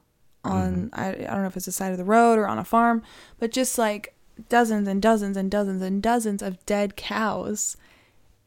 on, 0.43 0.89
mm-hmm. 0.91 0.99
I, 0.99 1.07
I 1.09 1.33
don't 1.33 1.41
know 1.41 1.47
if 1.47 1.57
it's 1.57 1.65
the 1.65 1.71
side 1.71 1.91
of 1.91 1.97
the 1.97 2.03
road 2.03 2.37
or 2.39 2.47
on 2.47 2.57
a 2.57 2.63
farm, 2.63 3.03
but 3.39 3.51
just 3.51 3.77
like 3.77 4.13
dozens 4.49 4.87
and 4.87 5.01
dozens 5.01 5.35
and 5.35 5.51
dozens 5.51 5.81
and 5.81 6.01
dozens 6.01 6.41
of 6.41 6.65
dead 6.65 6.95
cows. 6.95 7.75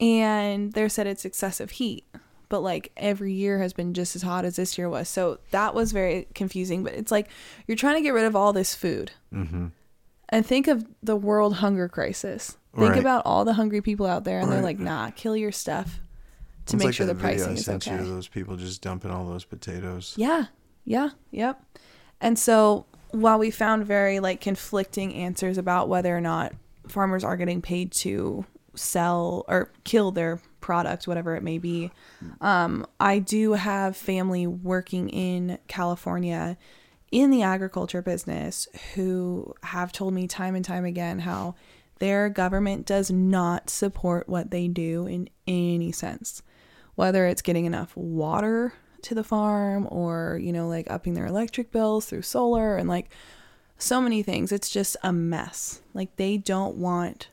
And 0.00 0.72
they 0.72 0.88
said 0.88 1.06
it's 1.06 1.24
excessive 1.24 1.72
heat. 1.72 2.04
But 2.48 2.60
like 2.60 2.90
every 2.96 3.32
year 3.32 3.60
has 3.60 3.72
been 3.72 3.94
just 3.94 4.16
as 4.16 4.22
hot 4.22 4.44
as 4.44 4.56
this 4.56 4.76
year 4.76 4.88
was. 4.88 5.08
So 5.08 5.38
that 5.52 5.74
was 5.74 5.92
very 5.92 6.26
confusing. 6.34 6.82
But 6.82 6.94
it's 6.94 7.12
like 7.12 7.28
you're 7.68 7.76
trying 7.76 7.94
to 7.96 8.00
get 8.02 8.14
rid 8.14 8.24
of 8.24 8.34
all 8.34 8.52
this 8.52 8.74
food. 8.74 9.12
hmm 9.32 9.66
And 10.28 10.44
think 10.46 10.66
of 10.68 10.84
the 11.02 11.16
world 11.16 11.56
hunger 11.56 11.88
crisis. 11.88 12.56
Think 12.76 12.90
Right. 12.92 12.98
about 13.00 13.22
all 13.26 13.44
the 13.44 13.54
hungry 13.54 13.80
people 13.82 14.06
out 14.06 14.22
there, 14.24 14.38
and 14.38 14.50
they're 14.50 14.62
like, 14.62 14.78
"Nah, 14.78 15.10
kill 15.10 15.36
your 15.36 15.50
stuff 15.50 15.98
to 16.66 16.74
It's 16.74 16.74
make 16.74 16.84
like 16.86 16.94
sure 16.94 17.06
the 17.06 17.16
pricing 17.16 17.54
is 17.54 17.64
sent 17.64 17.86
okay." 17.88 17.96
you 18.00 18.08
those 18.08 18.28
people 18.28 18.56
just 18.56 18.80
dumping 18.80 19.10
all 19.10 19.26
those 19.26 19.44
potatoes. 19.44 20.14
Yeah, 20.16 20.46
yeah, 20.84 21.10
yep. 21.32 21.60
And 22.20 22.38
so 22.38 22.86
while 23.10 23.40
we 23.40 23.50
found 23.50 23.84
very 23.86 24.20
like 24.20 24.40
conflicting 24.40 25.12
answers 25.14 25.58
about 25.58 25.88
whether 25.88 26.16
or 26.16 26.20
not 26.20 26.52
farmers 26.86 27.24
are 27.24 27.36
getting 27.36 27.60
paid 27.60 27.90
to 27.92 28.44
sell 28.80 29.44
or 29.48 29.70
kill 29.84 30.10
their 30.10 30.40
product, 30.60 31.06
whatever 31.06 31.36
it 31.36 31.42
may 31.42 31.58
be, 31.58 31.90
um, 32.40 32.86
I 32.98 33.18
do 33.18 33.52
have 33.52 33.96
family 33.96 34.46
working 34.46 35.08
in 35.08 35.58
California 35.68 36.56
in 37.10 37.30
the 37.30 37.42
agriculture 37.42 38.02
business 38.02 38.68
who 38.94 39.52
have 39.64 39.92
told 39.92 40.14
me 40.14 40.26
time 40.26 40.54
and 40.54 40.64
time 40.64 40.84
again 40.84 41.20
how 41.20 41.54
their 41.98 42.28
government 42.28 42.86
does 42.86 43.10
not 43.10 43.68
support 43.68 44.28
what 44.28 44.50
they 44.50 44.68
do 44.68 45.06
in 45.06 45.28
any 45.46 45.90
sense 45.92 46.42
whether 46.94 47.26
it's 47.26 47.42
getting 47.42 47.64
enough 47.64 47.96
water 47.96 48.72
to 49.02 49.14
the 49.14 49.24
farm 49.24 49.88
or 49.90 50.38
you 50.40 50.52
know 50.52 50.68
like 50.68 50.88
upping 50.88 51.14
their 51.14 51.26
electric 51.26 51.72
bills 51.72 52.06
through 52.06 52.22
solar 52.22 52.76
and 52.76 52.88
like 52.88 53.10
so 53.82 54.00
many 54.00 54.22
things. 54.22 54.52
It's 54.52 54.70
just 54.70 54.96
a 55.02 55.12
mess. 55.12 55.82
Like 55.94 56.16
they 56.16 56.36
don't 56.36 56.76
want 56.76 57.28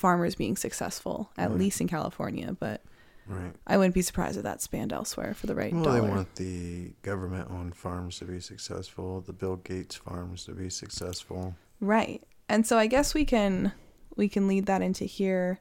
farmers 0.00 0.34
being 0.34 0.56
successful 0.56 1.30
at 1.36 1.50
Right. 1.50 1.58
least 1.58 1.80
in 1.80 1.86
california 1.88 2.56
but 2.58 2.82
Right. 3.26 3.54
i 3.66 3.76
wouldn't 3.76 3.94
be 3.94 4.02
surprised 4.02 4.36
if 4.38 4.42
that 4.44 4.60
spanned 4.62 4.92
elsewhere 4.92 5.34
for 5.34 5.46
the 5.46 5.54
right 5.54 5.72
Well, 5.72 5.84
dollar 5.84 6.00
they 6.00 6.08
want 6.08 6.34
the 6.36 6.92
government-owned 7.02 7.76
farms 7.76 8.18
to 8.18 8.24
be 8.24 8.40
successful, 8.40 9.20
the 9.20 9.32
Bill 9.34 9.56
Gates 9.56 9.94
farms 9.96 10.44
to 10.46 10.52
be 10.52 10.68
successful. 10.70 11.54
right 11.80 12.22
and 12.48 12.66
so 12.66 12.76
i 12.78 12.86
guess 12.86 13.12
we 13.14 13.24
can 13.24 13.72
we 14.16 14.28
can 14.28 14.48
lead 14.48 14.66
that 14.66 14.82
into 14.82 15.04
here 15.04 15.60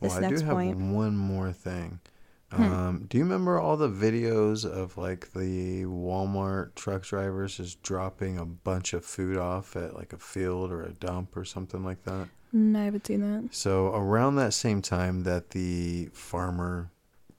this 0.00 0.10
well, 0.12 0.18
I 0.24 0.28
next 0.28 0.40
do 0.40 0.46
have 0.46 0.54
point 0.56 0.76
one 0.78 1.16
more 1.16 1.52
thing. 1.52 2.00
Hmm. 2.52 2.62
Um, 2.62 3.06
do 3.08 3.18
you 3.18 3.24
remember 3.24 3.58
all 3.58 3.76
the 3.76 3.88
videos 3.88 4.64
of 4.64 4.96
like 4.96 5.32
the 5.32 5.84
Walmart 5.84 6.74
truck 6.74 7.02
drivers 7.02 7.56
just 7.56 7.82
dropping 7.82 8.38
a 8.38 8.44
bunch 8.44 8.92
of 8.92 9.04
food 9.04 9.36
off 9.36 9.76
at 9.76 9.94
like 9.94 10.12
a 10.12 10.18
field 10.18 10.70
or 10.72 10.82
a 10.82 10.92
dump 10.92 11.36
or 11.36 11.44
something 11.44 11.82
like 11.84 12.02
that? 12.04 12.28
Mm, 12.54 12.76
i 12.76 12.84
haven't 12.84 13.06
seen 13.06 13.20
that 13.20 13.54
So 13.54 13.88
around 13.94 14.36
that 14.36 14.52
same 14.54 14.80
time 14.82 15.24
that 15.24 15.50
the 15.50 16.08
farmer 16.12 16.90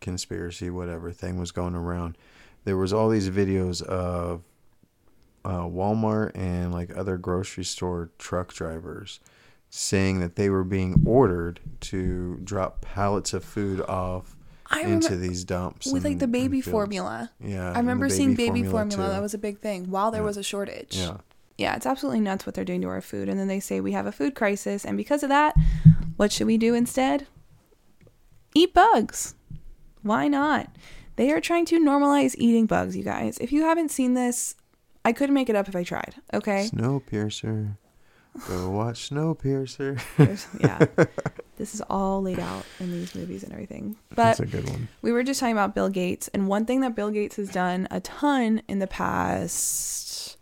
conspiracy, 0.02 0.70
whatever 0.70 1.12
thing 1.12 1.40
was 1.40 1.52
going 1.52 1.74
around, 1.76 2.18
there 2.66 2.78
was 2.78 2.92
all 2.94 3.10
these 3.10 3.30
videos 3.30 3.82
of 3.82 4.42
uh, 5.46 5.62
Walmart 5.62 6.32
and 6.36 6.74
like 6.74 6.96
other 6.98 7.18
grocery 7.18 7.64
store 7.64 8.10
truck 8.18 8.54
drivers 8.54 9.20
saying 9.70 10.20
that 10.20 10.36
they 10.36 10.50
were 10.50 10.64
being 10.64 11.02
ordered 11.06 11.60
to 11.82 12.40
drop 12.44 12.82
pallets 12.82 13.34
of 13.34 13.44
food 13.44 13.82
off 13.82 14.36
i 14.68 14.82
into 14.82 15.16
these 15.18 15.44
dumps 15.44 15.86
with 15.92 16.04
like 16.04 16.18
the 16.20 16.28
baby 16.28 16.62
formula 16.62 17.30
Yeah, 17.40 17.72
i 17.72 17.78
remember 17.78 18.10
seeing 18.10 18.34
baby 18.36 18.64
formula, 18.64 19.08
too. 19.08 19.12
that 19.12 19.22
was 19.22 19.34
a 19.34 19.38
big 19.38 19.60
thing 19.60 19.92
while 19.92 20.10
there 20.12 20.22
Yeah. 20.22 20.26
was 20.28 20.38
a 20.38 20.44
shortage 20.44 20.98
yeah. 20.98 21.18
Yeah, 21.58 21.76
it's 21.76 21.86
absolutely 21.86 22.22
nuts 22.22 22.46
what 22.46 22.56
they're 22.56 22.66
doing 22.66 22.82
to 22.82 22.88
our 22.90 23.02
food. 23.02 23.30
And 23.30 23.40
then 23.40 23.48
they 23.48 23.60
say 23.60 23.80
we 23.80 23.94
have 23.94 24.06
a 24.06 24.12
food 24.12 24.36
crisis. 24.36 24.86
And 24.86 24.98
because 24.98 25.24
of 25.24 25.30
that, 25.30 25.56
what 26.18 26.32
should 26.32 26.48
we 26.48 26.58
do 26.58 26.74
instead? 26.74 27.28
Eat 28.54 28.74
bugs. 28.74 29.36
Why 30.02 30.28
not? 30.28 30.70
They 31.16 31.32
are 31.32 31.42
trying 31.42 31.66
to 31.68 31.80
normalize 31.80 32.36
eating 32.38 32.66
bugs, 32.66 32.96
you 32.96 33.04
guys. 33.04 33.38
If 33.38 33.52
you 33.52 33.62
haven't 33.64 33.90
seen 33.90 34.14
this, 34.16 34.56
I 35.06 35.14
couldn't 35.14 35.36
make 35.36 35.50
it 35.50 35.56
up 35.56 35.68
if 35.70 35.76
I 35.76 35.84
tried. 35.84 36.16
Okay. 36.34 36.68
Snowpiercer. 36.72 37.78
Go 38.48 38.70
watch 38.72 39.10
Snowpiercer. 39.10 40.02
Yeah. 40.60 41.06
this 41.58 41.74
is 41.74 41.82
all 41.90 42.22
laid 42.22 42.40
out 42.40 42.66
in 42.82 42.92
these 42.92 43.16
movies 43.16 43.44
and 43.44 43.54
everything. 43.54 43.96
But 44.10 44.16
That's 44.16 44.40
a 44.42 44.46
good 44.46 44.70
one. 44.70 44.90
we 45.02 45.12
were 45.14 45.24
just 45.24 45.40
talking 45.40 45.54
about 45.54 45.74
Bill 45.74 45.90
Gates, 45.90 46.28
and 46.34 46.48
one 46.50 46.66
thing 46.66 46.82
that 46.82 46.96
Bill 46.96 47.12
Gates 47.12 47.38
has 47.38 47.50
done 47.50 47.88
a 47.92 48.02
ton 48.02 48.62
in 48.68 48.80
the 48.80 48.88
past, 48.88 50.35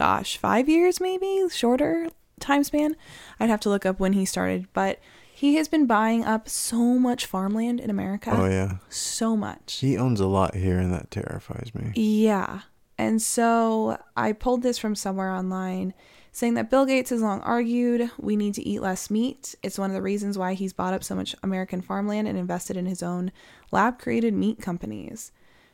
gosh, 0.00 0.38
five 0.38 0.66
years 0.66 0.98
maybe, 0.98 1.44
shorter 1.50 2.08
time 2.40 2.64
span. 2.64 2.96
I'd 3.38 3.50
have 3.50 3.60
to 3.60 3.68
look 3.68 3.84
up 3.84 4.00
when 4.00 4.14
he 4.14 4.24
started, 4.24 4.66
but 4.72 4.98
He 5.40 5.54
has 5.54 5.68
been 5.68 5.86
buying 5.86 6.22
up 6.22 6.50
so 6.50 6.98
much 6.98 7.24
farmland 7.24 7.80
in 7.80 7.88
America. 7.88 8.30
Oh 8.30 8.44
yeah. 8.44 8.72
So 8.90 9.38
much. 9.38 9.78
He 9.80 9.96
owns 9.96 10.20
a 10.20 10.26
lot 10.26 10.54
here, 10.54 10.78
and 10.78 10.92
that 10.92 11.10
terrifies 11.10 11.74
me. 11.74 11.92
Yeah. 11.94 12.60
And 12.98 13.22
so 13.22 13.96
I 14.14 14.32
pulled 14.32 14.62
this 14.62 14.76
from 14.76 14.94
somewhere 14.94 15.30
online 15.30 15.94
saying 16.30 16.52
that 16.54 16.68
Bill 16.68 16.84
Gates 16.84 17.08
has 17.08 17.22
long 17.22 17.40
argued 17.40 18.10
we 18.18 18.36
need 18.36 18.52
to 18.52 18.68
eat 18.68 18.82
less 18.82 19.08
meat. 19.08 19.54
It's 19.62 19.78
one 19.78 19.88
of 19.88 19.94
the 19.94 20.02
reasons 20.02 20.36
why 20.36 20.52
he's 20.52 20.74
bought 20.74 20.92
up 20.92 21.02
so 21.02 21.14
much 21.14 21.34
American 21.42 21.80
farmland 21.80 22.28
and 22.28 22.36
invested 22.36 22.76
in 22.76 22.84
his 22.84 23.02
own 23.02 23.32
lab 23.72 23.98
created 23.98 24.34
meat 24.34 24.60
companies. 24.60 25.32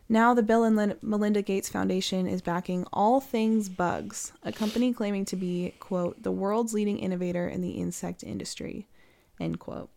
Now, 0.08 0.34
the 0.34 0.42
Bill 0.42 0.62
and 0.62 0.96
Melinda 1.02 1.42
Gates 1.42 1.68
Foundation 1.68 2.28
is 2.28 2.40
backing 2.40 2.86
All 2.92 3.20
Things 3.20 3.68
Bugs, 3.68 4.32
a 4.44 4.52
company 4.52 4.92
claiming 4.92 5.24
to 5.26 5.36
be, 5.36 5.74
quote, 5.80 6.22
the 6.22 6.30
world's 6.30 6.72
leading 6.72 6.98
innovator 6.98 7.48
in 7.48 7.60
the 7.60 7.72
insect 7.72 8.22
industry, 8.22 8.86
end 9.40 9.58
quote. 9.58 9.90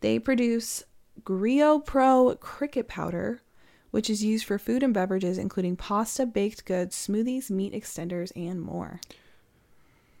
They 0.00 0.20
produce 0.20 0.84
Grio 1.24 1.80
Pro 1.80 2.36
cricket 2.36 2.86
powder, 2.86 3.42
which 3.90 4.08
is 4.08 4.22
used 4.22 4.44
for 4.44 4.58
food 4.58 4.82
and 4.82 4.94
beverages, 4.94 5.38
including 5.38 5.76
pasta, 5.76 6.24
baked 6.24 6.64
goods, 6.64 6.96
smoothies, 6.96 7.50
meat 7.50 7.72
extenders, 7.72 8.30
and 8.36 8.60
more. 8.60 9.00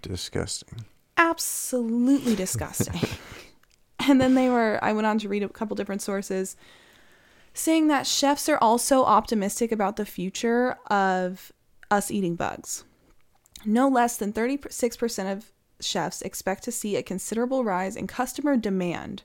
Disgusting. 0.02 0.84
Absolutely 1.16 2.34
disgusting. 2.34 3.00
and 4.00 4.20
then 4.20 4.34
they 4.34 4.48
were, 4.48 4.80
I 4.82 4.92
went 4.92 5.06
on 5.06 5.18
to 5.20 5.28
read 5.28 5.44
a 5.44 5.48
couple 5.48 5.76
different 5.76 6.02
sources 6.02 6.56
saying 7.54 7.88
that 7.88 8.06
chefs 8.06 8.48
are 8.48 8.58
also 8.58 9.04
optimistic 9.04 9.72
about 9.72 9.96
the 9.96 10.06
future 10.06 10.76
of 10.88 11.52
us 11.90 12.10
eating 12.10 12.36
bugs. 12.36 12.84
No 13.64 13.88
less 13.88 14.16
than 14.16 14.32
36% 14.32 15.32
of 15.32 15.52
chefs 15.80 16.22
expect 16.22 16.64
to 16.64 16.72
see 16.72 16.96
a 16.96 17.02
considerable 17.02 17.64
rise 17.64 17.96
in 17.96 18.06
customer 18.06 18.56
demand. 18.56 19.22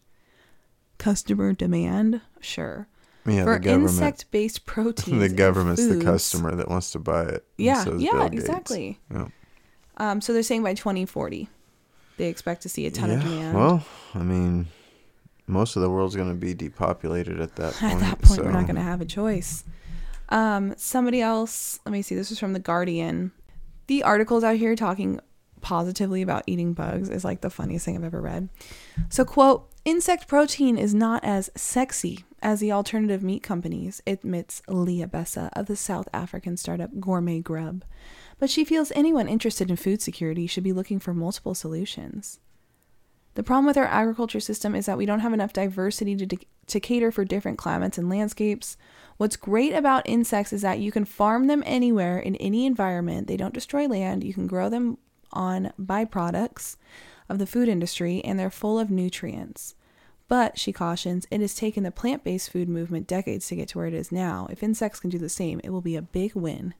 Customer 0.97 1.53
demand? 1.53 2.21
Sure. 2.39 2.87
Yeah, 3.25 3.43
for 3.43 3.57
insect-based 3.61 4.65
proteins. 4.65 5.19
the 5.19 5.35
government's 5.35 5.85
the 5.85 6.01
customer 6.01 6.55
that 6.55 6.69
wants 6.69 6.91
to 6.91 6.99
buy 6.99 7.23
it. 7.23 7.45
Yeah, 7.57 7.85
yeah, 7.97 8.25
exactly. 8.25 8.99
Yeah. 9.13 9.27
Um, 9.97 10.21
so 10.21 10.31
they're 10.31 10.43
saying 10.43 10.63
by 10.63 10.73
2040, 10.73 11.49
they 12.17 12.27
expect 12.27 12.61
to 12.61 12.69
see 12.69 12.85
a 12.85 12.91
ton 12.91 13.09
of 13.11 13.21
Yeah, 13.23 13.29
demand. 13.29 13.57
Well, 13.57 13.85
I 14.15 14.19
mean, 14.19 14.67
most 15.47 15.75
of 15.75 15.81
the 15.81 15.89
world's 15.89 16.15
going 16.15 16.29
to 16.29 16.35
be 16.35 16.53
depopulated 16.53 17.39
at 17.39 17.55
that 17.55 17.73
point. 17.73 17.93
At 17.93 17.99
that 18.01 18.21
point, 18.21 18.43
we're 18.43 18.51
not 18.51 18.65
going 18.65 18.75
to 18.75 18.81
have 18.81 19.01
a 19.01 19.05
choice. 19.05 19.63
Um, 20.29 20.73
somebody 20.77 21.21
else, 21.21 21.79
let 21.85 21.93
me 21.93 22.01
see. 22.01 22.15
This 22.15 22.31
is 22.31 22.39
from 22.39 22.53
the 22.53 22.59
Guardian. 22.59 23.31
The 23.87 24.03
articles 24.03 24.43
out 24.43 24.57
here 24.57 24.75
talking 24.75 25.21
positively 25.61 26.21
about 26.21 26.43
eating 26.47 26.73
bugs 26.73 27.09
is 27.09 27.23
like 27.23 27.41
the 27.41 27.49
funniest 27.49 27.85
thing 27.85 27.95
I've 27.95 28.03
ever 28.03 28.21
read. 28.21 28.49
So, 29.09 29.23
quote, 29.23 29.69
insect 29.85 30.27
protein 30.27 30.77
is 30.77 30.93
not 30.93 31.23
as 31.23 31.49
sexy 31.55 32.25
as 32.41 32.59
the 32.59 32.71
alternative 32.71 33.23
meat 33.23 33.41
companies, 33.41 34.01
admits 34.05 34.61
Leah 34.67 35.07
Bessa 35.07 35.49
of 35.53 35.65
the 35.65 35.75
South 35.75 36.07
African 36.13 36.57
startup 36.57 36.99
Gourmet 36.99 37.39
Grub. 37.39 37.83
But 38.39 38.49
she 38.49 38.63
feels 38.63 38.91
anyone 38.91 39.27
interested 39.27 39.69
in 39.69 39.75
food 39.75 40.01
security 40.01 40.45
should 40.45 40.63
be 40.63 40.73
looking 40.73 40.99
for 40.99 41.13
multiple 41.13 41.55
solutions. 41.55 42.39
The 43.37 43.43
problem 43.43 43.67
with 43.67 43.77
our 43.77 43.85
agriculture 43.85 44.39
system 44.39 44.73
is 44.73 44.87
that 44.87 44.97
we 44.97 45.05
don't 45.05 45.19
have 45.19 45.31
enough 45.31 45.53
diversity 45.53 46.15
to, 46.15 46.37
to 46.65 46.79
cater 46.79 47.11
for 47.11 47.23
different 47.23 47.59
climates 47.59 47.99
and 47.99 48.09
landscapes. 48.09 48.77
What's 49.17 49.35
great 49.35 49.73
about 49.73 50.09
insects 50.09 50.51
is 50.51 50.63
that 50.63 50.79
you 50.79 50.91
can 50.91 51.05
farm 51.05 51.45
them 51.45 51.61
anywhere 51.63 52.17
in 52.17 52.35
any 52.37 52.65
environment. 52.65 53.27
They 53.27 53.37
don't 53.37 53.53
destroy 53.53 53.87
land. 53.87 54.23
You 54.23 54.33
can 54.33 54.47
grow 54.47 54.69
them 54.69 54.97
on 55.31 55.71
byproducts 55.79 56.77
of 57.29 57.37
the 57.37 57.45
food 57.45 57.69
industry, 57.69 58.23
and 58.25 58.39
they're 58.39 58.49
full 58.49 58.79
of 58.79 58.89
nutrients. 58.89 59.75
But, 60.27 60.57
she 60.57 60.73
cautions, 60.73 61.27
it 61.29 61.39
has 61.39 61.53
taken 61.53 61.83
the 61.83 61.91
plant 61.91 62.23
based 62.23 62.49
food 62.49 62.67
movement 62.67 63.05
decades 63.05 63.47
to 63.49 63.55
get 63.55 63.67
to 63.67 63.77
where 63.77 63.85
it 63.85 63.93
is 63.93 64.11
now. 64.11 64.47
If 64.49 64.63
insects 64.63 64.99
can 64.99 65.11
do 65.11 65.19
the 65.19 65.29
same, 65.29 65.61
it 65.63 65.69
will 65.69 65.81
be 65.81 65.95
a 65.95 66.01
big 66.01 66.33
win. 66.33 66.73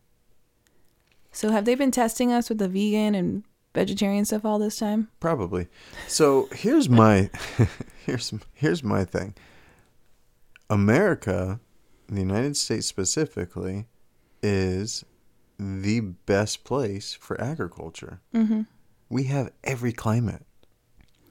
So, 1.31 1.51
have 1.51 1.65
they 1.65 1.75
been 1.75 1.91
testing 1.91 2.33
us 2.33 2.49
with 2.49 2.57
the 2.57 2.67
vegan 2.67 3.13
and 3.13 3.43
vegetarian 3.73 4.25
stuff 4.25 4.45
all 4.45 4.59
this 4.59 4.77
time? 4.77 5.09
Probably. 5.19 5.67
So 6.07 6.49
here's 6.51 6.89
my 6.89 7.29
here's 8.05 8.33
here's 8.53 8.83
my 8.83 9.03
thing. 9.03 9.35
America, 10.69 11.59
the 12.07 12.19
United 12.19 12.57
States 12.57 12.87
specifically, 12.87 13.85
is 14.43 15.05
the 15.59 16.01
best 16.01 16.63
place 16.63 17.13
for 17.13 17.39
agriculture. 17.41 18.21
Mm-hmm. 18.33 18.61
We 19.09 19.23
have 19.25 19.51
every 19.63 19.93
climate. 19.93 20.45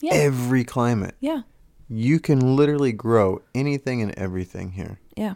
Yeah. 0.01 0.14
Every 0.14 0.64
climate. 0.64 1.14
yeah. 1.20 1.42
You 1.88 2.18
can 2.18 2.57
literally 2.57 2.90
grow 2.90 3.42
anything 3.55 4.03
and 4.03 4.12
everything 4.18 4.72
here. 4.72 4.99
Yeah. 5.16 5.35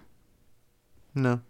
No. 1.15 1.43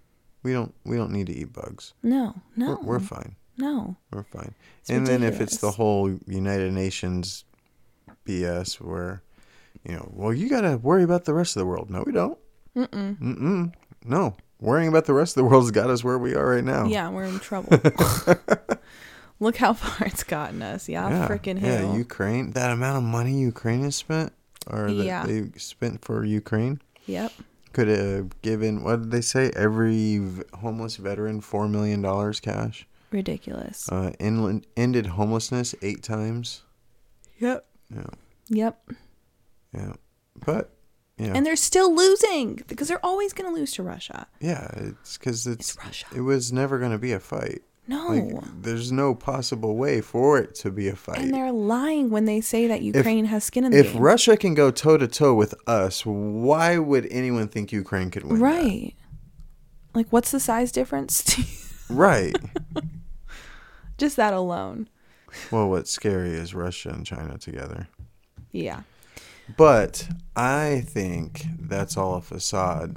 We 0.42 0.52
don't 0.52 0.74
we 0.84 0.96
don't 0.96 1.10
need 1.10 1.26
to 1.28 1.32
eat 1.34 1.52
bugs. 1.54 1.94
No. 2.02 2.34
No. 2.56 2.78
We're, 2.82 2.98
we're 2.98 3.00
fine. 3.00 3.36
No. 3.60 3.96
We're 4.12 4.22
fine. 4.24 4.54
It's 4.80 4.90
and 4.90 5.06
then 5.06 5.22
if 5.22 5.40
it's 5.40 5.58
the 5.58 5.70
whole 5.72 6.10
United 6.26 6.72
Nations 6.72 7.44
BS 8.26 8.80
where, 8.80 9.22
you 9.84 9.94
know, 9.94 10.10
well, 10.14 10.32
you 10.32 10.48
got 10.48 10.62
to 10.62 10.76
worry 10.78 11.02
about 11.02 11.24
the 11.24 11.34
rest 11.34 11.56
of 11.56 11.60
the 11.60 11.66
world. 11.66 11.90
No, 11.90 12.02
we 12.04 12.12
don't. 12.12 12.38
Mm-mm. 12.76 13.18
Mm-mm. 13.18 13.72
No. 14.04 14.36
Worrying 14.60 14.88
about 14.88 15.06
the 15.06 15.14
rest 15.14 15.36
of 15.36 15.42
the 15.42 15.48
world's 15.48 15.70
got 15.70 15.88
us 15.90 16.04
where 16.04 16.18
we 16.18 16.34
are 16.34 16.46
right 16.46 16.64
now. 16.64 16.84
Yeah, 16.86 17.08
we're 17.10 17.24
in 17.24 17.38
trouble. 17.40 17.78
Look 19.40 19.56
how 19.56 19.72
far 19.72 20.06
it's 20.06 20.22
gotten 20.22 20.60
us. 20.60 20.88
Yeah, 20.88 21.26
freaking 21.28 21.58
hell. 21.58 21.92
Yeah. 21.92 21.96
Ukraine. 21.96 22.50
That 22.50 22.70
amount 22.70 22.98
of 22.98 23.04
money 23.04 23.40
Ukraine 23.40 23.84
has 23.84 23.96
spent, 23.96 24.32
or 24.66 24.92
that 24.92 25.04
Yeah. 25.04 25.24
they 25.24 25.50
spent 25.56 26.04
for 26.04 26.24
Ukraine, 26.26 26.82
Yep. 27.06 27.32
could 27.72 27.88
have 27.88 28.42
given, 28.42 28.84
what 28.84 29.00
did 29.00 29.10
they 29.12 29.22
say? 29.22 29.50
Every 29.56 30.18
v- 30.18 30.42
homeless 30.58 30.96
veteran 30.96 31.40
$4 31.40 31.70
million 31.70 32.02
cash. 32.34 32.86
Ridiculous. 33.10 33.88
Uh, 33.90 34.12
inland, 34.18 34.66
ended 34.76 35.06
homelessness 35.06 35.74
eight 35.82 36.02
times. 36.02 36.62
Yep. 37.38 37.66
Yeah. 37.94 38.06
Yep. 38.48 38.90
Yeah. 39.74 39.92
But, 40.44 40.72
yeah. 41.18 41.32
And 41.34 41.44
they're 41.44 41.56
still 41.56 41.94
losing 41.94 42.62
because 42.68 42.88
they're 42.88 43.04
always 43.04 43.32
going 43.32 43.52
to 43.52 43.54
lose 43.58 43.72
to 43.72 43.82
Russia. 43.82 44.26
Yeah, 44.40 44.68
it's 44.76 45.18
because 45.18 45.46
it's, 45.46 45.70
It's 45.74 45.84
Russia. 45.84 46.06
it 46.16 46.20
was 46.20 46.52
never 46.52 46.78
going 46.78 46.92
to 46.92 46.98
be 46.98 47.12
a 47.12 47.20
fight. 47.20 47.62
No. 47.88 48.06
Like, 48.08 48.44
there's 48.62 48.92
no 48.92 49.14
possible 49.16 49.76
way 49.76 50.00
for 50.00 50.38
it 50.38 50.54
to 50.56 50.70
be 50.70 50.86
a 50.88 50.94
fight. 50.94 51.18
and 51.18 51.34
they're 51.34 51.50
lying 51.50 52.10
when 52.10 52.24
they 52.24 52.40
say 52.40 52.68
that 52.68 52.82
Ukraine 52.82 53.24
has 53.24 53.42
skin 53.42 53.64
in 53.64 53.72
the 53.72 53.78
If 53.78 53.92
game. 53.94 54.02
Russia 54.02 54.36
can 54.36 54.54
go 54.54 54.70
toe 54.70 54.96
to 54.96 55.08
toe 55.08 55.34
with 55.34 55.54
us, 55.66 56.06
why 56.06 56.78
would 56.78 57.08
anyone 57.10 57.48
think 57.48 57.72
Ukraine 57.72 58.10
could 58.12 58.22
win? 58.24 58.38
that? 58.38 58.44
right. 58.44 58.94
Like, 59.92 60.06
what's 60.10 60.30
the 60.30 60.40
size 60.40 60.70
difference? 60.72 61.36
Right. 61.90 62.36
Just 64.00 64.16
that 64.16 64.32
alone. 64.32 64.88
well, 65.50 65.68
what's 65.68 65.90
scary 65.90 66.30
is 66.30 66.54
Russia 66.54 66.88
and 66.88 67.04
China 67.04 67.36
together. 67.36 67.86
Yeah. 68.50 68.80
But 69.58 70.08
I 70.34 70.84
think 70.86 71.44
that's 71.60 71.98
all 71.98 72.14
a 72.14 72.22
facade 72.22 72.96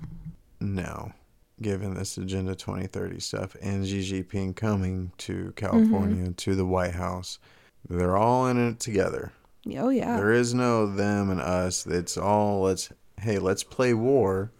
now, 0.62 1.14
given 1.62 1.94
this 1.94 2.18
Agenda 2.18 2.56
2030 2.56 3.20
stuff 3.20 3.58
and 3.62 3.86
Xi 3.86 4.00
Jinping 4.00 4.56
coming 4.56 5.12
to 5.18 5.52
California 5.58 6.24
mm-hmm. 6.24 6.34
to 6.36 6.56
the 6.56 6.66
White 6.66 6.96
House. 6.96 7.38
They're 7.90 8.16
all 8.16 8.48
in 8.48 8.70
it 8.70 8.80
together. 8.80 9.34
Oh, 9.78 9.90
yeah. 9.90 10.16
There 10.16 10.32
is 10.32 10.54
no 10.54 10.88
them 10.88 11.30
and 11.30 11.42
us. 11.42 11.86
It's 11.86 12.16
all 12.16 12.62
let's 12.62 12.94
hey, 13.20 13.40
let's 13.40 13.66
play 13.66 13.94
war 13.94 14.52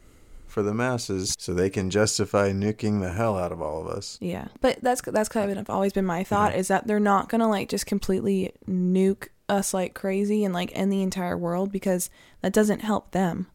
for 0.54 0.62
the 0.64 0.74
masses 0.74 1.36
so 1.40 1.54
they 1.54 1.70
can 1.70 1.90
justify 1.90 2.52
nuking 2.52 3.02
the 3.02 3.12
hell 3.12 3.38
out 3.38 3.52
of 3.52 3.62
all 3.62 3.82
of 3.82 3.88
us. 3.88 4.18
Yeah, 4.22 4.48
but 4.62 4.80
that's 4.82 5.02
that's 5.02 5.28
kind 5.30 5.58
of 5.58 5.70
always 5.70 5.94
been 5.94 6.06
my 6.06 6.24
thought 6.24 6.56
is 6.56 6.68
that 6.68 6.86
they're 6.88 7.00
not 7.00 7.28
gonna 7.30 7.50
like 7.50 7.70
just 7.70 7.86
completely 7.88 8.54
nuke 8.70 9.30
us 9.50 9.74
like 9.74 9.94
crazy 9.94 10.46
and 10.46 10.54
like 10.54 10.72
end 10.74 10.92
the 10.94 11.02
entire 11.02 11.38
world 11.38 11.72
because 11.72 12.10
that 12.42 12.54
doesn't 12.54 12.80
help 12.82 13.12
them. 13.12 13.48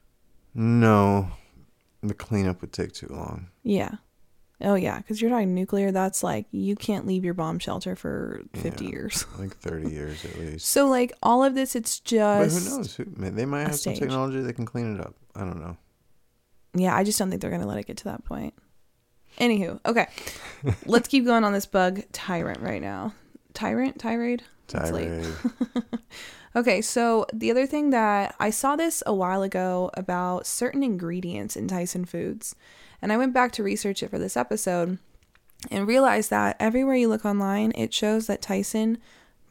No, 0.55 1.31
the 2.03 2.15
cleanup 2.15 2.61
would 2.61 2.73
take 2.73 2.93
too 2.93 3.09
long. 3.11 3.49
Yeah. 3.63 3.93
Oh 4.61 4.75
yeah, 4.75 4.99
because 4.99 5.23
you're 5.23 5.31
talking 5.31 5.55
nuclear. 5.55 5.93
That's 5.93 6.25
like 6.25 6.47
you 6.51 6.75
can't 6.75 7.07
leave 7.07 7.25
your 7.25 7.35
bomb 7.35 7.61
shelter 7.61 7.95
for 7.95 8.43
fifty 8.55 8.87
Yeah. 8.87 8.91
years. 8.91 9.25
Like 9.39 9.57
30 9.57 9.91
years 9.91 10.25
at 10.25 10.37
least. 10.37 10.67
So 10.67 10.89
like 10.89 11.13
all 11.23 11.45
of 11.45 11.55
this, 11.55 11.77
it's 11.77 12.01
just 12.01 12.67
But 12.67 12.71
who 12.71 12.77
knows? 12.79 12.97
Who, 12.97 13.05
they 13.31 13.47
might 13.47 13.61
have 13.61 13.77
some 13.77 13.95
stage. 13.95 14.01
technology 14.01 14.41
that 14.41 14.55
can 14.55 14.67
clean 14.67 14.97
it 14.97 15.01
up. 15.01 15.15
I 15.37 15.41
don't 15.41 15.61
know. 15.61 15.77
Yeah. 16.75 16.97
I 16.97 17.05
just 17.05 17.19
don't 17.19 17.31
think 17.31 17.43
they're 17.43 17.51
gonna 17.51 17.67
let 17.67 17.79
it 17.79 17.87
get 17.87 17.97
to 17.99 18.05
that 18.05 18.25
point. 18.25 18.55
Anywho, 19.39 19.81
okay, 19.87 20.09
let's 20.87 21.09
keep 21.09 21.25
going 21.25 21.45
on 21.45 21.53
this 21.53 21.67
bug 21.67 22.03
tyrant 22.13 22.61
right 22.61 22.83
now. 22.83 23.15
Tyrant, 23.55 23.99
tirade. 23.99 24.43
Tirade. 24.67 25.27
Okay, 26.57 26.81
so 26.81 27.27
the 27.33 27.51
other 27.51 27.67
thing 27.67 27.91
that 27.91 28.35
I 28.41 28.51
saw 28.51 28.75
this 28.75 29.03
a 29.07 29.15
while 29.15 29.43
ago 29.43 29.91
about 29.95 30.47
certain 30.47 30.83
ingredients 30.83 31.57
in 31.57 31.69
Tyson 31.69 32.05
foods, 32.05 32.57
and 33.03 33.13
I 33.13 33.17
went 33.17 33.35
back 33.35 33.53
to 33.53 33.63
research 33.63 34.03
it 34.03 34.11
for 34.11 34.19
this 34.19 34.37
episode 34.37 34.99
and 35.71 35.87
realized 35.87 36.31
that 36.31 36.57
everywhere 36.59 36.97
you 36.97 37.09
look 37.09 37.25
online, 37.25 37.73
it 37.77 37.93
shows 37.93 38.27
that 38.27 38.43
Tyson 38.43 38.99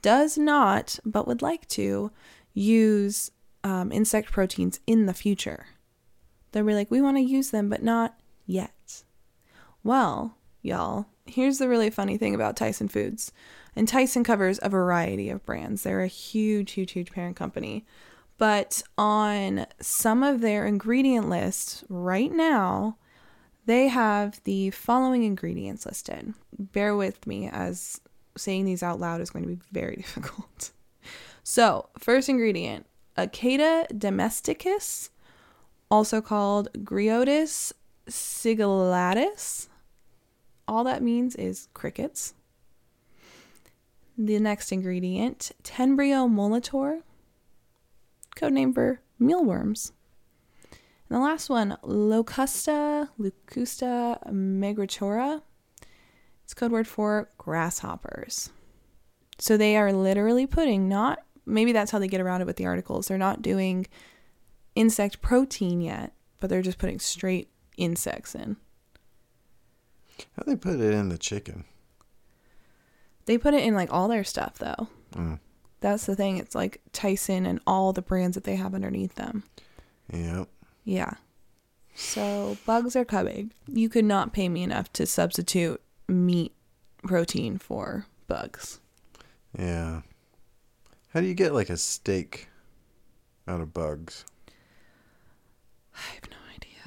does 0.01 0.38
not, 0.38 0.99
but 1.05 1.28
would 1.28 1.41
like 1.41 1.68
to, 1.70 2.11
use 2.53 3.32
um, 3.63 3.91
insect 3.91 4.32
proteins 4.32 4.80
in 4.88 5.05
the 5.05 5.13
future. 5.13 5.68
They'll 6.57 6.65
be 6.65 6.73
like, 6.73 6.89
we 6.89 7.03
want 7.03 7.17
to 7.17 7.21
use 7.21 7.51
them, 7.51 7.69
but 7.69 7.83
not 7.83 8.17
yet. 8.47 9.03
Well, 9.83 10.37
y'all, 10.63 11.05
here's 11.27 11.59
the 11.59 11.69
really 11.69 11.91
funny 11.91 12.17
thing 12.17 12.33
about 12.33 12.57
Tyson 12.57 12.87
Foods. 12.87 13.31
And 13.75 13.87
Tyson 13.87 14.23
covers 14.23 14.59
a 14.63 14.69
variety 14.69 15.29
of 15.29 15.45
brands. 15.45 15.83
They're 15.83 16.01
a 16.01 16.07
huge, 16.07 16.71
huge, 16.71 16.93
huge 16.93 17.11
parent 17.11 17.35
company. 17.35 17.85
But 18.39 18.81
on 18.97 19.67
some 19.79 20.23
of 20.23 20.41
their 20.41 20.65
ingredient 20.65 21.29
lists 21.29 21.83
right 21.89 22.31
now, 22.31 22.97
they 23.67 23.87
have 23.89 24.41
the 24.43 24.71
following 24.71 25.21
ingredients 25.21 25.85
listed. 25.85 26.33
Bear 26.57 26.95
with 26.95 27.27
me 27.27 27.49
as 27.49 28.01
saying 28.35 28.65
these 28.65 28.81
out 28.81 28.99
loud 28.99 29.21
is 29.21 29.29
going 29.29 29.43
to 29.43 29.49
be 29.49 29.61
very 29.71 29.95
difficult. 29.97 30.71
So, 31.43 31.89
first 31.99 32.29
ingredient 32.29 32.87
Acheta 33.15 33.87
domesticus, 33.95 35.09
also 35.89 36.21
called 36.21 36.69
Gryllodes 36.83 37.73
sigillatus. 38.07 39.67
All 40.67 40.83
that 40.83 41.01
means 41.01 41.35
is 41.35 41.69
crickets. 41.73 42.33
The 44.17 44.39
next 44.39 44.71
ingredient, 44.71 45.51
Tenebrio 45.63 46.27
molitor, 46.27 47.01
code 48.35 48.53
name 48.53 48.73
for 48.73 48.99
mealworms. 49.19 49.93
And 51.09 51.17
the 51.17 51.19
last 51.19 51.49
one, 51.49 51.77
Locusta, 51.83 53.09
Locusta 53.19 54.19
migratoria. 54.31 55.41
It's 56.43 56.53
code 56.53 56.71
word 56.71 56.88
for 56.88 57.29
grasshoppers. 57.38 58.49
So 59.38 59.55
they 59.55 59.77
are 59.77 59.93
literally 59.93 60.47
putting 60.47 60.89
not 60.89 61.19
maybe 61.45 61.71
that's 61.71 61.91
how 61.91 61.99
they 61.99 62.07
get 62.07 62.21
around 62.21 62.41
it 62.41 62.47
with 62.47 62.57
the 62.57 62.65
articles. 62.65 63.07
They're 63.07 63.17
not 63.17 63.41
doing 63.41 63.88
insect 64.78 65.21
protein 65.21 65.82
yet, 65.82 66.13
but 66.39 66.49
they're 66.49 66.61
just 66.61 66.78
putting 66.78 66.99
straight 66.99 67.49
insects 67.78 68.36
in. 68.36 68.57
How 70.36 70.43
they 70.45 70.55
put 70.55 70.80
it 70.80 70.93
in 70.93 71.09
the 71.09 71.17
chicken? 71.17 71.65
They 73.25 73.38
put 73.38 73.53
it 73.53 73.63
in 73.63 73.73
like 73.73 73.91
all 73.91 74.07
their 74.07 74.23
stuff 74.23 74.57
though. 74.57 74.88
Mm. 75.13 75.39
That's 75.80 76.05
the 76.05 76.15
thing. 76.15 76.38
It's 76.38 76.55
like 76.55 76.82
Tyson 76.93 77.45
and 77.45 77.59
all 77.67 77.93
the 77.93 78.01
brands 78.01 78.36
that 78.36 78.43
they 78.43 78.55
have 78.55 78.73
underneath 78.73 79.15
them. 79.15 79.43
Yep. 80.11 80.47
Yeah. 80.86 81.13
So 81.93 82.57
bugs 82.65 82.95
are 82.95 83.05
coming. 83.05 83.51
You 83.67 83.89
could 83.89 84.05
not 84.05 84.34
pay 84.34 84.49
me 84.49 84.63
enough 84.63 84.91
to 84.93 85.05
substitute 85.05 85.82
meat 86.07 86.53
protein 87.03 87.57
for 87.57 88.05
bugs. 88.28 88.80
Yeah. 89.57 90.01
How 91.13 91.21
do 91.21 91.28
you 91.28 91.34
get 91.34 91.53
like 91.53 91.69
a 91.69 91.78
steak 91.78 92.47
out 93.47 93.61
of 93.61 93.73
bugs? 93.73 94.25
I 95.97 96.13
have 96.15 96.29
no 96.29 96.37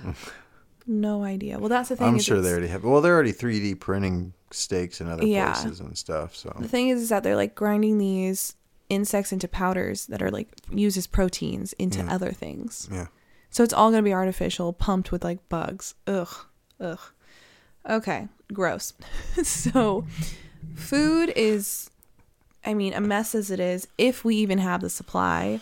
idea. 0.08 0.16
no 0.86 1.22
idea. 1.24 1.58
Well, 1.58 1.68
that's 1.68 1.88
the 1.90 1.96
thing. 1.96 2.06
I'm 2.08 2.16
is 2.16 2.24
sure 2.24 2.36
it's- 2.36 2.46
they 2.48 2.52
already 2.52 2.68
have. 2.68 2.84
Well, 2.84 3.00
they're 3.00 3.14
already 3.14 3.32
3D 3.32 3.74
printing 3.80 4.32
steaks 4.50 5.00
in 5.00 5.08
other 5.08 5.24
Yeah. 5.26 5.52
places 5.52 5.80
and 5.80 5.96
stuff. 5.96 6.34
So 6.34 6.54
The 6.58 6.68
thing 6.68 6.88
is, 6.88 7.02
is 7.02 7.08
that 7.10 7.22
they're 7.22 7.36
like 7.36 7.54
grinding 7.54 7.98
these 7.98 8.54
insects 8.88 9.30
into 9.32 9.46
powders 9.46 10.06
that 10.06 10.20
are 10.22 10.30
like 10.30 10.48
used 10.70 10.96
as 10.98 11.06
proteins 11.06 11.72
into 11.74 12.00
Yeah. 12.00 12.12
other 12.12 12.32
things. 12.32 12.88
yeah, 12.90 13.06
So 13.50 13.62
it's 13.62 13.72
all 13.72 13.90
gonna 13.90 14.02
be 14.02 14.12
artificial, 14.12 14.72
pumped 14.72 15.12
with 15.12 15.22
like 15.22 15.48
bugs. 15.48 15.94
Ugh, 16.08 16.28
ugh. 16.80 16.98
Okay, 17.88 18.28
gross. 18.52 18.92
so, 19.44 20.04
food 20.74 21.32
is, 21.36 21.88
I 22.64 22.74
mean, 22.74 22.92
a 22.92 23.00
mess 23.00 23.34
as 23.34 23.50
it 23.50 23.60
is, 23.60 23.86
if 23.96 24.24
we 24.24 24.34
even 24.36 24.58
have 24.58 24.80
the 24.80 24.90
supply. 24.90 25.60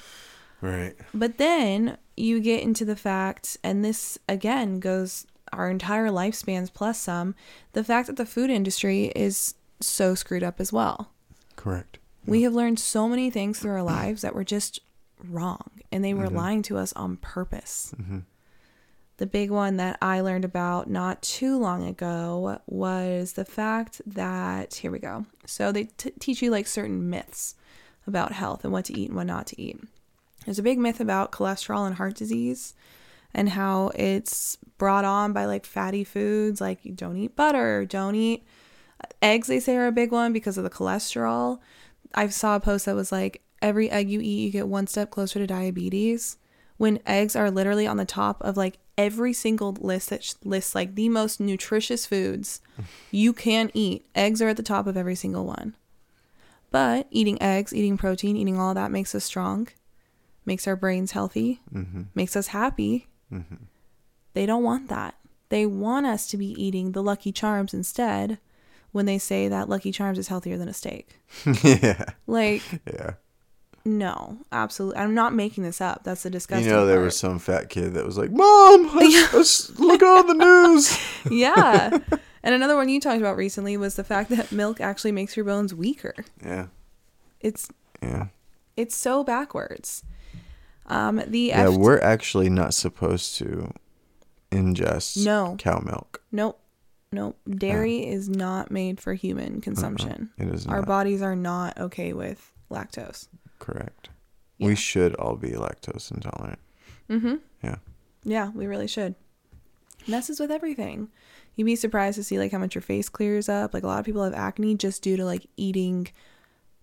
right. 0.63 0.97
But 1.13 1.37
then 1.39 1.99
you 2.19 2.41
get 2.41 2.63
into 2.63 2.85
the 2.85 2.97
fact, 2.97 3.57
and 3.63 3.85
this 3.85 4.19
again 4.29 4.81
goes 4.81 5.27
our 5.53 5.71
entire 5.71 6.09
lifespans 6.09 6.73
plus 6.73 6.99
some, 6.99 7.35
the 7.73 7.85
fact 7.85 8.07
that 8.07 8.17
the 8.17 8.27
food 8.27 8.51
industry 8.51 9.13
is 9.17 9.55
so 9.81 10.15
screwed 10.15 10.43
up 10.43 10.61
as 10.61 10.73
well. 10.73 11.11
Correct. 11.57 11.99
We 12.27 12.43
have 12.43 12.53
learned 12.53 12.79
so 12.79 13.09
many 13.09 13.31
things 13.31 13.59
through 13.59 13.73
our 13.73 13.83
lives 13.83 14.21
that 14.23 14.35
were 14.35 14.45
just 14.45 14.81
wrong 15.25 15.71
and 15.91 16.05
they 16.05 16.13
were 16.13 16.29
lying 16.29 16.63
to 16.65 16.77
us 16.77 16.93
on 16.93 17.17
purpose. 17.17 17.95
Mm-hmm. 17.99 18.19
The 19.17 19.27
big 19.27 19.51
one 19.51 19.79
that 19.79 19.99
I 20.03 20.21
learned 20.21 20.45
about 20.45 20.89
not 20.91 21.23
too 21.23 21.59
long 21.59 21.85
ago 21.85 22.61
was 22.67 23.33
the 23.33 23.45
fact 23.45 24.01
that, 24.07 24.75
here 24.75 24.91
we 24.91 24.99
go. 24.99 25.25
So 25.47 25.73
they 25.73 25.85
t- 25.85 26.13
teach 26.21 26.43
you 26.43 26.51
like 26.51 26.67
certain 26.67 27.09
myths 27.09 27.55
about 28.07 28.33
health 28.33 28.63
and 28.63 28.73
what 28.73 28.85
to 28.87 28.99
eat 28.99 29.09
and 29.09 29.17
what 29.17 29.27
not 29.27 29.47
to 29.49 29.61
eat. 29.61 29.81
There's 30.49 30.59
a 30.59 30.63
big 30.63 30.79
myth 30.79 30.99
about 30.99 31.31
cholesterol 31.31 31.87
and 31.87 31.97
heart 31.97 32.15
disease 32.15 32.73
and 33.35 33.51
how 33.51 33.89
it's 33.95 34.57
brought 34.79 35.05
on 35.05 35.35
by 35.35 35.45
like 35.45 35.67
fatty 35.67 36.05
foods, 36.05 36.59
like 36.59 36.87
you 36.87 36.93
don't 36.93 37.19
eat 37.19 37.37
butter, 37.37 37.85
don't 37.85 38.15
eat 38.15 38.47
uh, 39.05 39.09
eggs, 39.21 39.49
they 39.49 39.61
say 39.61 39.77
are 39.77 39.89
a 39.89 39.93
big 39.93 40.11
one 40.11 40.33
because 40.33 40.57
of 40.57 40.65
the 40.65 40.71
cholesterol. 40.71 41.59
I 42.15 42.29
saw 42.29 42.57
a 42.57 42.61
post 42.61 42.87
that 42.87 42.95
was 42.95 43.13
like, 43.13 43.43
every 43.61 43.91
egg 43.91 44.09
you 44.09 44.23
eat, 44.23 44.47
you 44.47 44.51
get 44.51 44.69
one 44.69 44.87
step 44.87 45.11
closer 45.11 45.39
to 45.39 45.47
diabetes. 45.47 46.39
When 46.79 47.01
eggs 47.05 47.37
are 47.37 47.51
literally 47.51 47.87
on 47.87 47.99
the 47.99 48.07
top 48.07 48.41
of 48.41 48.57
like 48.57 48.79
every 48.97 49.35
single 49.35 49.73
list 49.73 50.09
that 50.09 50.35
lists 50.45 50.75
like 50.75 50.95
the 50.95 51.11
most 51.11 51.41
nutritious 51.41 52.07
foods 52.07 52.63
you 53.11 53.35
can 53.35 53.71
eat, 53.75 54.07
eggs 54.15 54.41
are 54.41 54.49
at 54.49 54.57
the 54.57 54.63
top 54.63 54.87
of 54.87 54.97
every 54.97 55.15
single 55.15 55.45
one. 55.45 55.77
But 56.71 57.07
eating 57.11 57.37
eggs, 57.43 57.75
eating 57.75 57.99
protein, 57.99 58.35
eating 58.35 58.59
all 58.59 58.73
that 58.73 58.91
makes 58.91 59.15
us 59.15 59.27
strong, 59.27 59.69
makes 60.49 60.67
our 60.67 60.75
brains 60.75 61.13
healthy, 61.13 61.61
Mm-hmm. 61.73 62.03
makes 62.17 62.35
us 62.35 62.49
happy. 62.49 63.07
Mm-hmm. 63.33 63.55
They 64.35 64.47
don't 64.47 64.65
want 64.65 64.89
that. 64.89 65.15
They 65.51 65.65
want 65.67 66.07
us 66.07 66.27
to 66.29 66.37
be 66.37 66.47
eating 66.61 66.93
the 66.93 67.03
Lucky 67.03 67.31
Charms 67.33 67.73
instead 67.73 68.39
when 68.93 69.07
they 69.07 69.19
say 69.19 69.47
that 69.49 69.69
Lucky 69.69 69.93
Charms 69.93 70.19
is 70.19 70.29
healthier 70.29 70.57
than 70.59 70.69
a 70.69 70.73
steak. 70.75 71.21
yeah. 71.63 72.05
Like, 72.27 72.63
Yeah. 72.87 73.13
no, 73.85 74.39
absolutely. 74.53 75.01
I'm 75.01 75.15
not 75.15 75.35
making 75.35 75.65
this 75.65 75.81
up. 75.81 76.05
That's 76.05 76.23
the 76.23 76.31
disgusting 76.31 76.67
You 76.67 76.73
know, 76.73 76.87
there 76.87 76.97
part. 76.97 77.05
was 77.07 77.17
some 77.17 77.39
fat 77.39 77.69
kid 77.71 77.95
that 77.95 78.05
was 78.05 78.19
like, 78.19 78.31
"Mom, 78.31 78.91
let's, 78.97 79.33
let's 79.35 79.79
look 79.79 80.03
on 80.03 80.27
the 80.27 80.35
news." 80.35 80.99
yeah. 81.31 81.99
And 82.43 82.55
another 82.55 82.77
one 82.77 82.89
you 82.89 83.01
talked 83.01 83.21
about 83.21 83.37
recently 83.37 83.77
was 83.77 83.97
the 83.97 84.05
fact 84.05 84.31
that 84.31 84.53
milk 84.53 84.81
actually 84.81 85.13
makes 85.13 85.37
your 85.37 85.45
bones 85.45 85.75
weaker. 85.75 86.15
Yeah. 86.45 86.67
It's 87.41 87.69
Yeah. 88.03 88.27
it's 88.77 88.97
so 88.97 89.25
backwards. 89.25 90.03
Um, 90.89 91.23
the 91.27 91.41
Yeah, 91.41 91.69
F- 91.71 91.77
we're 91.77 92.01
actually 92.01 92.49
not 92.51 92.75
supposed 92.75 93.37
to 93.37 93.73
ingest 94.51 95.25
No. 95.25 95.57
cow 95.59 95.81
milk. 95.81 96.23
nope, 96.33 96.59
nope. 97.13 97.37
Dairy 97.49 98.07
is 98.07 98.29
not 98.29 98.71
made 98.71 99.01
for 99.01 99.15
human 99.15 99.61
consumption. 99.61 100.31
It 100.39 100.49
is 100.49 100.67
Our 100.67 100.79
not 100.81 100.87
bodies 100.89 101.23
are 101.23 101.37
not 101.37 101.79
okay 101.79 102.13
with 102.13 102.53
lactose. 102.71 103.29
correct. 103.59 104.09
Yeah. 104.59 104.69
We 104.69 104.75
should 104.75 105.15
all 105.17 105.37
be 105.37 105.51
lactose 105.51 106.11
intolerant. 106.11 106.59
Mm-hmm. 107.11 107.35
Yeah. 107.63 107.77
Yeah, 108.25 108.51
we 108.55 108.67
really 108.67 108.89
should. 108.89 109.15
Messes 110.07 110.41
with 110.41 110.51
everything. 110.51 111.09
You'd 111.55 111.65
be 111.67 111.77
surprised 111.77 112.17
to 112.17 112.25
see 112.25 112.39
like 112.39 112.53
how 112.53 112.59
much 112.59 112.75
your 112.75 112.83
face 112.83 113.09
clears 113.09 113.49
up. 113.49 113.75
Like 113.75 113.83
a 113.83 113.87
lot 113.87 113.99
of 114.01 114.07
people 114.07 114.25
have 114.25 114.35
acne 114.35 114.75
just 114.75 115.03
due 115.03 115.17
to 115.17 115.25
like 115.25 115.47
eating 115.57 116.09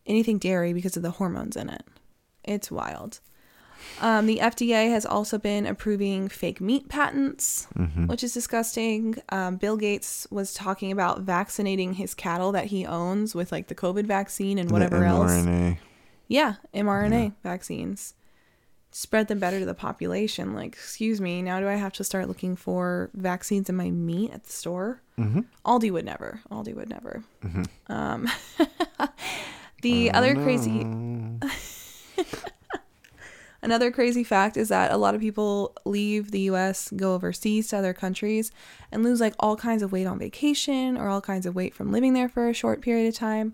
anything 0.06 0.38
dairy 0.38 0.74
because 0.74 0.95
of 0.95 1.03
the 1.03 1.12
hormones 1.12 1.56
in 1.56 1.70
it. 1.70 1.84
It's 2.43 2.70
wild. 2.72 3.20
Um, 4.02 4.26
the 4.26 4.40
FDA 4.40 4.90
has 4.90 5.06
also 5.06 5.38
been 5.38 5.66
approving 5.66 6.28
fake 6.28 6.60
meat 6.60 6.90
patents, 6.90 7.68
Mm-hmm. 7.78 8.08
which 8.08 8.24
is 8.24 8.34
disgusting. 8.34 9.16
Um, 9.30 9.56
Bill 9.58 9.78
Gates 9.78 10.28
was 10.30 10.54
talking 10.54 10.92
about 10.92 11.22
vaccinating 11.22 11.94
his 11.94 12.14
cattle 12.14 12.52
that 12.52 12.66
he 12.66 12.86
owns 12.86 13.34
with 13.34 13.52
like 13.52 13.68
the 13.68 13.76
COVID 13.76 14.06
vaccine 14.06 14.58
and 14.58 14.70
whatever 14.72 15.04
else. 15.06 15.32
mRNA. 15.32 15.78
Yeah, 16.28 16.56
mRNA 16.74 17.34
vaccines. 17.44 18.14
Spread 18.92 19.28
them 19.28 19.40
better 19.40 19.60
to 19.60 19.66
the 19.66 19.74
population. 19.74 20.54
Like, 20.56 20.68
excuse 20.74 21.20
me, 21.20 21.42
now 21.42 21.60
do 21.60 21.68
I 21.68 21.76
have 21.76 21.92
to 21.94 22.04
start 22.06 22.28
looking 22.30 22.56
for 22.56 23.10
vaccines 23.14 23.70
in 23.70 23.76
my 23.76 23.92
meat 23.92 24.32
at 24.32 24.46
the 24.46 24.52
store? 24.54 25.02
Mm-hmm. 25.20 25.42
Aldi 25.66 25.92
would 25.92 26.06
never. 26.06 26.40
Aldi 26.50 26.74
would 26.74 26.90
never. 26.90 27.22
Mhm. 27.44 27.68
Um, 27.90 28.28
the 29.82 30.12
other 30.12 30.34
crazy. 30.36 30.84
Another 33.66 33.91
crazy 33.91 34.24
fact 34.24 34.55
is 34.55 34.70
that 34.70 34.91
a 34.91 34.97
lot 34.97 35.16
of 35.16 35.22
people 35.22 35.74
leave 35.84 36.32
the 36.32 36.41
U.S., 36.51 36.89
go 36.95 37.13
overseas 37.16 37.68
to 37.70 37.78
other 37.78 37.93
countries, 37.93 38.51
and 38.91 39.03
lose 39.03 39.20
like 39.20 39.34
all 39.39 39.55
kinds 39.57 39.82
of 39.84 39.91
weight 39.91 40.07
on 40.07 40.18
vacation 40.20 40.97
or 40.97 41.09
all 41.09 41.22
kinds 41.22 41.45
of 41.45 41.55
weight 41.55 41.74
from 41.76 41.91
living 41.91 42.13
there 42.13 42.30
for 42.30 42.47
a 42.47 42.53
short 42.53 42.80
period 42.82 43.07
of 43.09 43.16
time 43.16 43.53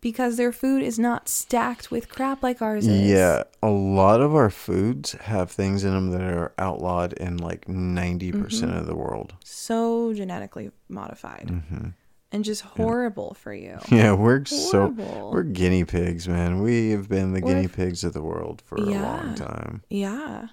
because 0.00 0.36
their 0.36 0.52
food 0.52 0.82
is 0.82 0.98
not 0.98 1.28
stacked 1.28 1.90
with 1.92 2.08
crap 2.08 2.42
like 2.42 2.60
ours 2.60 2.86
is. 2.88 3.08
Yeah, 3.08 3.44
a 3.62 3.70
lot 3.70 4.20
of 4.20 4.34
our 4.34 4.50
foods 4.50 5.12
have 5.12 5.48
things 5.48 5.84
in 5.84 5.92
them 5.94 6.10
that 6.10 6.22
are 6.22 6.52
outlawed 6.58 7.12
in 7.14 7.36
like 7.36 7.66
90% 7.66 8.32
Mm-hmm. 8.32 8.76
of 8.76 8.86
the 8.86 8.96
world. 8.96 9.34
so 9.44 10.12
genetically 10.12 10.72
modified. 10.88 11.48
hmm 11.70 11.88
and 12.32 12.44
just 12.44 12.62
horrible 12.62 13.34
for 13.34 13.52
you. 13.52 13.78
Yeah, 13.90 14.14
we're 14.14 14.44
so 14.46 14.88
we're 15.32 15.42
guinea 15.42 15.84
pigs, 15.84 16.26
man. 16.26 16.62
We 16.62 16.90
have 16.90 17.08
been 17.08 17.34
the 17.34 17.40
We're- 17.40 17.54
guinea 17.54 17.68
pigs 17.68 18.04
of 18.04 18.14
the 18.14 18.22
world 18.22 18.62
for 18.64 18.76
a 18.76 18.80
long 18.80 19.34
time. 19.34 19.82
Yeah. 19.90 20.48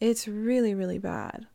It's 0.00 0.26
really, 0.28 0.74
really 0.74 0.98
bad. 0.98 1.46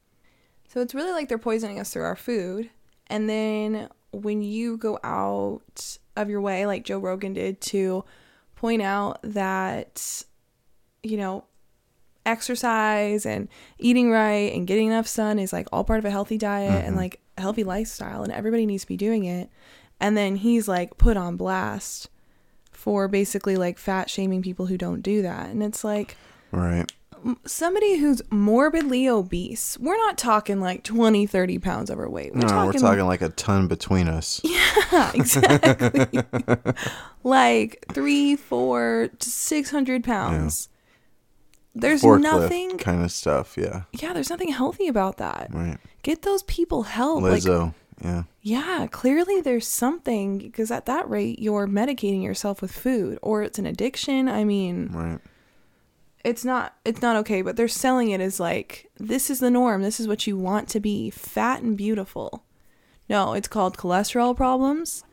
So 0.70 0.80
it's 0.80 0.96
really 0.96 1.12
like 1.12 1.28
they're 1.28 1.38
poisoning 1.38 1.80
us 1.80 1.92
through 1.92 2.04
our 2.04 2.16
food. 2.16 2.70
And 3.08 3.30
then 3.30 3.90
when 4.12 4.42
you 4.42 4.78
go 4.78 5.00
out 5.04 5.98
of 6.16 6.30
your 6.30 6.42
way, 6.42 6.66
like 6.66 6.86
Joe 6.86 6.98
Rogan 6.98 7.34
did, 7.34 7.60
to 7.62 8.06
point 8.56 8.82
out 8.82 9.20
that, 9.24 10.24
you 11.04 11.18
know, 11.18 11.44
exercise 12.26 13.26
and 13.26 13.50
eating 13.80 14.12
right 14.12 14.54
and 14.54 14.68
getting 14.68 14.88
enough 14.88 15.08
sun 15.08 15.40
is 15.40 15.52
like 15.52 15.68
all 15.72 15.84
part 15.84 16.00
of 16.00 16.06
a 16.06 16.12
healthy 16.12 16.38
diet 16.38 16.86
and 16.86 16.90
mm-hmm. 16.90 16.98
like 16.98 17.20
healthy 17.42 17.64
lifestyle, 17.64 18.24
and 18.24 18.32
everybody 18.32 18.66
needs 18.66 18.84
to 18.84 18.88
be 18.88 18.98
doing 18.98 19.26
it. 19.26 19.50
And 20.00 20.16
then 20.18 20.38
he's 20.38 20.68
like 20.68 20.98
put 20.98 21.18
on 21.18 21.36
blast 21.38 22.10
for 22.72 23.08
basically 23.08 23.56
like 23.58 23.78
fat 23.78 24.10
shaming 24.10 24.42
people 24.42 24.66
who 24.68 24.78
don't 24.78 25.02
do 25.02 25.22
that. 25.22 25.50
And 25.50 25.62
it's 25.62 25.84
like, 25.84 26.16
Right. 26.52 26.92
somebody 27.46 27.98
who's 27.98 28.22
morbidly 28.32 29.08
obese 29.08 29.78
we're 29.80 29.96
not 29.96 30.18
talking 30.18 30.60
like 30.60 30.84
20 30.84 31.28
30 31.28 31.60
pounds 31.60 31.92
overweight 31.92 32.34
we're 32.34 32.42
no, 32.42 32.48
talking, 32.48 32.82
we're 32.82 32.88
talking 32.90 33.06
like 33.06 33.22
a 33.22 33.30
ton 33.30 33.68
between 33.68 34.08
us. 34.08 34.42
yeah 34.44 35.12
exactly 35.14 36.20
like 37.24 37.86
three 37.94 38.36
four 38.36 39.10
to 39.20 39.30
600 39.30 40.04
pounds 40.04 40.68
there's 41.76 42.02
Forklift 42.02 42.22
nothing 42.22 42.78
kind 42.80 43.02
of 43.04 43.12
stuff. 43.12 43.56
Yeah. 43.58 43.84
yeah 43.94 44.14
there's 44.14 44.30
nothing 44.30 44.50
healthy 44.50 44.88
about 44.88 45.18
that 45.18 45.48
Right. 45.54 45.78
Get 46.04 46.22
those 46.24 46.44
people 46.44 46.84
help 46.84 47.22
like 47.24 47.44
Lizzo. 47.44 47.74
yeah. 48.04 48.24
yeah 48.42 48.88
clearly 48.92 49.42
there's 49.42 49.68
something 49.68 50.38
because 50.38 50.72
at 50.72 50.86
that 50.86 51.10
rate 51.10 51.40
you're 51.40 51.68
medicating 51.68 52.24
yourself 52.24 52.62
with 52.62 52.72
food 52.72 53.18
or 53.22 53.44
it's 53.44 53.60
an 53.60 53.66
addiction 53.66 54.28
i 54.28 54.44
mean 54.44 54.90
Right. 54.92 55.20
it's 56.24 56.44
not 56.46 56.76
it's 56.86 57.02
not 57.02 57.16
okay 57.18 57.42
but 57.42 57.56
they're 57.56 57.68
selling 57.68 58.12
it 58.12 58.22
as 58.22 58.40
like 58.40 58.90
this 58.98 59.30
is 59.30 59.40
the 59.40 59.52
norm 59.52 59.82
this 59.82 60.00
is 60.00 60.08
what 60.08 60.26
you 60.28 60.38
want 60.38 60.68
to 60.70 60.80
be 60.80 61.10
fat 61.10 61.62
and 61.62 61.78
beautiful 61.78 62.44
no 63.10 63.34
it's 63.34 63.48
called 63.48 63.78
cholesterol 63.78 64.36
problems 64.36 65.04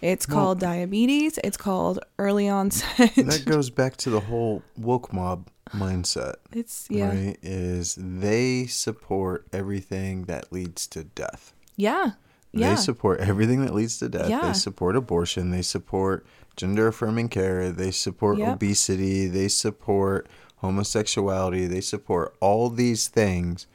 it's 0.00 0.28
Well- 0.28 0.36
called 0.38 0.60
diabetes 0.60 1.38
it's 1.44 1.56
called 1.56 1.98
early 2.18 2.48
onset 2.48 3.14
That 3.16 3.44
goes 3.46 3.70
back 3.70 3.96
to 3.98 4.10
the 4.10 4.20
whole 4.20 4.62
woke 4.76 5.12
mob 5.12 5.48
mindset. 5.70 6.34
it's 6.52 6.86
yeah 6.90 7.08
Right. 7.08 7.36
Is 7.42 7.96
they 7.98 8.66
support 8.66 9.46
everything 9.52 10.24
that 10.24 10.52
leads 10.52 10.86
to 10.88 11.04
death. 11.04 11.52
yeah 11.76 12.12
They 12.52 12.60
yeah 12.60 12.74
support 12.76 13.20
everything 13.20 13.64
that 13.64 13.74
leads 13.74 13.98
to 13.98 14.08
death. 14.08 14.28
Yeah. 14.30 14.42
They 14.46 14.52
support 14.52 14.94
abortion. 14.96 15.50
They 15.50 15.62
support 15.62 16.24
gender 16.56 16.86
affirming 16.88 17.28
care. 17.30 17.72
They 17.72 17.90
support 17.90 18.38
Yep. 18.38 18.54
obesity. 18.54 19.26
They 19.26 19.48
support 19.48 20.28
homosexuality. 20.58 21.66
They 21.66 21.80
support 21.80 22.34
all 22.40 22.70
these 22.70 23.08
things 23.08 23.66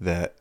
that 0.00 0.34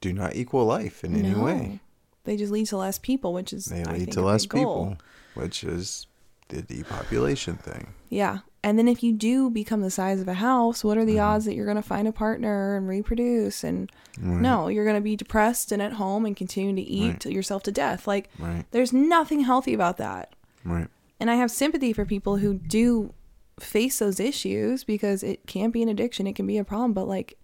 do 0.00 0.12
not 0.12 0.34
equal 0.36 0.64
life 0.64 1.04
in 1.04 1.14
any 1.16 1.34
way. 1.34 1.80
They 2.26 2.36
just 2.36 2.52
lead 2.52 2.66
to 2.66 2.76
less 2.76 2.98
people 2.98 3.32
which 3.32 3.52
is 3.52 3.64
They 3.66 3.84
lead 3.84 3.96
think, 3.96 4.12
to 4.12 4.22
less 4.22 4.44
people, 4.46 4.96
which 5.34 5.64
is 5.64 6.06
the 6.48 6.62
depopulation 6.62 7.56
thing. 7.56 7.94
yeah 8.08 8.38
and 8.62 8.78
then 8.78 8.88
if 8.88 9.02
you 9.02 9.12
do 9.12 9.48
become 9.50 9.80
the 9.80 9.90
size 9.90 10.20
of 10.20 10.28
a 10.28 10.34
house 10.34 10.84
what 10.84 10.98
are 10.98 11.04
the 11.04 11.16
Mm-hmm. 11.16 11.24
odds 11.34 11.44
that 11.46 11.54
you're 11.54 11.64
going 11.64 11.76
to 11.76 11.82
find 11.82 12.06
a 12.08 12.12
partner 12.12 12.76
and 12.76 12.88
reproduce 12.88 13.64
and 13.64 13.90
Right. 14.20 14.40
no 14.40 14.68
you're 14.68 14.84
going 14.84 14.96
to 14.96 15.00
be 15.02 15.16
depressed 15.16 15.72
and 15.72 15.80
at 15.82 15.94
home 15.94 16.24
and 16.26 16.36
continue 16.36 16.74
to 16.74 16.82
eat 16.82 17.24
Right. 17.24 17.34
yourself 17.34 17.62
to 17.64 17.72
death 17.72 18.06
like 18.06 18.28
Right. 18.38 18.64
there's 18.70 18.92
nothing 18.92 19.40
healthy 19.40 19.74
about 19.74 19.96
that 19.98 20.34
Right. 20.64 20.88
and 21.20 21.30
I 21.30 21.34
have 21.36 21.50
sympathy 21.50 21.92
for 21.92 22.04
people 22.04 22.36
who 22.38 22.54
do 22.54 23.12
face 23.58 23.98
those 24.00 24.20
issues 24.20 24.84
because 24.84 25.22
it 25.22 25.46
can 25.46 25.70
be 25.70 25.82
an 25.82 25.88
addiction, 25.88 26.26
it 26.26 26.34
can 26.36 26.46
be 26.46 26.58
a 26.58 26.64
problem, 26.64 26.92
but 26.92 27.08
like 27.08 27.38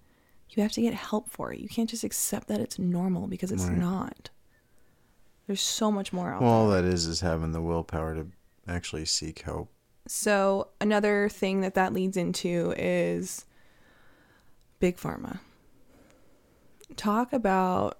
you 0.50 0.62
have 0.62 0.72
to 0.72 0.82
get 0.82 0.92
help 0.92 1.30
for 1.30 1.50
it. 1.54 1.58
You 1.60 1.68
can't 1.70 1.88
just 1.88 2.04
accept 2.04 2.48
that 2.48 2.60
it's 2.60 2.78
normal 2.78 3.26
because 3.28 3.50
it's 3.50 3.64
not. 3.78 4.28
There's 5.46 5.60
so 5.60 5.90
much 5.90 6.12
more 6.12 6.32
out 6.32 6.40
there. 6.40 6.48
Well, 6.48 6.56
all 6.56 6.70
that 6.70 6.84
is 6.84 7.06
is 7.06 7.20
having 7.20 7.52
the 7.52 7.60
willpower 7.60 8.14
to 8.14 8.26
actually 8.68 9.04
seek 9.04 9.40
help. 9.40 9.70
So 10.06 10.68
another 10.80 11.28
thing 11.28 11.60
that 11.60 11.74
that 11.74 11.92
leads 11.92 12.16
into 12.16 12.74
is 12.76 13.44
big 14.80 14.96
pharma. 14.96 15.40
Talk 16.96 17.32
about 17.32 17.98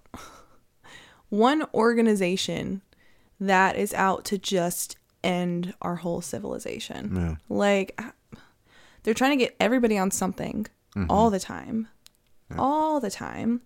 one 1.29 1.65
organization 1.75 2.83
that 3.41 3.77
is 3.77 3.95
out 3.95 4.25
to 4.27 4.39
just 4.39 4.97
end 5.25 5.75
our 5.83 5.97
whole 5.97 6.21
civilization. 6.21 7.17
Yeah. 7.17 7.37
Like 7.49 7.95
ah, 7.99 8.13
they're 9.03 9.15
trying 9.15 9.39
to 9.39 9.45
get 9.45 9.57
everybody 9.59 9.99
on 9.99 10.11
something 10.11 10.67
mm-hmm. 10.97 11.11
all 11.11 11.31
the 11.31 11.41
time. 11.41 11.89
All 12.59 13.01
the 13.01 13.11
time. 13.11 13.63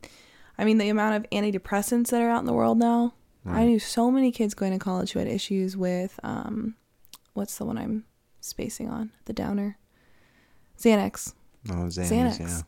I 0.57 0.65
mean, 0.65 0.79
the 0.79 0.89
amount 0.89 1.17
of 1.17 1.31
antidepressants 1.31 2.11
that 2.11 2.23
are 2.23 2.31
out 2.31 2.39
in 2.39 2.47
the 2.47 2.53
world 2.53 2.79
now. 2.79 3.15
I 3.49 3.65
knew 3.65 3.79
so 3.79 4.11
many 4.11 4.33
kids 4.33 4.55
going 4.55 4.73
to 4.73 4.79
college 4.79 5.13
who 5.13 5.19
had 5.19 5.29
issues 5.29 5.77
with 5.77 6.19
um 6.23 6.75
what's 7.35 7.59
the 7.59 7.65
one 7.65 7.79
I'm 7.79 8.05
spacing 8.41 8.89
on? 8.89 9.13
The 9.27 9.33
downer. 9.33 9.79
Xanax. 10.79 11.35
No, 11.65 11.75
Xanax, 11.75 12.11
Xanax. 12.11 12.41
yeah. 12.41 12.63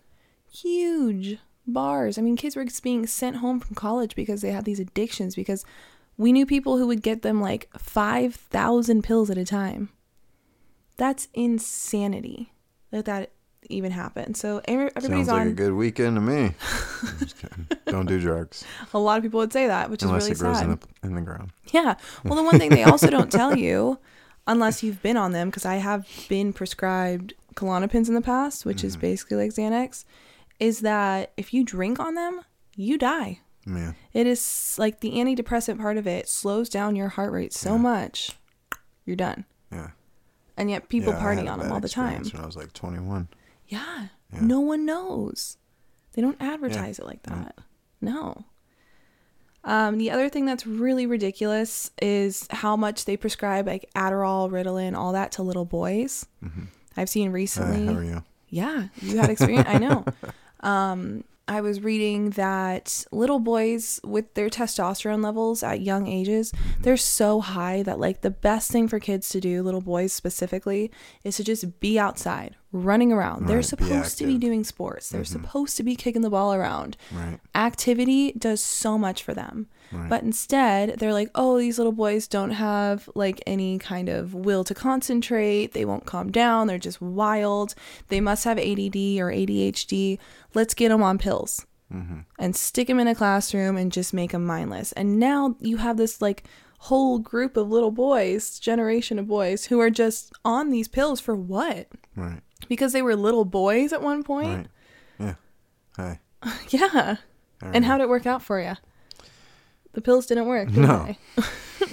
Huge 0.51 1.39
bars. 1.67 2.19
I 2.19 2.23
mean, 2.23 2.37
kids 2.37 2.57
were 2.57 2.67
being 2.83 3.07
sent 3.07 3.37
home 3.37 3.61
from 3.61 3.75
college 3.75 4.15
because 4.15 4.41
they 4.41 4.51
had 4.51 4.65
these 4.65 4.81
addictions 4.81 5.35
because 5.35 5.65
we 6.17 6.33
knew 6.33 6.47
people 6.47 6.79
who 6.79 6.87
would 6.87 7.03
get 7.03 7.23
them 7.23 7.41
like 7.41 7.69
5,000 7.79 9.03
pills 9.05 9.31
at 9.31 9.39
a 9.39 9.45
time. 9.45 9.91
That's 10.97 11.29
insanity 11.33 12.53
that 12.91 13.05
that 13.05 13.31
even 13.69 13.91
happen. 13.93 14.35
So 14.35 14.61
every- 14.67 14.91
everybody's 14.97 15.27
Sounds 15.27 15.29
like 15.29 15.41
on. 15.43 15.49
a 15.49 15.53
good 15.53 15.73
weekend 15.73 16.17
to 16.17 16.21
me. 16.21 16.55
I'm 17.03 17.19
just 17.19 17.39
kidding. 17.39 17.67
Don't 17.87 18.07
do 18.07 18.21
drugs 18.21 18.65
a 18.99 18.99
lot 18.99 19.17
of 19.17 19.23
people 19.23 19.39
would 19.39 19.53
say 19.53 19.67
that, 19.67 19.91
which 19.91 20.03
unless 20.03 20.25
is 20.25 20.41
it 20.41 20.45
really 20.45 20.55
grows 20.55 20.59
sad. 20.59 20.65
in 20.65 20.71
the 20.71 21.07
in 21.09 21.15
the 21.15 21.21
ground. 21.21 21.53
Yeah. 21.73 21.97
Well, 22.25 22.35
the 22.35 22.43
one 22.43 22.59
thing 22.59 22.71
they 22.71 22.85
also 22.85 23.11
don't 23.11 23.31
tell 23.31 23.57
you, 23.57 23.99
unless 24.47 24.83
you've 24.83 25.03
been 25.03 25.19
on 25.19 25.33
them, 25.33 25.49
because 25.51 25.67
I 25.67 25.77
have 25.77 26.09
been 26.29 26.55
prescribed 26.55 27.35
Klonopins 27.55 28.09
in 28.09 28.15
the 28.15 28.23
past, 28.23 28.65
which 28.65 28.83
is 28.83 28.95
mm-hmm. 28.95 29.03
basically 29.03 29.37
like 29.37 29.51
Xanax, 29.51 30.05
is 30.59 30.81
that 30.81 31.33
if 31.37 31.53
you 31.53 31.65
drink 31.65 32.01
on 32.01 32.15
them, 32.15 32.41
you 32.75 32.97
die. 32.97 33.41
Yeah. 33.67 33.93
It 34.15 34.27
is 34.27 34.77
like 34.79 35.01
the 35.01 35.13
antidepressant 35.13 35.79
part 35.79 35.99
of 35.99 36.07
it 36.07 36.27
slows 36.27 36.71
down 36.71 36.97
your 36.97 37.09
heart 37.09 37.33
rate 37.33 37.53
so 37.53 37.77
much, 37.77 38.31
you're 39.05 39.15
done. 39.15 39.45
Yeah. 39.71 39.91
And 40.57 40.71
yet 40.71 40.89
people 40.89 41.13
Yeah, 41.13 41.21
party 41.21 41.47
on 41.47 41.59
them 41.59 41.71
all 41.71 41.81
the 41.81 41.89
time. 41.89 42.25
When 42.33 42.43
I 42.43 42.47
was 42.47 42.57
like 42.57 42.73
21. 42.73 43.29
Yeah. 43.69 44.07
Yeah. 44.33 44.41
No 44.41 44.61
one 44.61 44.85
knows. 44.85 45.57
They 46.13 46.23
don't 46.23 46.41
advertise 46.41 46.99
it 46.99 47.07
like 47.07 47.23
that. 47.25 47.57
No. 48.01 48.45
Um, 49.65 49.99
the 49.99 50.11
other 50.11 50.29
thing 50.29 50.47
that's 50.47 50.67
really 50.67 51.07
ridiculous 51.07 51.91
is 52.01 52.47
how 52.51 52.77
much 52.77 53.05
they 53.05 53.17
prescribe 53.17 53.67
like 53.67 53.89
Adderall, 53.95 54.51
Ritalin, 54.51 54.97
all 54.97 55.13
that 55.13 55.33
to 55.33 55.43
little 55.43 55.65
boys. 55.65 56.27
I've 56.97 57.09
seen 57.09 57.31
recently. 57.33 57.87
how 57.87 57.99
are 58.01 58.05
you? 58.05 58.25
Yeah, 58.49 58.89
you 59.03 59.19
had 59.19 59.31
experience. 59.31 59.69
I 59.69 59.79
know. 59.79 60.05
Um, 60.61 61.23
I 61.47 61.61
was 61.61 61.81
reading 61.81 62.31
that 62.31 63.05
little 63.13 63.39
boys 63.39 64.01
with 64.03 64.35
their 64.35 64.49
testosterone 64.51 65.23
levels 65.23 65.63
at 65.63 65.81
young 65.81 66.09
ages, 66.09 66.53
they're 66.81 66.97
so 66.97 67.41
high 67.41 67.85
that 67.85 68.01
like 68.01 68.23
the 68.23 68.31
best 68.31 68.73
thing 68.73 68.89
for 68.89 68.99
kids 68.99 69.29
to 69.29 69.41
do, 69.41 69.63
little 69.63 69.81
boys 69.81 70.13
specifically, 70.13 70.91
is 71.23 71.37
to 71.37 71.45
just 71.45 71.79
be 71.79 71.97
outside, 71.97 72.57
running 72.73 73.13
around. 73.13 73.47
they're 73.47 73.57
Right, 73.57 73.63
be 73.63 73.69
supposed 73.69 74.19
to 74.19 74.27
be 74.27 74.39
doing 74.39 74.65
sports. 74.65 75.09
They're 75.09 75.23
mm-hmm. 75.23 75.43
supposed 75.43 75.77
to 75.79 75.83
be 75.83 75.97
kicking 75.97 76.23
the 76.23 76.31
ball 76.31 76.53
around. 76.53 76.97
Right. 77.13 77.41
Activity 77.55 78.33
does 78.33 78.63
so 78.63 78.99
much 78.99 79.23
for 79.23 79.35
them. 79.35 79.69
Right. 79.91 80.09
But 80.09 80.23
instead, 80.23 80.99
they're 80.99 81.15
like, 81.15 81.31
oh, 81.35 81.59
these 81.59 81.79
little 81.79 81.93
boys 81.93 82.29
don't 82.29 82.51
have 82.51 83.09
like 83.15 83.43
any 83.47 83.79
kind 83.79 84.09
of 84.09 84.35
will 84.35 84.65
to 84.65 84.75
concentrate. 84.75 85.73
They 85.73 85.87
won't 85.87 86.05
calm 86.05 86.31
down. 86.31 86.67
They're 86.67 86.79
just 86.79 87.01
wild. 87.01 87.75
They 88.09 88.21
must 88.21 88.45
have 88.45 88.59
ADD 88.59 88.97
or 89.19 89.33
ADHD. 89.33 90.19
Let's 90.55 90.75
get 90.75 90.91
them 90.91 91.03
on 91.03 91.17
pills 91.17 91.67
mm-hmm. 91.93 92.21
and 92.39 92.55
stick 92.55 92.89
them 92.89 93.01
in 93.01 93.09
a 93.09 93.15
classroom 93.15 93.77
and 93.77 93.93
just 93.93 94.13
make 94.13 94.33
them 94.33 94.45
mindless. 94.45 94.93
And 94.93 95.19
now 95.19 95.57
you 95.61 95.79
have 95.79 95.97
this 95.97 96.21
like 96.21 96.45
whole 96.81 97.19
group 97.19 97.57
of 97.57 97.69
little 97.71 97.91
boys, 97.91 98.59
generation 98.59 99.19
of 99.19 99.27
boys, 99.27 99.67
who 99.67 99.81
are 99.81 99.91
just 99.91 100.33
on 100.45 100.71
these 100.71 100.89
pills 100.89 101.21
for 101.21 101.35
what? 101.35 101.89
Right. 102.15 102.41
Because 102.69 102.93
they 102.93 103.03
were 103.03 103.15
little 103.17 103.45
boys 103.45 103.93
at 103.93 104.03
one 104.03 104.23
point? 104.23 104.69
Right. 105.19 105.29
Yeah. 105.29 105.35
Hi. 105.97 106.21
Yeah. 106.71 107.17
And 107.61 107.85
how 107.85 107.93
right. 107.93 107.99
did 107.99 108.05
it 108.05 108.09
work 108.09 108.25
out 108.27 108.41
for 108.43 108.61
you? 108.61 108.75
The 109.93 110.01
pills 110.01 110.27
didn't 110.27 110.47
work, 110.47 110.69
did 110.69 110.79
No. 110.79 111.07
they? 111.07 111.19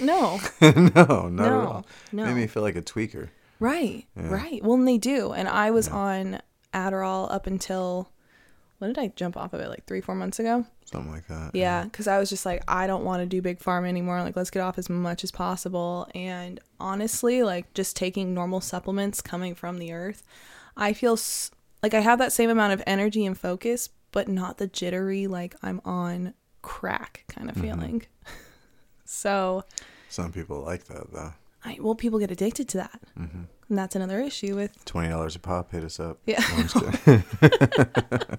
no. 0.04 0.38
no, 0.60 0.70
not 0.70 0.94
at 1.24 1.28
No, 1.28 1.60
all. 1.66 1.86
no. 2.12 2.24
Made 2.26 2.34
me 2.36 2.46
feel 2.46 2.62
like 2.62 2.76
a 2.76 2.82
tweaker. 2.82 3.30
Right. 3.58 4.06
Yeah. 4.16 4.28
Right. 4.28 4.62
Well, 4.62 4.74
and 4.74 4.86
they 4.86 4.98
do. 4.98 5.32
And 5.32 5.48
I 5.48 5.70
was 5.72 5.88
on 5.88 6.40
Adderall 6.72 7.32
up 7.32 7.46
until 7.48 8.10
when 8.78 8.92
did 8.92 8.98
I 9.02 9.08
jump 9.16 9.36
off 9.36 9.54
of 9.54 9.60
it? 9.60 9.68
Like 9.68 9.86
three, 9.86 10.00
four 10.00 10.14
months 10.14 10.38
ago. 10.38 10.66
Something 10.84 11.10
like 11.10 11.26
that. 11.26 11.50
Yeah, 11.54 11.82
because 11.84 12.06
I 12.06 12.18
was 12.18 12.28
just 12.30 12.46
like, 12.46 12.62
I 12.68 12.86
don't 12.86 13.04
want 13.04 13.22
to 13.22 13.26
do 13.26 13.42
big 13.42 13.58
pharma 13.58 13.88
anymore. 13.88 14.22
Like, 14.22 14.36
let's 14.36 14.50
get 14.50 14.60
off 14.60 14.78
as 14.78 14.88
much 14.88 15.24
as 15.24 15.32
possible. 15.32 16.06
And 16.14 16.60
honestly, 16.78 17.42
like, 17.42 17.74
just 17.74 17.96
taking 17.96 18.34
normal 18.34 18.60
supplements 18.60 19.20
coming 19.20 19.56
from 19.56 19.78
the 19.78 19.92
earth, 19.92 20.22
I 20.76 20.92
feel 20.92 21.14
s- 21.14 21.50
like 21.82 21.94
I 21.94 22.00
have 22.00 22.18
that 22.18 22.32
same 22.32 22.50
amount 22.50 22.72
of 22.72 22.82
energy 22.86 23.24
and 23.26 23.36
focus, 23.38 23.88
but 24.12 24.28
not 24.28 24.58
the 24.58 24.66
jittery, 24.66 25.26
like, 25.26 25.54
I'm 25.62 25.80
on 25.84 26.34
crack 26.62 27.24
kind 27.28 27.48
of 27.50 27.56
feeling. 27.56 28.06
so, 29.04 29.64
Some 30.08 30.32
people 30.32 30.60
like 30.62 30.84
that 30.84 31.12
though. 31.12 31.32
I, 31.64 31.78
well, 31.80 31.94
people 31.94 32.18
get 32.18 32.30
addicted 32.30 32.68
to 32.70 32.76
that. 32.78 33.00
hmm 33.16 33.42
And 33.68 33.78
that's 33.78 33.96
another 33.96 34.20
issue 34.20 34.54
with 34.54 34.84
Twenty 34.84 35.08
dollars 35.08 35.34
a 35.36 35.38
pop. 35.40 35.72
Hit 35.72 35.84
us 35.84 35.98
up. 36.00 36.18
Yeah. 36.26 36.40
No, 36.40 36.56
I'm 36.56 36.68
just 36.68 37.04
kidding. 37.04 38.38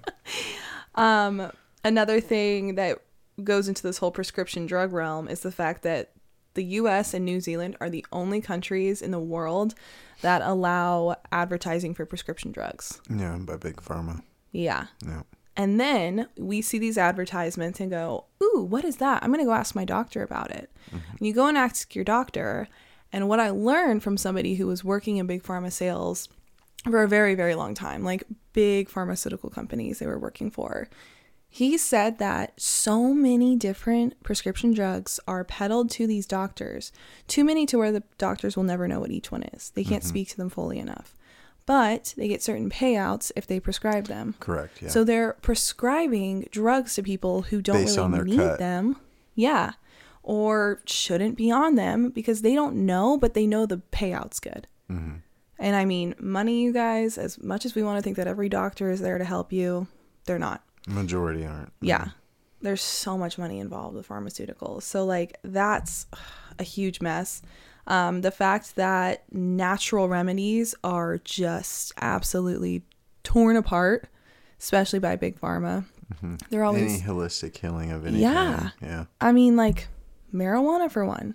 Um, 0.94 1.52
another 1.84 2.20
thing 2.20 2.74
that 2.74 2.98
goes 3.44 3.68
into 3.68 3.82
this 3.84 3.98
whole 3.98 4.10
prescription 4.10 4.66
drug 4.66 4.92
realm 4.92 5.28
is 5.28 5.40
the 5.40 5.52
fact 5.52 5.82
that 5.82 6.10
the 6.54 6.64
US 6.64 7.14
and 7.14 7.24
New 7.24 7.40
Zealand 7.40 7.76
are 7.80 7.88
the 7.90 8.04
only 8.10 8.40
countries 8.40 9.00
in 9.00 9.12
the 9.12 9.20
world 9.20 9.74
that 10.22 10.42
allow 10.42 11.16
advertising 11.32 11.94
for 11.94 12.04
prescription 12.06 12.52
drugs. 12.52 13.00
yeah, 13.14 13.36
by 13.38 13.56
big 13.56 13.76
pharma. 13.76 14.22
Yeah. 14.52 14.86
Yeah. 15.06 15.22
And 15.56 15.80
then 15.80 16.28
we 16.38 16.62
see 16.62 16.78
these 16.78 16.96
advertisements 16.96 17.80
and 17.80 17.90
go, 17.90 18.24
Ooh, 18.42 18.62
what 18.62 18.84
is 18.84 18.98
that? 18.98 19.22
I'm 19.22 19.30
going 19.30 19.40
to 19.40 19.44
go 19.44 19.52
ask 19.52 19.74
my 19.74 19.84
doctor 19.84 20.22
about 20.22 20.50
it. 20.52 20.70
And 20.92 21.26
you 21.26 21.32
go 21.32 21.46
and 21.48 21.58
ask 21.58 21.94
your 21.94 22.04
doctor. 22.04 22.68
And 23.12 23.28
what 23.28 23.40
I 23.40 23.50
learned 23.50 24.02
from 24.02 24.16
somebody 24.16 24.54
who 24.54 24.66
was 24.66 24.84
working 24.84 25.16
in 25.16 25.26
big 25.26 25.42
pharma 25.42 25.72
sales 25.72 26.28
for 26.84 27.02
a 27.02 27.08
very, 27.08 27.34
very 27.34 27.54
long 27.54 27.74
time, 27.74 28.04
like 28.04 28.22
big 28.52 28.88
pharmaceutical 28.88 29.50
companies 29.50 29.98
they 29.98 30.06
were 30.06 30.18
working 30.18 30.50
for, 30.50 30.88
he 31.48 31.78
said 31.78 32.18
that 32.18 32.60
so 32.60 33.14
many 33.14 33.56
different 33.56 34.22
prescription 34.22 34.72
drugs 34.72 35.18
are 35.26 35.44
peddled 35.44 35.90
to 35.92 36.06
these 36.06 36.26
doctors, 36.26 36.92
too 37.26 37.42
many 37.44 37.64
to 37.66 37.78
where 37.78 37.90
the 37.92 38.02
doctors 38.18 38.56
will 38.56 38.64
never 38.64 38.86
know 38.86 39.00
what 39.00 39.10
each 39.10 39.32
one 39.32 39.42
is. 39.44 39.70
They 39.70 39.84
can't 39.84 40.04
speak 40.04 40.28
to 40.28 40.36
them 40.36 40.50
fully 40.50 40.78
enough. 40.78 41.14
But 41.64 42.14
they 42.16 42.28
get 42.28 42.42
certain 42.42 42.70
payouts 42.70 43.30
if 43.36 43.46
they 43.46 43.60
prescribe 43.60 44.06
them. 44.06 44.34
Correct. 44.40 44.80
Yeah. 44.82 44.88
So 44.88 45.04
they're 45.04 45.34
prescribing 45.42 46.48
drugs 46.50 46.94
to 46.94 47.02
people 47.02 47.42
who 47.42 47.60
don't 47.60 47.76
Based 47.84 47.98
really 47.98 48.30
need 48.30 48.36
cut. 48.36 48.58
them. 48.58 48.96
Yeah. 49.34 49.72
Or 50.22 50.80
shouldn't 50.86 51.36
be 51.36 51.50
on 51.50 51.74
them 51.74 52.10
because 52.10 52.42
they 52.42 52.54
don't 52.54 52.86
know, 52.86 53.16
but 53.18 53.34
they 53.34 53.46
know 53.46 53.66
the 53.66 53.82
payout's 53.92 54.40
good. 54.40 54.66
hmm 54.88 55.16
And 55.58 55.76
I 55.76 55.84
mean, 55.84 56.14
money, 56.18 56.62
you 56.62 56.72
guys, 56.72 57.18
as 57.18 57.42
much 57.42 57.64
as 57.66 57.74
we 57.74 57.82
want 57.82 57.98
to 57.98 58.02
think 58.02 58.16
that 58.16 58.26
every 58.28 58.48
doctor 58.48 58.90
is 58.90 59.00
there 59.00 59.18
to 59.18 59.24
help 59.24 59.52
you, 59.52 59.88
they're 60.24 60.38
not. 60.38 60.62
Majority 60.88 61.44
aren't. 61.46 61.72
Yeah. 61.80 62.08
There's 62.60 62.82
so 62.82 63.16
much 63.16 63.38
money 63.38 63.60
involved 63.60 63.94
with 63.94 64.08
pharmaceuticals. 64.08 64.82
So, 64.82 65.04
like, 65.04 65.38
that's 65.44 66.06
a 66.58 66.64
huge 66.64 67.00
mess. 67.00 67.40
Um, 67.86 68.20
the 68.22 68.30
fact 68.32 68.74
that 68.76 69.24
natural 69.32 70.08
remedies 70.08 70.74
are 70.82 71.18
just 71.18 71.92
absolutely 72.00 72.82
torn 73.22 73.56
apart, 73.56 74.08
especially 74.58 74.98
by 74.98 75.16
big 75.16 75.40
pharma. 75.40 75.84
They're 76.50 76.64
always, 76.64 76.82
Any 76.94 77.02
holistic 77.02 77.56
healing 77.56 77.92
of 77.92 78.04
anything. 78.04 78.22
Yeah. 78.22 78.70
Yeah. 78.82 79.04
I 79.20 79.30
mean, 79.32 79.56
like 79.56 79.88
marijuana 80.34 80.90
for 80.90 81.04
one. 81.04 81.34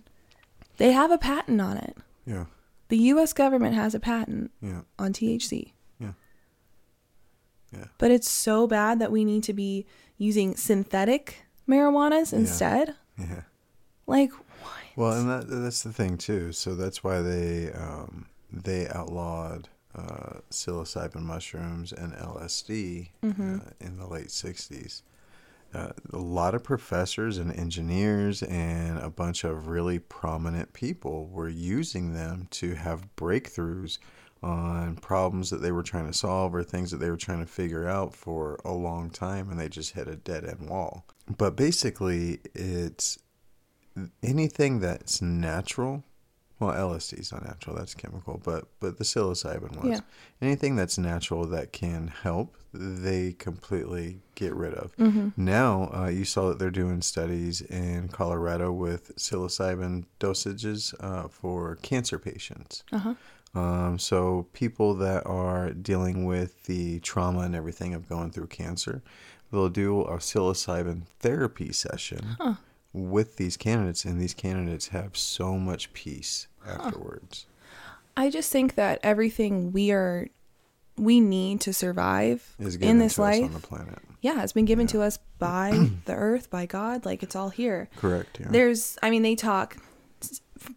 They 0.77 0.91
have 0.91 1.11
a 1.11 1.17
patent 1.17 1.61
on 1.61 1.77
it. 1.77 1.95
Yeah. 2.25 2.45
The 2.89 2.97
US 2.97 3.33
government 3.33 3.75
has 3.75 3.93
a 3.95 3.99
patent 3.99 4.51
Yeah. 4.61 4.81
on 4.99 5.13
THC. 5.13 5.73
Yeah. 7.73 7.79
Yeah. 7.79 7.85
But 7.97 8.11
it's 8.11 8.29
so 8.29 8.67
bad 8.67 8.99
that 8.99 9.11
we 9.11 9.25
need 9.25 9.43
to 9.43 9.53
be 9.53 9.85
using 10.17 10.55
synthetic 10.55 11.45
marijuanas 11.67 12.31
instead. 12.33 12.95
Yeah. 13.17 13.41
Like, 14.07 14.31
why? 14.61 14.81
Well, 14.95 15.13
and 15.13 15.29
that 15.29 15.47
that's 15.49 15.83
the 15.83 15.93
thing 15.93 16.17
too. 16.17 16.51
So 16.51 16.75
that's 16.75 17.03
why 17.03 17.21
they 17.21 17.71
um, 17.73 18.27
they 18.51 18.87
outlawed 18.89 19.69
uh, 19.95 20.39
psilocybin 20.51 21.21
mushrooms 21.21 21.91
and 21.93 22.13
LSD 22.13 23.09
Mm-hmm. 23.23 23.55
uh, 23.55 23.69
in 23.79 23.97
the 23.97 24.07
late 24.07 24.27
'60s. 24.27 25.01
Uh, 25.73 25.91
a 26.11 26.17
lot 26.19 26.53
of 26.53 26.63
professors 26.63 27.39
and 27.39 27.51
engineers 27.51 28.43
and 28.43 28.99
a 28.99 29.09
bunch 29.09 29.43
of 29.43 29.67
really 29.67 29.97
prominent 29.97 30.71
people 30.73 31.25
were 31.27 31.49
using 31.49 32.13
them 32.13 32.47
to 32.51 32.75
have 32.75 33.07
breakthroughs 33.15 33.97
on 34.43 34.95
problems 34.97 35.49
that 35.49 35.61
they 35.61 35.71
were 35.71 35.83
trying 35.83 36.05
to 36.07 36.13
solve 36.13 36.53
or 36.53 36.63
things 36.63 36.91
that 36.91 36.97
they 36.97 37.09
were 37.09 37.17
trying 37.17 37.39
to 37.39 37.45
figure 37.51 37.87
out 37.87 38.13
for 38.13 38.59
a 38.65 38.71
long 38.73 39.09
time 39.09 39.49
and 39.49 39.59
they 39.59 39.69
just 39.69 39.93
hit 39.93 40.07
a 40.07 40.15
dead 40.15 40.43
end 40.45 40.69
wall. 40.69 41.05
But 41.37 41.55
basically, 41.55 42.39
it's 42.53 43.17
anything 44.21 44.79
that's 44.79 45.21
natural. 45.21 46.03
Well, 46.59 46.71
LSD 46.71 47.19
is 47.19 47.31
not 47.31 47.45
natural; 47.45 47.75
that's 47.75 47.93
chemical. 47.93 48.39
But 48.43 48.65
but 48.79 48.97
the 48.97 49.03
psilocybin 49.03 49.75
was 49.81 49.85
Yeah. 49.91 49.99
anything 50.41 50.75
that's 50.75 50.97
natural 50.97 51.45
that 51.47 51.73
can 51.73 52.07
help. 52.07 52.55
They 52.73 53.33
completely 53.33 54.19
get 54.35 54.53
rid 54.55 54.73
of. 54.73 54.95
mm-hmm. 54.97 55.29
Now 55.35 55.91
uh, 55.93 56.07
you 56.07 56.25
saw 56.25 56.49
that 56.49 56.59
they're 56.59 56.71
doing 56.71 57.01
studies 57.01 57.61
in 57.61 58.07
Colorado 58.07 58.71
with 58.71 59.15
psilocybin 59.17 60.05
dosages 60.19 60.93
uh, 60.99 61.27
for 61.27 61.75
cancer 61.81 62.17
patients. 62.17 62.83
uh 62.91 62.97
huh. 62.99 63.13
Um, 63.55 63.99
so 63.99 64.47
people 64.53 64.95
that 64.95 65.25
are 65.27 65.69
dealing 65.71 66.25
with 66.25 66.63
the 66.63 66.99
trauma 67.01 67.41
and 67.41 67.55
everything 67.55 67.93
of 67.93 68.09
going 68.09 68.31
through 68.31 68.47
cancer, 68.47 69.03
they'll 69.51 69.69
do 69.69 70.01
a 70.01 70.17
psilocybin 70.17 71.03
therapy 71.19 71.71
session 71.71 72.35
Huh. 72.39 72.55
with 72.93 73.37
these 73.37 73.55
candidates, 73.57 74.05
and 74.05 74.19
these 74.19 74.33
candidates 74.33 74.87
have 74.87 75.15
so 75.15 75.57
much 75.57 75.93
peace 75.93 76.47
afterwards. 76.65 77.45
I 78.17 78.29
just 78.29 78.51
think 78.51 78.75
that 78.75 78.99
everything 79.03 79.71
we 79.71 79.91
are, 79.91 80.27
we 80.97 81.19
need 81.19 81.61
to 81.61 81.73
survive 81.73 82.55
Is 82.59 82.75
in 82.77 82.97
this 82.99 83.17
life. 83.19 83.43
on 83.43 83.53
the 83.53 83.59
planet. 83.59 83.99
yeah, 84.21 84.41
it's 84.43 84.53
been 84.53 84.65
given 84.65 84.87
Yeah. 84.87 84.91
to 84.93 85.01
us 85.03 85.19
by 85.37 85.89
the 86.05 86.13
earth, 86.15 86.49
by 86.49 86.65
God. 86.65 87.05
Like 87.05 87.21
it's 87.21 87.35
all 87.35 87.49
here. 87.49 87.89
Correct. 87.97 88.39
Yeah. 88.39 88.47
There's, 88.49 88.97
I 89.03 89.09
mean, 89.11 89.21
they 89.21 89.35
talk, 89.35 89.77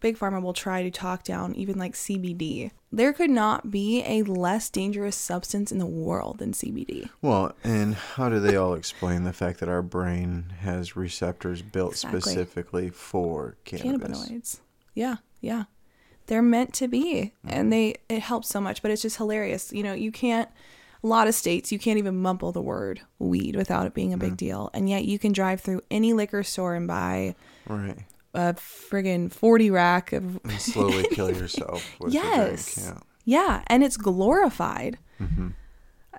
Big 0.00 0.18
Pharma 0.18 0.42
will 0.42 0.52
try 0.52 0.82
to 0.82 0.90
talk 0.90 1.22
down 1.24 1.54
even 1.54 1.78
like 1.78 1.94
CBD. 1.94 2.70
There 2.92 3.12
could 3.12 3.30
not 3.30 3.70
be 3.70 4.02
a 4.04 4.22
less 4.22 4.70
dangerous 4.70 5.16
substance 5.16 5.70
in 5.70 5.78
the 5.78 5.86
world 5.86 6.38
than 6.38 6.52
CBD. 6.52 7.10
Well, 7.20 7.54
and 7.62 7.94
how 7.94 8.28
do 8.28 8.40
they 8.40 8.56
all 8.56 8.74
explain 8.74 9.24
the 9.24 9.32
fact 9.32 9.60
that 9.60 9.68
our 9.68 9.82
brain 9.82 10.54
has 10.60 10.96
receptors 10.96 11.62
built 11.62 11.92
Exactly. 11.92 12.20
specifically 12.20 12.90
for 12.90 13.56
cannabis? 13.64 14.26
Cannabinoids. 14.28 14.60
Yeah, 14.94 15.16
yeah. 15.40 15.64
They're 16.26 16.42
meant 16.42 16.72
to 16.74 16.88
be. 16.88 17.32
And 17.44 17.72
they, 17.72 17.96
it 18.08 18.20
helps 18.20 18.48
so 18.48 18.60
much, 18.60 18.82
but 18.82 18.90
it's 18.90 19.02
just 19.02 19.16
hilarious. 19.16 19.72
You 19.72 19.82
know, 19.82 19.92
you 19.92 20.10
can't, 20.10 20.48
a 21.04 21.06
lot 21.06 21.28
of 21.28 21.34
states, 21.34 21.70
you 21.70 21.78
can't 21.78 21.98
even 21.98 22.16
mumble 22.16 22.50
the 22.50 22.62
word 22.62 23.00
weed 23.18 23.54
without 23.54 23.86
it 23.86 23.94
being 23.94 24.12
a 24.12 24.18
big 24.18 24.32
mm. 24.32 24.38
deal. 24.38 24.70
And 24.74 24.88
yet 24.88 25.04
you 25.04 25.18
can 25.18 25.32
drive 25.32 25.60
through 25.60 25.82
any 25.90 26.12
liquor 26.12 26.42
store 26.42 26.74
and 26.74 26.88
buy 26.88 27.36
Right. 27.68 27.98
A 28.36 28.54
friggin' 28.54 29.32
40 29.32 29.70
rack 29.70 30.12
of 30.12 30.38
slowly 30.58 31.04
kill 31.10 31.30
yourself 31.30 31.98
with 31.98 32.12
Yes. 32.14 32.74
drink. 32.74 32.96
Yeah, 33.24 33.62
and 33.66 33.82
it's 33.82 33.96
glorified. 33.96 34.98
Yeah. 35.18 35.26
hmm 35.26 35.48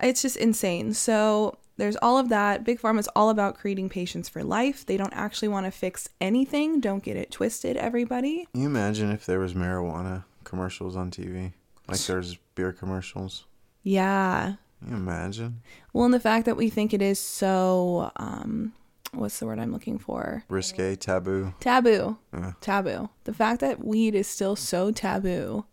It's 0.02 0.20
just 0.22 0.36
insane. 0.36 0.92
So 0.94 1.56
there's 1.76 1.96
all 2.02 2.18
of 2.18 2.28
that. 2.28 2.64
Big 2.64 2.80
pharma 2.80 2.98
is 2.98 3.08
all 3.16 3.30
about 3.30 3.56
creating 3.56 3.88
patients 3.88 4.28
for 4.28 4.42
life. 4.44 4.84
They 4.84 4.96
don't 4.96 5.12
actually 5.14 5.48
want 5.48 5.64
to 5.66 5.70
fix 5.70 6.08
anything. 6.20 6.80
Don't 6.80 7.02
get 7.04 7.16
it 7.16 7.30
twisted, 7.30 7.76
everybody. 7.76 8.46
You 8.52 8.66
imagine 8.66 9.10
if 9.10 9.24
there 9.24 9.38
was 9.38 9.54
marijuana 9.54 10.24
commercials 10.44 10.96
on 10.96 11.10
TV, 11.10 11.52
like 11.88 12.00
there's 12.00 12.36
beer 12.56 12.72
commercials. 12.72 13.44
Yeah. 13.82 14.54
Can 14.80 14.90
you 14.90 14.96
imagine 14.96 15.62
Well, 15.92 16.04
and 16.04 16.14
the 16.14 16.20
fact 16.20 16.46
that 16.46 16.56
we 16.56 16.68
think 16.70 16.92
it 16.94 17.02
is 17.02 17.18
so, 17.18 18.10
um, 18.16 18.72
what's 19.12 19.38
the 19.38 19.46
word 19.46 19.58
I'm 19.58 19.72
looking 19.72 19.98
for? 19.98 20.44
risque, 20.48 20.96
taboo? 20.96 21.54
Taboo. 21.60 22.18
Yeah. 22.32 22.52
Taboo. 22.60 23.10
The 23.24 23.34
fact 23.34 23.60
that 23.60 23.84
weed 23.84 24.14
is 24.14 24.26
still 24.26 24.56
so 24.56 24.90
taboo. 24.90 25.64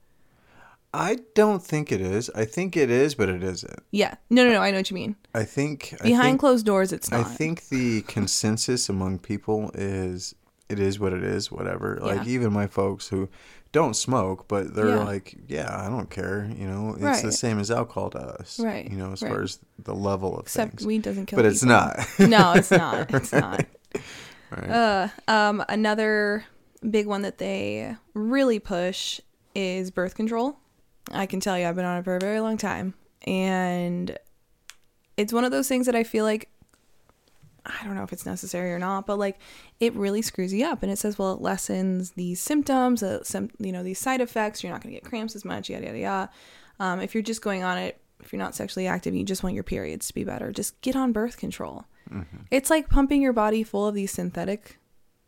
I 0.93 1.17
don't 1.33 1.61
think 1.61 1.91
it 1.91 1.99
is. 1.99 2.29
I 2.33 2.45
think 2.45 2.77
it 2.77 2.89
is, 2.89 3.15
but 3.15 3.27
it 3.27 3.43
isn't. 3.43 3.83
Yeah. 3.91 4.15
No, 4.29 4.45
no, 4.45 4.51
no. 4.53 4.61
I 4.61 4.71
know 4.71 4.77
what 4.77 4.89
you 4.89 4.95
mean. 4.95 5.17
I 5.33 5.43
think 5.43 5.93
I 5.99 6.03
Behind 6.03 6.25
think, 6.25 6.39
closed 6.39 6.65
doors, 6.65 6.93
it's 6.93 7.11
not. 7.11 7.19
I 7.19 7.23
think 7.23 7.67
the 7.67 8.01
consensus 8.07 8.87
among 8.87 9.19
people 9.19 9.71
is 9.73 10.35
it 10.69 10.79
is 10.79 10.97
what 10.97 11.11
it 11.11 11.23
is, 11.23 11.51
whatever. 11.51 11.99
Like 12.01 12.25
even 12.27 12.53
my 12.53 12.67
folks 12.67 13.09
who 13.09 13.29
don't 13.75 13.93
smoke, 13.93 14.47
but 14.47 14.73
they're 14.73 14.87
Yeah. 14.95 15.03
like, 15.03 15.35
yeah, 15.47 15.69
I 15.85 15.89
don't 15.89 16.09
care. 16.09 16.49
You 16.57 16.65
know, 16.67 16.95
it's 16.97 17.21
the 17.21 17.31
same 17.31 17.59
as 17.59 17.69
alcohol 17.69 18.09
to 18.11 18.19
us. 18.19 18.57
Right, 18.59 18.89
You 18.89 18.97
know, 18.97 19.11
as 19.11 19.21
right. 19.21 19.31
far 19.31 19.43
as 19.43 19.59
the 19.77 19.93
level 19.93 20.33
of 20.35 20.45
Except 20.45 20.71
things. 20.71 20.85
weed 20.87 21.01
doesn't 21.01 21.25
kill 21.25 21.37
but 21.37 21.45
it's 21.45 21.61
not. 21.63 21.99
no, 22.19 22.53
it's 22.53 22.71
not. 22.71 23.13
It's 23.13 23.33
not. 23.33 23.65
Right. 24.49 24.69
Uh, 24.69 25.07
um, 25.27 25.63
another 25.67 26.45
big 26.89 27.05
one 27.07 27.21
that 27.23 27.37
they 27.37 27.95
really 28.13 28.59
push 28.59 29.19
is 29.53 29.91
birth 29.91 30.15
control. 30.15 30.57
I 31.11 31.25
can 31.25 31.39
tell 31.41 31.57
you, 31.59 31.65
I've 31.67 31.75
been 31.75 31.85
on 31.85 31.97
it 31.99 32.03
for 32.05 32.15
a 32.15 32.19
very 32.19 32.39
long 32.39 32.57
time, 32.57 32.93
and 33.27 34.17
it's 35.17 35.33
one 35.33 35.43
of 35.43 35.51
those 35.51 35.67
things 35.67 35.85
that 35.87 35.95
I 35.95 36.03
feel 36.03 36.23
like 36.25 36.49
I 37.65 37.83
don't 37.83 37.95
know 37.95 38.03
if 38.03 38.13
it's 38.13 38.25
necessary 38.25 38.71
or 38.71 38.79
not, 38.79 39.05
but 39.07 39.17
like 39.17 39.39
it 39.79 39.93
really 39.95 40.21
screws 40.21 40.53
you 40.53 40.65
up. 40.65 40.83
And 40.83 40.91
it 40.91 40.97
says, 40.97 41.17
well, 41.17 41.33
it 41.33 41.41
lessens 41.41 42.11
these 42.11 42.39
symptoms, 42.39 43.01
uh, 43.03 43.23
some 43.23 43.49
you 43.59 43.71
know 43.71 43.83
these 43.83 43.99
side 43.99 44.21
effects. 44.21 44.63
You're 44.63 44.71
not 44.71 44.81
going 44.81 44.93
to 44.93 45.01
get 45.01 45.09
cramps 45.09 45.35
as 45.35 45.43
much, 45.45 45.69
yada 45.69 45.85
yada 45.85 45.97
yada. 45.99 46.29
Um, 46.79 46.99
if 46.99 47.13
you're 47.15 47.23
just 47.23 47.41
going 47.41 47.63
on 47.63 47.77
it, 47.77 47.99
if 48.23 48.31
you're 48.31 48.41
not 48.41 48.55
sexually 48.55 48.87
active, 48.87 49.13
you 49.15 49.23
just 49.23 49.43
want 49.43 49.55
your 49.55 49.63
periods 49.63 50.07
to 50.07 50.13
be 50.13 50.23
better. 50.23 50.51
Just 50.51 50.79
get 50.81 50.95
on 50.95 51.11
birth 51.11 51.37
control. 51.37 51.85
Mm-hmm. 52.11 52.37
It's 52.51 52.69
like 52.69 52.89
pumping 52.89 53.21
your 53.21 53.33
body 53.33 53.63
full 53.63 53.87
of 53.87 53.95
these 53.95 54.11
synthetic 54.11 54.79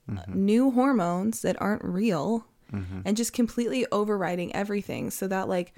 uh, 0.10 0.14
Mm-hmm. 0.14 0.46
new 0.46 0.72
hormones 0.72 1.42
that 1.42 1.60
aren't 1.62 1.84
real 1.84 2.46
Mm-hmm. 2.74 3.00
and 3.06 3.16
just 3.16 3.32
completely 3.32 3.86
overriding 3.94 4.54
everything 4.54 5.10
so 5.10 5.26
that 5.30 5.48
like 5.48 5.74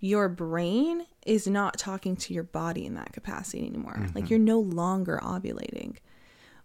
your 0.00 0.28
brain 0.28 1.06
is 1.26 1.46
not 1.46 1.78
talking 1.78 2.16
to 2.16 2.34
your 2.34 2.44
body 2.44 2.86
in 2.86 2.94
that 2.94 3.12
capacity 3.12 3.66
anymore. 3.66 3.96
Mm-hmm. 3.98 4.18
Like 4.18 4.30
you're 4.30 4.38
no 4.38 4.60
longer 4.60 5.20
ovulating. 5.22 5.96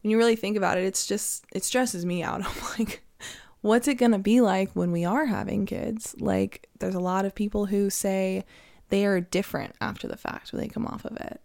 When 0.01 0.11
you 0.11 0.17
really 0.17 0.35
think 0.35 0.57
about 0.57 0.77
it, 0.77 0.85
it's 0.85 1.05
just 1.05 1.45
it 1.53 1.63
stresses 1.63 2.05
me 2.05 2.23
out. 2.23 2.45
I'm 2.45 2.79
like 2.79 3.03
what's 3.61 3.87
it 3.87 3.95
going 3.95 4.11
to 4.11 4.19
be 4.19 4.41
like 4.41 4.71
when 4.73 4.91
we 4.91 5.05
are 5.05 5.25
having 5.25 5.65
kids? 5.65 6.15
Like 6.19 6.67
there's 6.79 6.95
a 6.95 6.99
lot 6.99 7.25
of 7.25 7.33
people 7.33 7.67
who 7.67 7.89
say 7.89 8.43
they 8.89 9.05
are 9.05 9.21
different 9.21 9.75
after 9.79 10.07
the 10.07 10.17
fact 10.17 10.51
when 10.51 10.61
they 10.61 10.67
come 10.67 10.85
off 10.85 11.05
of 11.05 11.15
it. 11.17 11.41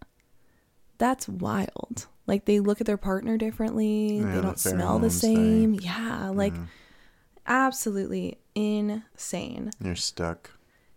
That's 0.97 1.29
wild. 1.29 2.07
Like 2.25 2.45
they 2.45 2.59
look 2.59 2.81
at 2.81 2.87
their 2.87 2.97
partner 2.97 3.37
differently. 3.37 4.17
Yeah, 4.17 4.35
they 4.35 4.41
don't 4.41 4.59
smell 4.59 4.99
the 4.99 5.07
pheromones 5.07 5.21
thing. 5.21 5.35
same. 5.35 5.73
Yeah, 5.75 6.29
like 6.29 6.53
absolutely 7.45 8.39
insane. 8.55 9.71
You're 9.81 9.95
stuck. 9.95 10.51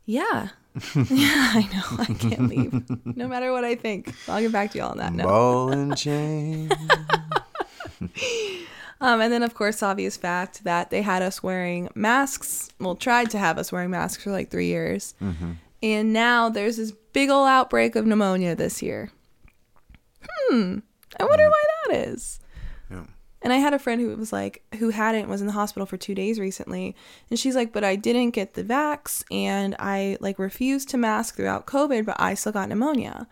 Yeah. 0.04 0.48
Yeah, 0.94 1.02
I 1.10 1.68
know. 1.72 2.04
I 2.04 2.14
can't 2.14 2.48
leave. 2.48 3.16
No 3.16 3.28
matter 3.28 3.52
what 3.52 3.64
I 3.64 3.74
think. 3.74 4.14
I'll 4.28 4.40
get 4.40 4.52
back 4.52 4.70
to 4.72 4.78
you 4.78 4.84
all 4.84 5.00
on 5.00 5.16
that. 5.16 5.26
Ball 5.26 5.72
and 5.72 5.96
chain. 5.96 6.70
Um, 9.02 9.20
and 9.20 9.32
then, 9.32 9.42
of 9.42 9.54
course, 9.54 9.82
obvious 9.82 10.16
fact 10.16 10.64
that 10.64 10.90
they 10.90 11.00
had 11.02 11.22
us 11.22 11.42
wearing 11.42 11.88
masks. 11.94 12.70
Well, 12.78 12.94
tried 12.94 13.30
to 13.30 13.38
have 13.38 13.56
us 13.56 13.72
wearing 13.72 13.90
masks 13.90 14.22
for 14.22 14.30
like 14.30 14.50
three 14.50 14.66
years. 14.66 15.14
Mm-hmm. 15.22 15.52
And 15.82 16.12
now 16.12 16.50
there's 16.50 16.76
this 16.76 16.92
big 16.92 17.30
ol' 17.30 17.46
outbreak 17.46 17.96
of 17.96 18.06
pneumonia 18.06 18.54
this 18.54 18.82
year. 18.82 19.10
Hmm. 20.22 20.80
I 21.18 21.24
wonder 21.24 21.48
why 21.48 21.64
that 21.86 22.08
is. 22.08 22.40
And 23.42 23.52
I 23.52 23.56
had 23.56 23.72
a 23.72 23.78
friend 23.78 24.00
who 24.00 24.14
was 24.16 24.32
like, 24.32 24.62
who 24.78 24.90
hadn't, 24.90 25.28
was 25.28 25.40
in 25.40 25.46
the 25.46 25.54
hospital 25.54 25.86
for 25.86 25.96
two 25.96 26.14
days 26.14 26.38
recently. 26.38 26.94
And 27.30 27.38
she's 27.38 27.56
like, 27.56 27.72
but 27.72 27.84
I 27.84 27.96
didn't 27.96 28.30
get 28.32 28.52
the 28.54 28.62
vax 28.64 29.24
and 29.30 29.74
I 29.78 30.18
like 30.20 30.38
refused 30.38 30.90
to 30.90 30.98
mask 30.98 31.36
throughout 31.36 31.66
COVID, 31.66 32.04
but 32.04 32.16
I 32.20 32.34
still 32.34 32.52
got 32.52 32.68
pneumonia. 32.68 33.26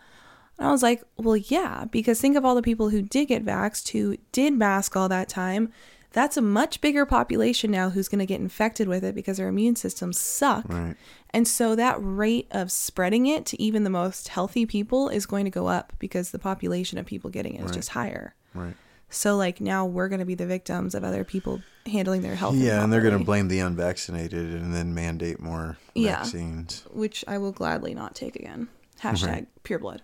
And 0.57 0.67
I 0.67 0.71
was 0.71 0.81
like, 0.81 1.03
well, 1.17 1.37
yeah, 1.37 1.85
because 1.91 2.19
think 2.19 2.35
of 2.35 2.43
all 2.43 2.55
the 2.55 2.61
people 2.63 2.89
who 2.89 3.01
did 3.03 3.27
get 3.27 3.45
vaxxed, 3.45 3.89
who 3.89 4.17
did 4.31 4.53
mask 4.53 4.97
all 4.97 5.09
that 5.09 5.29
time. 5.29 5.71
That's 6.11 6.37
a 6.37 6.41
much 6.41 6.81
bigger 6.81 7.05
population 7.05 7.69
now 7.69 7.91
who's 7.91 8.07
going 8.07 8.17
to 8.19 8.25
get 8.25 8.41
infected 8.41 8.87
with 8.87 9.03
it 9.03 9.13
because 9.13 9.37
their 9.37 9.47
immune 9.47 9.75
systems 9.75 10.19
suck. 10.19 10.65
Right. 10.67 10.95
And 11.29 11.47
so 11.47 11.75
that 11.75 11.97
rate 11.99 12.47
of 12.49 12.71
spreading 12.71 13.27
it 13.27 13.45
to 13.45 13.61
even 13.61 13.83
the 13.83 13.91
most 13.91 14.29
healthy 14.29 14.65
people 14.65 15.07
is 15.09 15.27
going 15.27 15.45
to 15.45 15.51
go 15.51 15.67
up 15.67 15.93
because 15.99 16.31
the 16.31 16.39
population 16.39 16.97
of 16.97 17.05
people 17.05 17.29
getting 17.29 17.53
it 17.53 17.59
is 17.59 17.65
Right. 17.65 17.73
just 17.75 17.89
higher. 17.89 18.33
Right. 18.55 18.73
So 19.09 19.35
like 19.35 19.59
now 19.59 19.85
we're 19.85 20.07
going 20.09 20.19
to 20.19 20.25
be 20.25 20.35
the 20.35 20.45
victims 20.45 20.93
of 20.95 21.03
other 21.03 21.23
people 21.23 21.61
handling 21.85 22.21
their 22.21 22.35
health. 22.35 22.55
Yeah, 22.55 22.83
and 22.83 22.93
they're 22.93 23.01
going 23.01 23.17
to 23.17 23.23
blame 23.25 23.47
the 23.47 23.59
unvaccinated 23.59 24.53
and 24.53 24.73
then 24.73 24.93
mandate 24.93 25.39
more 25.39 25.77
Yeah. 25.95 26.17
vaccines. 26.17 26.83
which 26.91 27.25
I 27.27 27.37
will 27.39 27.51
gladly 27.51 27.93
not 27.95 28.13
take 28.15 28.35
again. 28.35 28.67
Hashtag 29.01 29.27
Right. 29.27 29.47
pure 29.63 29.79
blood. 29.79 30.01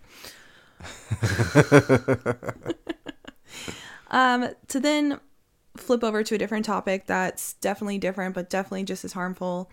um, 4.11 4.49
to 4.67 4.79
then 4.79 5.19
flip 5.77 6.03
over 6.03 6.23
to 6.23 6.35
a 6.35 6.37
different 6.37 6.65
topic 6.65 7.05
that's 7.05 7.53
definitely 7.53 7.97
different, 7.97 8.33
but 8.35 8.49
definitely 8.49 8.83
just 8.83 9.03
as 9.05 9.13
harmful. 9.13 9.69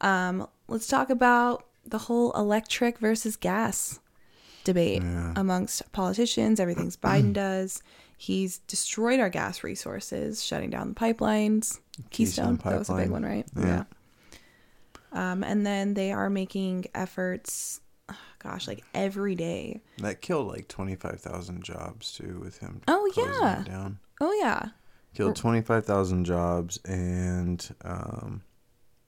Um, 0.00 0.46
let's 0.68 0.86
talk 0.86 1.10
about 1.10 1.66
the 1.86 1.98
whole 1.98 2.32
electric 2.32 2.98
versus 2.98 3.36
gas 3.36 4.00
debate 4.64 5.02
Yeah. 5.02 5.32
amongst 5.36 5.90
politicians. 5.92 6.58
Everything's 6.58 6.96
Biden 6.96 7.32
does. 7.34 7.82
He's 8.24 8.58
destroyed 8.60 9.20
our 9.20 9.28
gas 9.28 9.62
resources, 9.62 10.42
shutting 10.42 10.70
down 10.70 10.88
the 10.88 10.94
pipelines. 10.94 11.78
Keystone, 12.10 12.56
Keystone 12.56 12.72
that 12.72 12.78
was 12.78 12.88
a 12.88 12.94
big 12.94 13.10
one, 13.10 13.22
right? 13.22 13.46
Yeah. 13.54 13.84
Um, 15.12 15.44
and 15.44 15.66
then 15.66 15.92
they 15.92 16.10
are 16.10 16.30
making 16.30 16.86
efforts, 16.94 17.80
gosh, 18.38 18.66
like 18.66 18.82
every 18.94 19.34
day. 19.34 19.82
That 19.98 20.22
killed 20.22 20.48
like 20.48 20.68
25,000 20.68 21.62
jobs 21.62 22.12
too 22.12 22.40
with 22.42 22.58
him. 22.60 22.80
Oh, 22.88 23.12
yeah. 23.14 23.62
Down. 23.66 23.98
Oh 24.22 24.32
yeah, 24.40 24.68
Killed 25.14 25.36
25,000 25.36 26.24
jobs 26.24 26.78
and 26.86 27.74
um, 27.84 28.42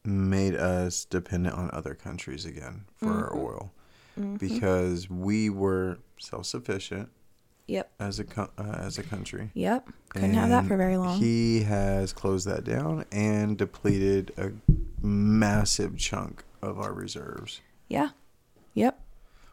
made 0.05 0.55
us 0.55 1.05
dependent 1.07 1.55
on 1.57 1.71
other 1.73 1.95
countries 1.95 2.45
again 2.45 2.85
for 2.97 3.09
our 3.09 3.31
Mm-hmm. 3.31 3.39
oil 3.45 3.73
because 4.39 5.09
we 5.09 5.49
were 5.49 5.99
self 6.19 6.45
sufficient 6.47 7.09
yep, 7.67 7.91
as 7.99 8.19
a 8.19 8.25
co- 8.25 8.51
uh, 8.59 8.79
as 8.79 8.99
a 8.99 9.03
country. 9.03 9.51
yep. 9.55 9.89
Couldn't 10.11 10.35
have 10.35 10.49
that 10.49 10.67
for 10.67 10.77
very 10.77 10.97
long. 10.97 11.19
He 11.19 11.63
has 11.65 12.13
closed 12.13 12.47
that 12.47 12.65
down 12.65 13.05
and 13.13 13.59
depleted 13.59 14.33
a 14.39 14.53
massive 15.05 15.99
chunk 15.99 16.45
of 16.63 16.79
our 16.79 16.93
reserves. 16.93 17.61
yeah, 17.89 18.11
yep. 18.75 19.01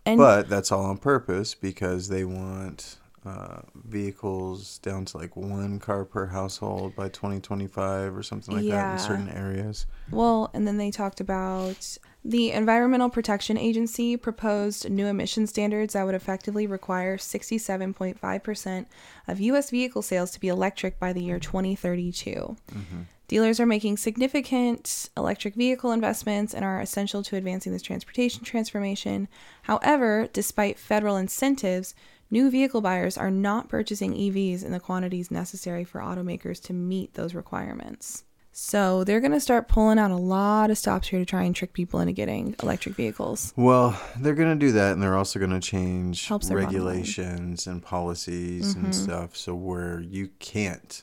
And 0.06 0.18
but 0.18 0.50
that's 0.50 0.72
all 0.72 0.86
on 0.86 0.98
purpose 0.98 1.54
because 1.56 2.10
they 2.10 2.26
want 2.26 2.98
uh, 3.26 3.62
vehicles 3.74 4.80
down 4.80 5.06
to 5.06 5.18
like 5.18 5.36
one 5.38 5.80
car 5.80 6.04
per 6.04 6.26
household 6.28 6.94
by 6.96 7.08
2025 7.08 8.16
or 8.16 8.22
something 8.22 8.54
like 8.56 8.68
that 8.68 8.94
in 8.94 9.00
certain 9.00 9.30
areas. 9.30 9.86
Well, 10.12 10.52
and 10.54 10.68
then 10.68 10.78
they 10.78 10.92
talked 10.92 11.22
about 11.22 11.98
the 12.26 12.52
Environmental 12.52 13.10
Protection 13.10 13.58
Agency 13.58 14.16
proposed 14.16 14.90
new 14.90 15.08
emission 15.08 15.46
standards 15.46 15.94
that 15.94 16.06
would 16.06 16.16
effectively 16.16 16.66
require 16.66 17.18
67.5% 17.18 18.86
of 19.28 19.40
U.S. 19.42 19.70
vehicle 19.70 20.02
sales 20.02 20.32
to 20.32 20.40
be 20.40 20.48
electric 20.48 21.00
by 21.00 21.12
the 21.12 21.24
year 21.24 21.40
2032. 21.40 22.32
Mm-hmm. 22.32 23.02
Dealers 23.28 23.60
are 23.60 23.66
making 23.66 23.98
significant 23.98 25.10
electric 25.18 25.56
vehicle 25.56 25.92
investments 25.92 26.54
and 26.54 26.64
are 26.64 26.80
essential 26.80 27.24
to 27.24 27.36
advancing 27.36 27.74
this 27.74 27.82
transportation 27.82 28.44
transformation. 28.44 29.28
However, 29.64 30.30
despite 30.32 30.80
federal 30.80 31.18
incentives, 31.18 31.96
new 32.30 32.50
vehicle 32.50 32.82
buyers 32.82 33.18
are 33.18 33.32
not 33.32 33.70
purchasing 33.70 34.14
EVs 34.14 34.64
in 34.64 34.72
the 34.72 34.80
quantities 34.80 35.32
necessary 35.32 35.84
for 35.84 36.00
automakers 36.00 36.62
to 36.64 36.74
meet 36.74 37.16
those 37.16 37.34
requirements. 37.34 38.24
So 38.56 39.04
they're 39.04 39.20
going 39.20 39.32
to 39.32 39.40
start 39.40 39.68
pulling 39.68 39.98
out 39.98 40.12
a 40.12 40.16
lot 40.16 40.70
of 40.70 40.78
stops 40.78 41.08
here 41.08 41.20
to 41.20 41.26
try 41.26 41.42
and 41.44 41.56
trick 41.56 41.74
people 41.74 42.00
into 42.00 42.14
getting 42.14 42.56
electric 42.62 42.96
vehicles. 42.96 43.52
Well, 43.58 44.00
they're 44.20 44.36
going 44.36 44.58
to 44.58 44.66
do 44.66 44.72
that, 44.74 44.94
and 44.94 45.02
they're 45.02 45.18
also 45.18 45.40
going 45.40 45.52
to 45.52 45.60
change 45.60 46.28
Helps 46.28 46.48
their 46.50 46.58
bottom 46.60 46.74
line. 46.76 46.86
regulations 46.86 47.66
and 47.66 47.82
policies 47.84 48.76
Mm-hmm. 48.76 48.86
and 48.86 48.96
stuff, 48.96 49.36
so 49.36 49.56
where 49.56 50.00
you 50.00 50.30
can't 50.38 51.02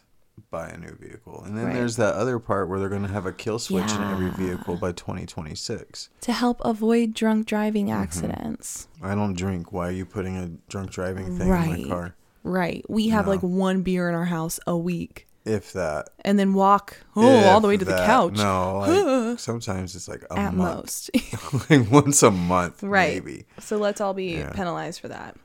buy 0.51 0.69
a 0.69 0.79
new 0.79 0.97
vehicle. 1.01 1.43
And 1.45 1.57
then 1.59 1.67
Right. 1.67 1.75
there's 1.75 1.97
that 1.97 2.15
other 2.15 2.39
part 2.39 2.69
where 2.69 2.79
they're 2.79 2.89
going 2.89 3.03
to 3.03 3.09
have 3.13 3.27
a 3.27 3.33
kill 3.33 3.59
switch 3.59 3.91
in 3.91 4.11
every 4.11 4.31
vehicle 4.31 4.77
by 4.77 4.93
2026. 4.93 6.09
To 6.23 6.33
help 6.33 6.61
avoid 6.65 7.15
drunk 7.15 7.47
driving 7.47 7.87
Mm-hmm. 7.87 8.01
accidents. 8.03 8.87
I 9.03 9.15
don't 9.17 9.35
drink. 9.35 9.73
Why 9.73 9.89
are 9.89 9.93
you 9.93 10.07
putting 10.07 10.37
a 10.37 10.49
drunk 10.69 10.91
driving 10.91 11.37
thing 11.37 11.49
in 11.49 11.67
my 11.83 11.89
car? 11.89 12.15
Right. 12.43 12.85
We 12.89 13.09
have 13.09 13.27
No. 13.27 13.33
like 13.33 13.41
one 13.43 13.83
beer 13.83 14.09
in 14.09 14.15
our 14.15 14.25
house 14.27 14.59
a 14.67 14.77
week 14.77 15.27
If 15.45 15.73
that. 15.73 16.11
and 16.25 16.39
then 16.39 16.53
walk 16.55 16.99
oh 17.17 17.45
all 17.49 17.61
the 17.61 17.69
way 17.69 17.77
to 17.79 17.85
the 17.85 17.97
couch 18.05 18.35
No, 18.37 18.79
like, 19.31 19.39
sometimes 19.39 19.97
it's 19.97 20.07
like 20.09 20.23
a 20.31 20.39
at 20.39 20.55
month. 20.55 20.77
most. 20.77 21.11
like 21.71 21.91
once 21.91 22.23
a 22.23 22.31
month, 22.31 22.83
right. 22.83 23.25
maybe. 23.25 23.47
So 23.59 23.79
let's 23.79 24.01
all 24.01 24.13
be 24.15 24.37
Yeah. 24.37 24.51
penalized 24.53 25.01
for 25.01 25.09
that. 25.09 25.37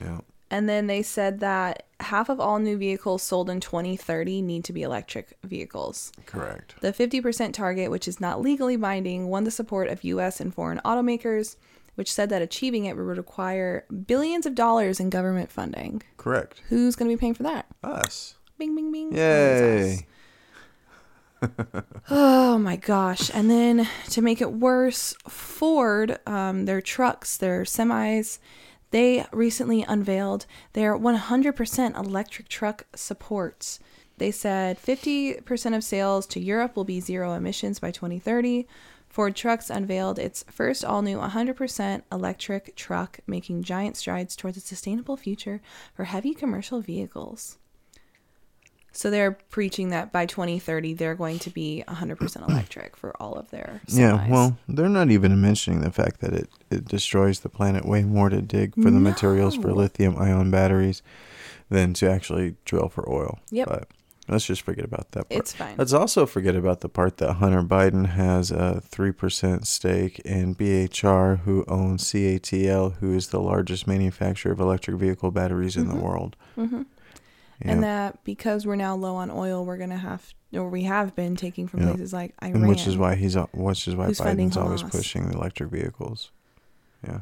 Yeah. 0.00 0.20
And 0.50 0.68
then 0.68 0.86
they 0.88 1.02
said 1.02 1.40
that 1.40 1.84
half 2.00 2.28
of 2.28 2.38
all 2.40 2.58
new 2.58 2.76
vehicles 2.76 3.22
sold 3.22 3.48
in 3.48 3.60
2030 3.60 4.42
need 4.42 4.64
to 4.64 4.72
be 4.72 4.82
electric 4.82 5.36
vehicles. 5.42 6.12
Correct. 6.26 6.74
The 6.80 6.92
50% 6.92 7.52
target, 7.52 7.90
which 7.90 8.06
is 8.06 8.20
not 8.20 8.40
legally 8.40 8.76
binding, 8.76 9.28
won 9.28 9.44
the 9.44 9.50
support 9.50 9.88
of 9.88 10.04
US 10.04 10.40
and 10.40 10.52
foreign 10.54 10.80
automakers, 10.84 11.56
which 11.94 12.12
said 12.12 12.28
that 12.30 12.42
achieving 12.42 12.84
it 12.84 12.96
would 12.96 13.16
require 13.16 13.84
billions 14.06 14.46
of 14.46 14.54
dollars 14.54 15.00
in 15.00 15.10
government 15.10 15.50
funding. 15.50 16.02
Correct. 16.16 16.60
Who's 16.68 16.94
going 16.96 17.08
to 17.10 17.16
be 17.16 17.20
paying 17.20 17.34
for 17.34 17.44
that? 17.44 17.66
Us. 17.82 18.34
Bing, 18.64 18.74
bing, 18.74 18.92
bing. 18.92 19.10
Oh. 19.12 19.16
Yay. 19.16 20.06
Oh 22.08 22.56
my 22.56 22.76
gosh. 22.76 23.30
And 23.34 23.50
then 23.50 23.86
to 24.10 24.22
make 24.22 24.40
it 24.40 24.52
worse, 24.52 25.14
Ford, 25.28 26.18
um, 26.26 26.64
their 26.64 26.80
trucks, 26.80 27.36
their 27.36 27.64
semis, 27.64 28.38
they 28.90 29.26
recently 29.32 29.82
unveiled 29.82 30.46
their 30.72 30.96
100% 30.96 31.96
electric 31.98 32.48
truck 32.48 32.86
supports. 32.94 33.80
They 34.16 34.30
said 34.30 34.78
50% 34.78 35.76
of 35.76 35.84
sales 35.84 36.26
to 36.28 36.40
Europe 36.40 36.74
will 36.74 36.84
be 36.84 37.00
zero 37.00 37.34
emissions 37.34 37.80
by 37.80 37.90
2030. 37.90 38.66
Ford 39.08 39.36
Trucks 39.36 39.68
unveiled 39.68 40.18
its 40.18 40.44
first 40.50 40.84
all 40.84 41.02
new 41.02 41.18
100% 41.18 42.02
electric 42.10 42.74
truck, 42.76 43.20
making 43.26 43.64
giant 43.64 43.98
strides 43.98 44.34
towards 44.34 44.56
a 44.56 44.60
sustainable 44.60 45.18
future 45.18 45.60
for 45.94 46.04
heavy 46.04 46.32
commercial 46.32 46.80
vehicles. 46.80 47.58
So 48.94 49.10
they're 49.10 49.32
preaching 49.32 49.90
that 49.90 50.12
by 50.12 50.24
2030 50.26 50.94
they're 50.94 51.14
going 51.14 51.38
to 51.40 51.50
be 51.50 51.82
100% 51.88 52.48
electric 52.48 52.96
for 52.96 53.14
all 53.20 53.34
of 53.34 53.50
their 53.50 53.80
semis. 53.88 53.98
Yeah, 53.98 54.28
well, 54.28 54.56
they're 54.68 54.88
not 54.88 55.10
even 55.10 55.40
mentioning 55.40 55.80
the 55.80 55.90
fact 55.90 56.20
that 56.20 56.32
it, 56.32 56.48
it 56.70 56.84
destroys 56.86 57.40
the 57.40 57.48
planet 57.48 57.84
way 57.84 58.02
more 58.02 58.28
to 58.28 58.40
dig 58.40 58.74
for 58.74 58.90
the 58.90 59.00
materials 59.00 59.56
for 59.56 59.72
lithium 59.72 60.16
ion 60.16 60.50
batteries 60.50 61.02
than 61.68 61.92
to 61.94 62.10
actually 62.10 62.56
drill 62.64 62.88
for 62.88 63.08
oil. 63.10 63.40
Yep. 63.50 63.68
But 63.68 63.88
let's 64.28 64.46
just 64.46 64.62
forget 64.62 64.84
about 64.84 65.10
that 65.12 65.28
part. 65.28 65.40
It's 65.40 65.52
fine. 65.52 65.74
Let's 65.76 65.92
also 65.92 66.24
forget 66.24 66.54
about 66.54 66.80
the 66.80 66.88
part 66.88 67.16
that 67.18 67.34
Hunter 67.34 67.62
Biden 67.62 68.06
has 68.10 68.50
a 68.50 68.82
3% 68.88 69.66
stake 69.66 70.20
in 70.20 70.54
BHR, 70.54 71.40
who 71.40 71.64
owns 71.66 72.04
CATL, 72.04 72.96
who 72.98 73.12
is 73.14 73.28
the 73.28 73.40
largest 73.40 73.86
manufacturer 73.86 74.52
of 74.52 74.60
electric 74.60 74.96
vehicle 74.96 75.30
batteries 75.30 75.76
in 75.76 75.88
the 75.88 75.96
world. 75.96 76.36
hmm 76.54 76.82
Yeah. 77.64 77.72
And 77.72 77.82
that 77.82 78.22
because 78.24 78.66
we're 78.66 78.76
now 78.76 78.94
low 78.96 79.16
on 79.16 79.30
oil, 79.30 79.64
we're 79.64 79.76
gonna 79.78 79.96
have, 79.98 80.32
or 80.52 80.68
we 80.68 80.84
have 80.84 81.14
been 81.14 81.36
taking 81.36 81.68
from 81.68 81.80
Yeah. 81.80 81.88
places 81.90 82.12
like 82.12 82.34
Iran, 82.42 82.56
and 82.56 82.68
which 82.68 82.86
is 82.86 82.96
why 82.96 83.14
he's 83.14 83.36
which 83.52 83.86
is 83.88 83.94
why 83.96 84.08
Biden's 84.08 84.56
always 84.56 84.82
pushing 84.82 85.28
the 85.28 85.34
electric 85.36 85.70
vehicles. 85.70 86.30
Yeah. 87.06 87.20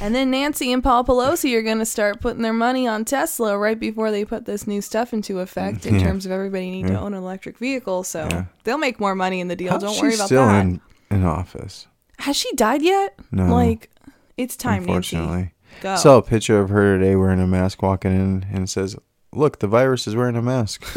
And 0.00 0.14
then 0.14 0.30
Nancy 0.30 0.72
and 0.72 0.82
Paul 0.82 1.04
Pelosi 1.04 1.54
are 1.56 1.62
going 1.62 1.78
to 1.78 1.84
start 1.84 2.20
putting 2.20 2.40
their 2.42 2.52
money 2.54 2.86
on 2.86 3.04
Tesla 3.04 3.58
right 3.58 3.78
before 3.78 4.10
they 4.10 4.24
put 4.24 4.46
this 4.46 4.66
new 4.66 4.80
stuff 4.80 5.12
into 5.12 5.40
effect 5.40 5.84
in 5.84 5.94
Yeah. 5.98 6.04
terms 6.04 6.24
of 6.24 6.32
everybody 6.32 6.70
need 6.70 6.86
to 6.86 6.98
own 6.98 7.12
an 7.12 7.18
electric 7.22 7.58
vehicle. 7.58 8.02
So 8.04 8.26
Yeah. 8.30 8.44
they'll 8.64 8.78
make 8.78 8.98
more 8.98 9.14
money 9.14 9.40
in 9.40 9.48
the 9.48 9.56
deal. 9.56 9.72
How's 9.72 9.82
Don't 9.82 10.00
worry 10.00 10.14
about 10.14 10.26
still 10.26 10.46
that. 10.46 10.60
in 10.62 10.80
in 11.10 11.24
office? 11.24 11.86
Has 12.20 12.36
she 12.36 12.50
died 12.54 12.82
yet? 12.82 13.18
No. 13.32 13.52
Like, 13.52 13.90
it's 14.38 14.56
time, 14.56 14.84
Nancy. 14.86 15.16
unfortunately. 15.16 15.52
Go. 15.82 15.96
Saw 15.96 16.16
a 16.18 16.22
picture 16.22 16.60
of 16.60 16.70
her 16.70 16.96
today 16.98 17.14
wearing 17.16 17.40
a 17.40 17.46
mask 17.46 17.82
walking 17.82 18.12
in 18.12 18.46
and 18.52 18.64
it 18.64 18.68
says, 18.70 18.96
Look, 19.32 19.60
the 19.60 19.68
virus 19.68 20.08
is 20.08 20.16
wearing 20.16 20.36
a 20.36 20.42
mask. 20.42 20.82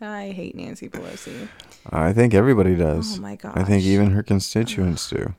I 0.00 0.30
hate 0.30 0.54
Nancy 0.54 0.88
Pelosi. 0.88 1.48
I 1.90 2.12
think 2.12 2.34
everybody 2.34 2.76
does. 2.76 3.18
Oh 3.18 3.22
my 3.22 3.34
gosh. 3.34 3.54
I 3.56 3.64
think 3.64 3.82
even 3.82 4.12
her 4.12 4.22
constituents 4.22 5.10
do. 5.10 5.34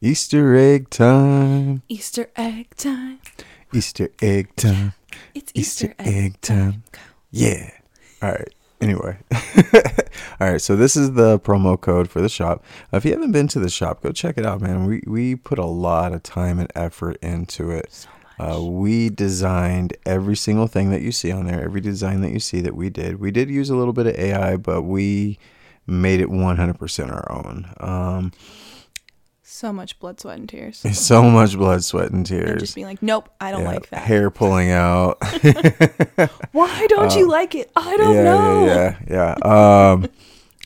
Easter 0.00 0.54
egg 0.54 0.88
time. 0.88 1.82
Easter 1.88 2.30
egg 2.36 2.74
time. 2.76 3.18
Easter 3.74 4.08
egg 4.22 4.56
time. 4.56 4.94
It's 5.34 5.52
Easter 5.54 5.88
Easter, 5.88 5.94
egg 5.98 6.40
time. 6.40 6.84
Yeah. 7.30 7.70
All 8.22 8.30
right. 8.30 8.54
Anyway. 8.80 9.18
All 10.40 10.50
right. 10.52 10.62
So 10.62 10.74
this 10.74 10.96
is 10.96 11.12
the 11.12 11.38
promo 11.40 11.78
code 11.78 12.08
for 12.08 12.22
the 12.22 12.28
shop. 12.30 12.64
If 12.92 13.04
you 13.04 13.12
haven't 13.12 13.32
been 13.32 13.48
to 13.48 13.58
the 13.58 13.68
shop, 13.68 14.02
go 14.02 14.12
check 14.12 14.38
it 14.38 14.46
out, 14.46 14.62
man. 14.62 14.86
We 14.86 15.02
we 15.06 15.34
put 15.36 15.58
a 15.58 15.66
lot 15.66 16.14
of 16.14 16.22
time 16.22 16.58
and 16.58 16.72
effort 16.74 17.18
into 17.20 17.70
it. 17.70 17.92
So. 17.92 18.08
Uh, 18.38 18.62
we 18.62 19.08
designed 19.10 19.96
every 20.06 20.36
single 20.36 20.66
thing 20.66 20.90
that 20.90 21.02
you 21.02 21.10
see 21.12 21.32
on 21.32 21.46
there, 21.46 21.62
every 21.62 21.80
design 21.80 22.20
that 22.20 22.30
you 22.30 22.38
see 22.40 22.60
that 22.60 22.76
we 22.76 22.88
did. 22.90 23.18
We 23.20 23.30
did 23.30 23.50
use 23.50 23.68
a 23.70 23.76
little 23.76 23.92
bit 23.92 24.06
of 24.06 24.14
AI, 24.16 24.56
but 24.56 24.82
we 24.82 25.38
made 25.86 26.20
it 26.20 26.28
100% 26.28 27.10
our 27.12 27.32
own. 27.32 27.68
Um, 27.80 28.32
so 29.42 29.72
much 29.72 29.98
blood, 29.98 30.20
sweat, 30.20 30.38
and 30.38 30.48
tears. 30.48 30.78
so 30.98 31.22
much 31.22 31.56
blood, 31.56 31.82
sweat, 31.82 32.10
and 32.10 32.18
And 32.18 32.26
tears. 32.26 32.60
just 32.60 32.74
being 32.74 32.86
like, 32.86 33.02
nope, 33.02 33.28
I 33.40 33.50
don't 33.50 33.62
Yeah, 33.62 33.66
like 33.68 33.90
that. 33.90 34.02
Hair 34.04 34.30
pulling 34.30 34.70
out. 34.70 35.16
Why 36.52 36.86
don't 36.88 37.16
you 37.16 37.28
like 37.30 37.54
it? 37.54 37.70
I 37.74 37.96
don't 37.96 38.14
yeah, 38.14 38.22
know. 38.22 38.66
yeah, 38.66 38.98
yeah, 39.10 39.34
yeah. 39.42 39.90
Um, 39.92 40.06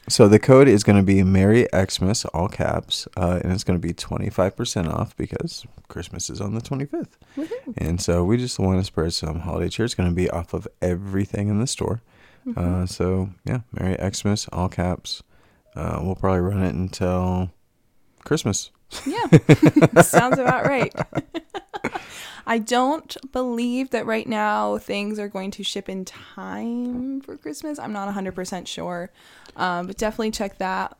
so 0.09 0.28
the 0.28 0.38
code 0.38 0.68
is 0.68 0.82
going 0.82 0.96
to 0.96 1.03
be 1.03 1.22
Merry 1.22 1.66
Xmas, 1.74 2.24
all 2.26 2.48
caps, 2.48 3.07
uh, 3.16 3.40
and 3.42 3.53
it's 3.53 3.64
going 3.64 3.80
to 3.80 3.86
be 3.86 3.94
25% 3.94 4.92
off 4.92 5.16
because 5.16 5.64
Christmas 5.88 6.28
is 6.28 6.40
on 6.40 6.55
the 6.55 6.61
25th. 6.61 7.12
Woohoo. 7.36 7.74
And 7.76 8.00
so 8.00 8.24
we 8.24 8.36
just 8.36 8.59
want 8.59 8.80
to 8.80 8.84
spread 8.84 9.12
some 9.12 9.40
holiday 9.40 9.68
cheer. 9.68 9.84
It's 9.84 9.94
going 9.94 10.09
to 10.09 10.14
be 10.14 10.28
off 10.30 10.55
of 10.55 10.66
everything 10.80 11.48
in 11.48 11.61
the 11.61 11.66
store. 11.66 12.03
Mm-hmm. 12.46 12.82
Uh, 12.82 12.86
so 12.86 13.30
yeah, 13.44 13.61
Merry 13.72 13.96
Xmas, 14.12 14.48
all 14.53 14.68
caps. 14.68 15.22
Uh, 15.76 16.00
we'll 16.03 16.16
probably 16.16 16.40
run 16.40 16.62
it 16.62 16.74
until 16.74 17.50
Christmas. 18.24 18.70
Yeah, 19.07 19.26
sounds 20.03 20.38
about 20.38 20.66
right. 20.66 20.95
I 22.47 22.59
don't 22.59 23.16
believe 23.32 23.90
that 23.90 24.07
right 24.07 24.26
now 24.26 24.78
things 24.78 25.18
are 25.18 25.28
going 25.28 25.51
to 25.53 25.62
ship 25.62 25.88
in 25.88 26.05
time 26.05 27.20
for 27.20 27.36
Christmas. 27.36 27.78
I'm 27.78 27.93
not 27.93 28.12
100% 28.12 28.66
sure, 28.66 29.11
um, 29.57 29.86
but 29.86 29.97
definitely 29.97 30.32
check 30.32 30.59
that. 30.59 30.97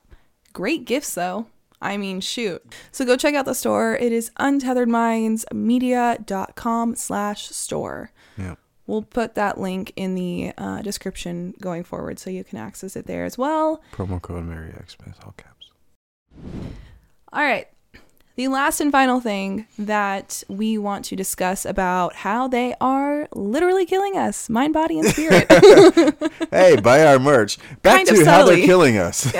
Great 0.53 0.85
gifts, 0.85 1.15
though. 1.15 1.47
I 1.81 1.97
mean, 1.97 2.21
shoot. 2.21 2.63
So 2.93 3.05
go 3.05 3.17
check 3.17 3.35
out 3.35 3.45
the 3.45 3.55
store. 3.55 3.97
It 3.97 4.13
is 4.13 4.31
untetheredmindsmedia.com 4.39 6.95
slash 6.95 7.49
store. 7.49 8.13
Yeah. 8.39 8.55
We'll 8.87 9.03
put 9.03 9.35
that 9.35 9.59
link 9.59 9.93
in 9.97 10.15
the 10.15 10.53
uh, 10.57 10.83
description 10.83 11.55
going 11.61 11.83
forward 11.83 12.19
so 12.19 12.31
you 12.31 12.45
can 12.45 12.59
access 12.59 12.95
it 12.95 13.07
there 13.07 13.25
as 13.25 13.37
well. 13.39 13.83
Promo 13.93 14.21
code 14.23 14.45
Merry 14.45 14.73
Xmas, 14.73 15.17
all 15.25 15.35
caps. 15.37 15.71
All 17.33 17.43
right. 17.43 17.67
The 18.35 18.49
last 18.49 18.81
and 18.81 18.91
final 18.91 19.21
thing 19.21 19.67
that 19.79 20.43
we 20.49 20.79
want 20.79 21.05
to 21.07 21.17
discuss 21.17 21.67
about 21.67 22.15
how 22.17 22.49
they 22.49 22.75
are 22.81 23.29
literally 23.35 23.85
killing 23.85 24.17
us, 24.17 24.49
mind, 24.49 24.73
body, 24.73 24.99
and 24.99 25.09
spirit. 25.09 25.53
hey, 26.51 26.77
buy 26.81 27.05
our 27.05 27.19
merch. 27.19 27.59
Back 27.83 28.07
Kind 28.07 28.09
to 28.19 28.25
how 28.25 28.47
they're 28.47 28.65
killing 28.65 28.97
us. 28.97 29.25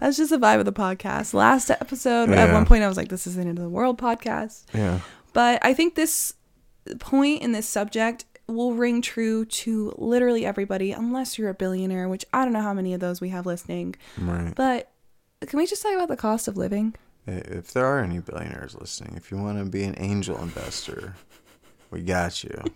That's 0.00 0.16
just 0.16 0.30
the 0.30 0.38
vibe 0.38 0.60
of 0.60 0.64
the 0.64 0.72
podcast. 0.72 1.34
Last 1.34 1.70
episode, 1.70 2.30
at 2.30 2.54
one 2.54 2.64
point, 2.64 2.84
I 2.84 2.88
was 2.88 2.96
like, 2.96 3.08
this 3.08 3.26
is 3.26 3.34
the 3.34 3.42
end 3.42 3.58
of 3.58 3.64
the 3.64 3.68
world 3.68 3.98
podcast. 3.98 4.64
yeah. 4.72 5.00
But 5.32 5.64
I 5.64 5.74
think 5.74 5.94
this 5.94 6.34
point 7.00 7.42
in 7.42 7.52
this 7.52 7.68
subject 7.68 8.24
will 8.46 8.72
ring 8.72 9.02
true 9.02 9.44
to 9.44 9.94
literally 9.98 10.44
everybody, 10.46 10.92
unless 10.92 11.38
you're 11.38 11.50
a 11.50 11.54
billionaire, 11.54 12.08
which 12.08 12.24
I 12.32 12.44
don't 12.44 12.52
know 12.54 12.62
how 12.62 12.74
many 12.74 12.94
of 12.94 13.00
those 13.00 13.20
we 13.20 13.28
have 13.28 13.44
listening. 13.46 13.94
Right. 14.18 14.54
But 14.56 14.90
can 15.46 15.58
we 15.58 15.66
just 15.66 15.82
talk 15.82 15.94
about 15.94 16.08
the 16.08 16.16
cost 16.16 16.48
of 16.48 16.56
living? 16.56 16.94
If 17.26 17.72
there 17.72 17.84
are 17.86 18.00
any 18.00 18.18
billionaires 18.18 18.74
listening, 18.74 19.14
if 19.16 19.30
you 19.30 19.36
want 19.36 19.58
to 19.58 19.64
be 19.64 19.84
an 19.84 19.94
angel 19.98 20.38
investor, 20.38 21.14
we 21.90 22.02
got 22.02 22.42
you. 22.44 22.62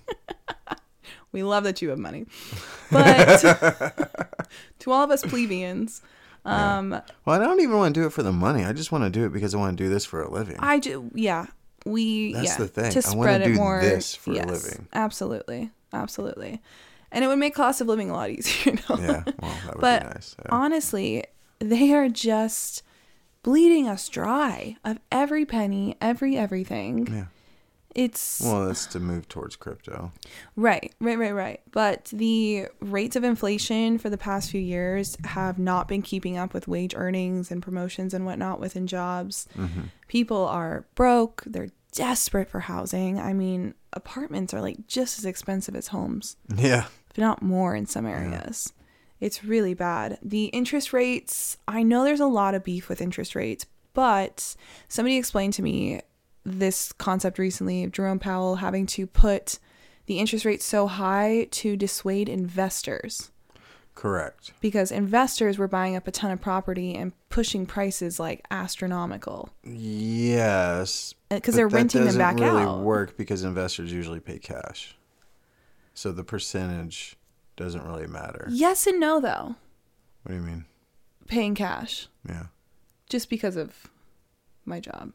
We 1.32 1.42
love 1.42 1.64
that 1.64 1.82
you 1.82 1.88
have 1.90 1.99
money. 1.99 2.26
But 2.92 3.40
to 4.78 4.90
all 4.92 5.03
of 5.03 5.11
us 5.11 5.22
plebeians, 5.24 6.01
um, 6.45 6.90
Well, 6.90 7.03
I 7.26 7.38
don't 7.45 7.61
even 7.61 7.76
want 7.76 7.92
to 7.92 8.01
do 8.01 8.07
it 8.07 8.12
for 8.12 8.22
the 8.22 8.30
money. 8.30 8.64
I 8.64 8.72
just 8.72 8.92
want 8.92 9.03
to 9.03 9.11
do 9.11 9.26
it 9.26 9.32
because 9.32 9.53
I 9.53 9.59
want 9.59 9.76
to 9.76 9.82
do 9.82 9.90
this 9.90 10.05
for 10.05 10.22
a 10.22 10.30
living. 10.30 10.57
I 10.61 10.78
do, 10.78 11.11
yeah, 11.12 11.47
we, 11.84 12.32
That's 12.34 12.51
yeah, 12.51 12.57
the 12.59 12.68
thing. 12.68 12.92
to 12.92 13.03
spread 13.03 13.40
it 13.42 13.47
do 13.47 13.55
more. 13.55 13.80
this 13.80 14.14
for 14.14 14.30
a 14.30 14.47
living. 14.47 14.86
Absolutely, 14.92 15.72
absolutely, 15.92 16.62
and 17.11 17.24
it 17.24 17.26
would 17.26 17.40
make 17.40 17.57
cost 17.57 17.80
of 17.80 17.88
living 17.88 18.11
a 18.11 18.14
lot 18.14 18.30
easier. 18.30 18.72
You 18.88 18.97
know? 18.97 19.03
yeah, 19.03 19.22
well, 19.42 19.55
that 19.66 19.74
would 19.74 19.80
But 19.80 20.03
be 20.03 20.09
nice. 20.14 20.36
Yeah. 20.38 20.49
honestly, 20.53 21.24
they 21.59 21.92
are 21.95 22.09
just 22.09 22.84
bleeding 23.45 23.86
us 23.88 24.09
dry 24.09 24.76
of 24.84 24.99
every 25.12 25.45
penny, 25.47 25.97
every 26.01 26.36
everything. 26.36 27.07
yeah. 27.07 27.24
It's 27.95 28.40
Well, 28.45 28.66
that's 28.66 28.86
to 28.86 28.99
move 28.99 29.28
towards 29.28 29.55
crypto. 29.55 30.11
Right, 30.57 30.92
right, 31.01 31.16
right, 31.16 31.30
right. 31.30 31.61
But 31.70 32.07
the 32.12 32.66
rates 32.80 33.14
of 33.14 33.22
inflation 33.22 33.99
for 33.99 34.11
the 34.11 34.18
past 34.18 34.51
few 34.51 34.61
years 34.61 35.16
have 35.22 35.61
not 35.61 35.86
been 35.86 36.03
keeping 36.03 36.36
up 36.36 36.53
with 36.53 36.66
wage 36.66 36.92
earnings 36.97 37.53
and 37.53 37.62
promotions 37.62 38.12
and 38.12 38.26
whatnot 38.26 38.59
within 38.59 38.88
jobs. 38.88 39.47
Mm-hmm. 39.57 39.82
People 40.09 40.45
are 40.45 40.86
broke. 40.97 41.45
They're 41.47 41.68
desperate 41.92 42.49
for 42.51 42.59
housing. 42.59 43.20
I 43.20 43.32
mean, 43.32 43.74
apartments 43.92 44.53
are 44.53 44.61
like 44.61 44.88
just 44.88 45.16
as 45.20 45.24
expensive 45.24 45.76
as 45.76 45.86
homes, 45.88 46.36
Yeah. 46.53 46.86
if 47.11 47.18
not 47.18 47.42
more 47.42 47.76
in 47.76 47.86
some 47.86 48.07
areas. 48.07 48.72
It's 49.25 49.43
really 49.43 49.72
bad. 49.72 50.18
The 50.22 50.45
interest 50.47 50.93
rates, 50.93 51.57
I 51.66 51.83
know 51.83 52.05
there's 52.05 52.20
a 52.20 52.27
lot 52.27 52.55
of 52.55 52.62
beef 52.62 52.91
with 52.91 53.01
interest 53.01 53.35
rates, 53.35 53.64
but 53.95 54.55
somebody 54.87 55.16
explained 55.16 55.55
to 55.55 55.62
me 55.62 56.03
this 56.45 56.93
concept 56.93 57.39
recently 57.39 57.85
of 57.85 57.91
Jerome 57.93 58.18
Powell 58.18 58.57
having 58.57 58.85
to 58.89 59.07
put 59.07 59.59
the 60.05 60.18
interest 60.18 60.45
rate 60.45 60.61
so 60.61 60.87
high 60.89 61.49
to 61.53 61.75
dissuade 61.75 62.29
investors 62.29 63.31
Correct. 63.95 64.53
because 64.61 64.93
investors 64.93 65.57
were 65.57 65.68
buying 65.68 65.97
up 65.97 66.07
a 66.07 66.11
ton 66.11 66.31
of 66.31 66.43
property 66.43 66.95
and 66.95 67.12
pushing 67.31 67.64
prices 67.64 68.20
like 68.20 68.45
astronomical 68.51 69.49
Yes. 69.64 71.14
Uh, 71.31 71.37
because 71.37 71.55
they're 71.55 71.66
renting 71.66 72.05
them 72.05 72.18
back 72.18 72.39
really 72.39 72.62
out. 72.64 72.81
work 72.83 73.16
because 73.16 73.43
investors 73.43 73.91
usually 73.91 74.20
pay 74.20 74.39
cash. 74.39 74.95
So 75.95 76.12
the 76.12 76.25
percentage 76.25 77.16
doesn't 77.57 77.84
really 77.84 78.07
matter. 78.07 78.46
Yes 78.50 78.86
and 78.86 78.98
no 79.00 79.20
though. 79.20 79.57
What 80.22 80.28
do 80.30 80.34
you 80.34 80.40
mean? 80.40 80.64
Paying 81.26 81.55
cash 81.55 82.09
Yeah. 82.28 82.44
just 83.09 83.28
because 83.30 83.57
of 83.57 83.88
my 84.64 84.80
job. 84.80 85.12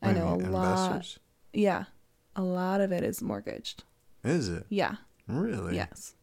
I 0.00 0.08
What 0.08 0.16
you 0.16 0.22
know 0.22 0.34
a 0.34 0.38
mean, 0.38 0.52
lot. 0.52 1.18
Yeah. 1.52 1.84
A 2.36 2.42
lot 2.42 2.80
of 2.80 2.92
it 2.92 3.02
is 3.04 3.20
mortgaged. 3.22 3.84
Is 4.24 4.48
it? 4.48 4.64
Yeah. 4.68 4.96
Really? 5.28 5.76
Yes. 5.76 6.14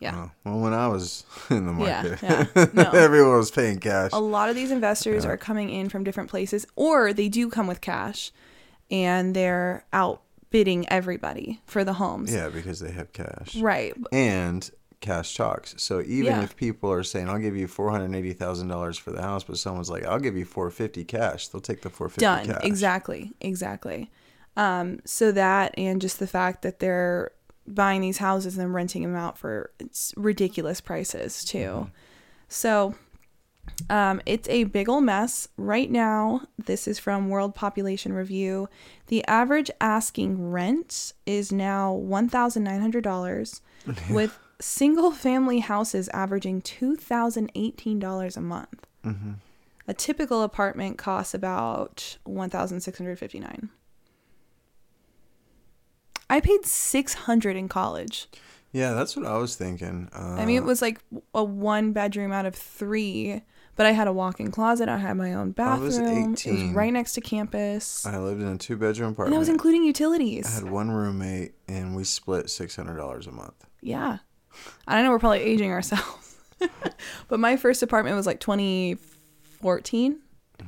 Yeah. 0.00 0.14
Oh, 0.14 0.30
well, 0.44 0.60
when 0.60 0.74
I 0.74 0.88
was 0.88 1.24
in 1.50 1.66
the 1.66 1.72
market, 1.72 2.18
yeah. 2.22 2.46
No. 2.74 2.90
everyone 2.90 3.36
was 3.38 3.50
paying 3.50 3.78
cash. 3.78 4.10
a 4.12 4.20
lot 4.20 4.48
of 4.50 4.54
these 4.54 4.70
investors 4.70 5.24
are 5.24 5.36
coming 5.38 5.70
in 5.70 5.88
from 5.88 6.04
different 6.04 6.28
places 6.30 6.66
or 6.76 7.12
they 7.12 7.28
do 7.28 7.48
come 7.48 7.66
with 7.66 7.80
cash 7.80 8.30
and 8.90 9.34
they're 9.34 9.84
outbidding 10.46 10.88
everybody 10.88 11.60
for 11.66 11.84
the 11.84 11.94
homes. 11.94 12.32
Yeah, 12.32 12.48
because 12.48 12.80
they 12.80 12.90
have 12.92 13.12
cash. 13.12 13.56
Right. 13.56 13.94
And 14.12 14.68
cash 15.00 15.36
talks. 15.36 15.74
So 15.78 16.00
even 16.00 16.32
Yeah. 16.32 16.42
if 16.42 16.56
people 16.56 16.90
are 16.90 17.02
saying, 17.02 17.28
"I'll 17.28 17.38
give 17.38 17.56
you 17.56 17.66
four 17.68 17.90
hundred 17.90 18.14
eighty 18.14 18.32
thousand 18.32 18.68
dollars 18.68 18.96
for 18.98 19.10
the 19.10 19.22
house," 19.22 19.44
but 19.44 19.58
someone's 19.58 19.90
like, 19.90 20.04
"I'll 20.04 20.18
give 20.20 20.36
you 20.36 20.44
four 20.44 20.70
fifty 20.70 21.04
cash," 21.04 21.48
they'll 21.48 21.60
take 21.60 21.82
the 21.82 21.90
four 21.90 22.08
fifty 22.08 22.22
Done. 22.22 22.46
cash. 22.46 22.60
Exactly. 22.64 23.32
Exactly. 23.40 24.10
Um, 24.56 25.00
so 25.04 25.32
that 25.32 25.74
and 25.76 26.00
just 26.00 26.18
the 26.18 26.26
fact 26.26 26.62
that 26.62 26.78
they're 26.78 27.32
buying 27.68 28.00
these 28.00 28.18
houses 28.18 28.56
and 28.56 28.72
renting 28.72 29.02
them 29.02 29.16
out 29.16 29.36
for 29.36 29.70
it's 29.78 30.14
ridiculous 30.16 30.80
prices 30.80 31.44
too. 31.44 31.90
So 32.48 32.94
um, 33.90 34.20
it's 34.26 34.48
a 34.48 34.64
big 34.64 34.88
ol' 34.88 35.00
mess. 35.00 35.48
Right 35.56 35.90
now, 35.90 36.42
this 36.58 36.88
is 36.88 36.98
from 36.98 37.28
World 37.28 37.54
Population 37.54 38.12
Review. 38.12 38.68
The 39.08 39.24
average 39.26 39.70
asking 39.80 40.50
rent 40.50 41.12
is 41.24 41.52
now 41.52 41.92
$1,900, 41.94 43.60
with 44.10 44.38
single 44.60 45.10
family 45.10 45.60
houses 45.60 46.08
averaging 46.08 46.62
$2,018 46.62 48.36
a 48.36 48.40
month. 48.40 48.86
hmm 49.04 49.32
A 49.86 49.94
typical 49.94 50.42
apartment 50.42 50.98
costs 50.98 51.34
about 51.34 52.16
$1,659. 52.26 53.68
I 56.28 56.40
paid 56.40 56.64
600 56.64 57.56
in 57.56 57.68
college. 57.68 58.28
Yeah, 58.72 58.94
that's 58.94 59.16
what 59.16 59.24
I 59.24 59.38
was 59.38 59.54
thinking. 59.56 60.08
Uh, 60.14 60.34
I 60.34 60.44
mean, 60.44 60.56
it 60.56 60.64
was 60.64 60.82
like 60.82 60.98
a 61.34 61.44
one 61.44 61.92
bedroom 61.92 62.32
out 62.32 62.46
of 62.46 62.54
three, 62.54 63.42
but 63.76 63.86
I 63.86 63.92
had 63.92 64.08
a 64.08 64.12
walk-in 64.12 64.50
closet. 64.50 64.88
I 64.88 64.96
had 64.98 65.16
my 65.16 65.32
own 65.34 65.54
I 65.58 65.76
was 65.78 65.98
bathroom. 65.98 66.16
It 66.16 66.30
was 66.30 66.46
18. 66.46 66.74
right 66.74 66.92
next 66.92 67.12
to 67.12 67.20
campus, 67.20 68.04
I 68.06 68.18
lived 68.18 68.40
in 68.42 68.48
a 68.48 68.58
two 68.58 68.76
bedroom 68.76 69.10
apartment. 69.12 69.26
and 69.28 69.34
that 69.34 69.38
was 69.38 69.48
including 69.48 69.84
utilities. 69.84 70.46
I 70.46 70.50
had 70.50 70.70
one 70.70 70.90
roommate, 70.90 71.52
and 71.68 71.94
we 71.94 72.04
split 72.04 72.50
six 72.50 72.74
hundred 72.76 72.96
dollars 72.96 73.26
a 73.26 73.32
month. 73.32 73.54
Yeah, 73.80 74.18
I 74.88 75.02
know 75.02 75.10
we're 75.10 75.18
probably 75.18 75.40
aging 75.40 75.70
ourselves, 75.70 76.36
but 77.28 77.38
my 77.38 77.56
first 77.56 77.82
apartment 77.82 78.16
was 78.16 78.26
like 78.26 78.40
2014. 78.40 80.20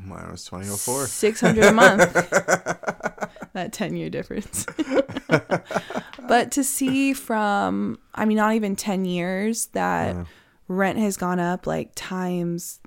Mine 0.05 0.31
was 0.31 0.45
twenty 0.45 0.69
oh 0.69 0.77
four. 0.77 1.07
600 1.07 1.65
a 1.65 1.73
month. 1.73 2.13
that 3.55 3.73
10 3.73 3.97
year 3.97 4.11
difference. 4.11 4.67
but 6.29 6.51
to 6.53 6.63
see 6.63 7.15
from, 7.15 7.99
I 8.15 8.25
mean, 8.27 8.37
not 8.37 8.55
even 8.55 8.77
10 8.77 9.05
years 9.07 9.67
that 9.69 10.15
Yeah. 10.15 10.25
rent 10.69 10.99
has 10.99 11.17
gone 11.17 11.41
up 11.41 11.67
like 11.67 11.93
times 11.95 12.81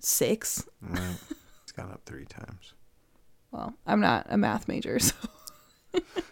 six. 0.00 0.66
Right. 0.80 1.16
It's 1.62 1.72
gone 1.72 1.90
up 1.90 2.02
three 2.06 2.26
times. 2.26 2.74
Well, 3.50 3.74
I'm 3.86 4.00
not 4.00 4.26
a 4.28 4.36
math 4.36 4.68
major, 4.68 4.98
so 5.00 5.14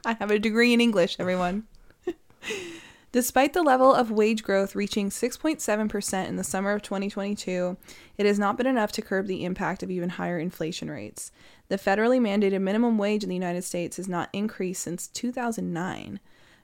I 0.05 0.15
have 0.15 0.31
a 0.31 0.39
degree 0.39 0.73
in 0.73 0.81
English, 0.81 1.17
everyone. 1.19 1.65
Despite 3.15 3.53
the 3.53 3.63
level 3.63 3.95
of 3.95 4.11
wage 4.11 4.43
growth 4.43 4.75
reaching 4.75 5.09
6.7% 5.09 6.27
in 6.27 6.35
the 6.35 6.43
summer 6.43 6.73
of 6.73 6.83
2022, 6.83 7.77
it 8.19 8.27
has 8.27 8.41
not 8.41 8.57
been 8.57 8.67
enough 8.67 8.91
to 8.91 9.03
curb 9.03 9.29
the 9.29 9.45
impact 9.45 9.85
of 9.85 9.91
even 9.93 10.09
higher 10.09 10.37
inflation 10.37 10.91
rates. 10.91 11.31
The 11.69 11.79
federally 11.79 12.21
mandated 12.21 12.61
minimum 12.61 12.99
wage 12.99 13.23
in 13.23 13.29
the 13.29 13.37
United 13.37 13.63
States 13.63 13.99
has 13.99 14.09
not 14.09 14.31
increased 14.33 14.83
since 14.83 15.07
2009, 15.07 16.19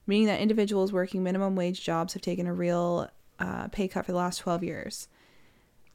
meaning 0.09 0.27
that 0.27 0.41
individuals 0.41 0.93
working 0.93 1.23
minimum 1.23 1.55
wage 1.55 1.85
jobs 1.85 2.15
have 2.15 2.23
taken 2.23 2.49
a 2.49 2.53
real 2.53 3.09
uh, 3.39 3.69
pay 3.69 3.87
cut 3.87 4.05
for 4.05 4.11
the 4.11 4.19
last 4.19 4.39
12 4.39 4.65
years. 4.65 5.07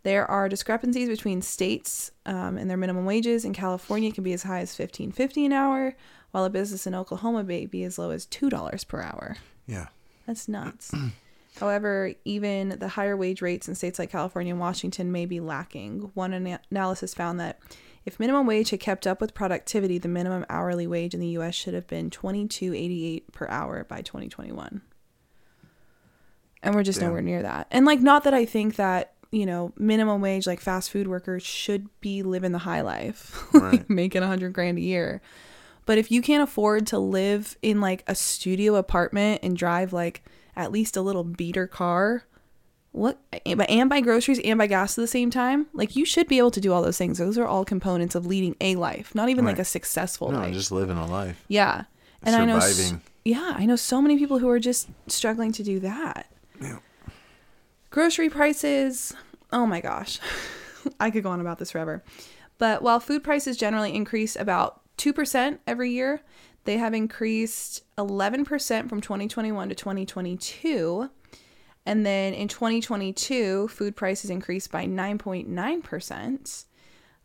There 0.06 0.30
are 0.30 0.47
discrepancies 0.47 1.10
between 1.10 1.41
states 1.41 2.12
um, 2.28 2.60
and 2.60 2.70
their 2.70 2.78
minimum 2.78 3.06
wages. 3.06 3.43
In 3.43 3.53
California, 3.53 4.10
it 4.10 4.14
can 4.14 4.24
be 4.24 4.34
as 4.34 4.43
high 4.43 4.60
as 4.60 4.76
fifteen 4.76 5.12
fifty 5.12 5.47
an 5.47 5.51
hour, 5.51 5.95
while 6.30 6.45
a 6.45 6.49
business 6.51 6.86
in 6.86 6.93
Oklahoma 6.93 7.43
may 7.43 7.66
be 7.66 7.84
as 7.84 7.97
low 7.97 8.12
as 8.12 8.28
two 8.28 8.51
dollars 8.51 8.84
per 8.84 9.01
hour. 9.01 9.36
Yeah. 9.66 9.88
That's 10.28 10.47
nuts. 10.47 10.93
However, 11.60 12.14
even 12.24 12.78
the 12.78 12.89
higher 12.89 13.18
wage 13.18 13.41
rates 13.41 13.68
in 13.68 13.74
states 13.74 13.97
like 13.97 14.12
California 14.12 14.53
and 14.53 14.60
Washington 14.60 15.12
may 15.12 15.26
be 15.26 15.39
lacking. 15.39 16.12
One 16.14 16.36
ana- 16.36 16.62
analysis 16.70 17.16
found 17.16 17.39
that 17.39 17.58
if 18.06 18.20
minimum 18.20 18.45
wage 18.45 18.70
had 18.70 18.80
kept 18.80 19.08
up 19.08 19.20
with 19.20 19.34
productivity, 19.34 19.97
the 19.97 20.08
minimum 20.08 20.45
hourly 20.51 20.86
wage 20.86 21.16
in 21.16 21.20
the 21.20 21.30
U.S. 21.30 21.56
should 21.56 21.74
have 21.74 21.88
been 21.88 22.12
twenty 22.12 22.47
two 22.47 22.76
eighty 22.76 23.08
eight 23.08 23.32
per 23.32 23.47
hour 23.47 23.84
by 23.86 24.03
twenty 24.03 24.30
twenty 24.30 24.51
one. 24.51 24.84
And 26.62 26.74
we're 26.74 26.84
just 26.84 26.99
Damn. 26.99 27.10
nowhere 27.10 27.22
near 27.22 27.43
that. 27.43 27.68
And 27.70 27.86
like, 27.86 28.01
not 28.01 28.24
that 28.24 28.34
I 28.34 28.43
think 28.45 28.76
that 28.78 29.14
you 29.36 29.45
know 29.45 29.73
minimum 29.77 30.21
wage 30.21 30.47
like 30.47 30.61
fast 30.61 30.89
food 30.89 31.07
workers 31.07 31.43
should 31.43 31.88
be 31.99 32.23
living 32.23 32.51
the 32.53 32.59
high 32.59 32.81
life, 32.81 33.43
like 33.53 33.89
making 33.89 34.23
a 34.23 34.27
hundred 34.27 34.53
grand 34.53 34.77
a 34.77 34.81
year. 34.81 35.21
But 35.86 35.97
if 35.97 36.09
you 36.11 36.21
can't 36.21 36.41
afford 36.41 36.88
to 36.88 36.97
live 36.99 37.57
in 37.61 37.79
like 37.81 38.03
a 38.07 38.15
studio 38.15 38.75
apartment 38.75 39.41
and 39.43 39.55
drive 39.55 39.93
like 39.93 40.23
at 40.55 40.71
least 40.71 40.97
a 40.97 41.01
little 41.01 41.23
beater 41.23 41.67
car, 41.67 42.23
what 42.91 43.19
eh, 43.33 43.39
and 43.45 43.61
and 43.69 43.89
buy 43.89 44.01
groceries 44.01 44.39
and 44.39 44.57
buy 44.57 44.67
gas 44.67 44.97
at 44.97 45.01
the 45.01 45.07
same 45.07 45.29
time, 45.29 45.67
like 45.73 45.95
you 45.95 46.05
should 46.05 46.27
be 46.27 46.38
able 46.38 46.51
to 46.51 46.61
do 46.61 46.71
all 46.73 46.81
those 46.81 46.97
things. 46.97 47.17
Those 47.17 47.38
are 47.38 47.45
all 47.45 47.65
components 47.65 48.15
of 48.15 48.25
leading 48.25 48.55
a 48.61 48.75
life, 48.77 49.13
not 49.13 49.29
even 49.29 49.45
like 49.45 49.59
a 49.59 49.65
successful 49.65 50.31
No, 50.31 50.39
life. 50.39 50.53
just 50.53 50.71
living 50.71 50.97
a 50.97 51.05
life. 51.05 51.43
yeah. 51.49 51.83
And 52.23 52.36
I 52.36 52.45
know 52.45 52.59
yeah, 53.23 53.53
I 53.55 53.65
know 53.65 53.75
so 53.75 54.01
many 54.01 54.17
people 54.17 54.39
who 54.39 54.49
are 54.49 54.59
just 54.59 54.88
struggling 55.07 55.51
to 55.53 55.63
do 55.63 55.79
that. 55.81 56.27
Yeah. 56.61 56.77
Grocery 57.95 58.29
prices, 58.29 59.13
oh 59.53 59.65
my 59.65 59.79
gosh. 59.79 60.19
I 60.99 61.09
could 61.09 61.23
go 61.23 61.29
on 61.29 61.39
about 61.39 61.59
this 61.59 61.71
forever. 61.71 62.03
But 62.57 62.81
while 62.81 62.99
food 62.99 63.23
prices 63.23 63.55
generally 63.55 63.95
increase 63.95 64.35
about 64.35 64.81
2% 64.97 65.59
every 65.65 65.91
year, 65.91 66.19
they 66.65 66.75
have 66.75 66.93
increased 66.93 67.83
11% 67.97 68.89
from 68.89 68.99
2021 68.99 69.69
to 69.69 69.75
2022. 69.75 71.09
And 71.85 72.05
then 72.05 72.33
in 72.33 72.49
2022, 72.49 73.69
food 73.69 73.95
prices 73.95 74.29
increased 74.29 74.73
by 74.73 74.85
9.9%. 74.85 76.65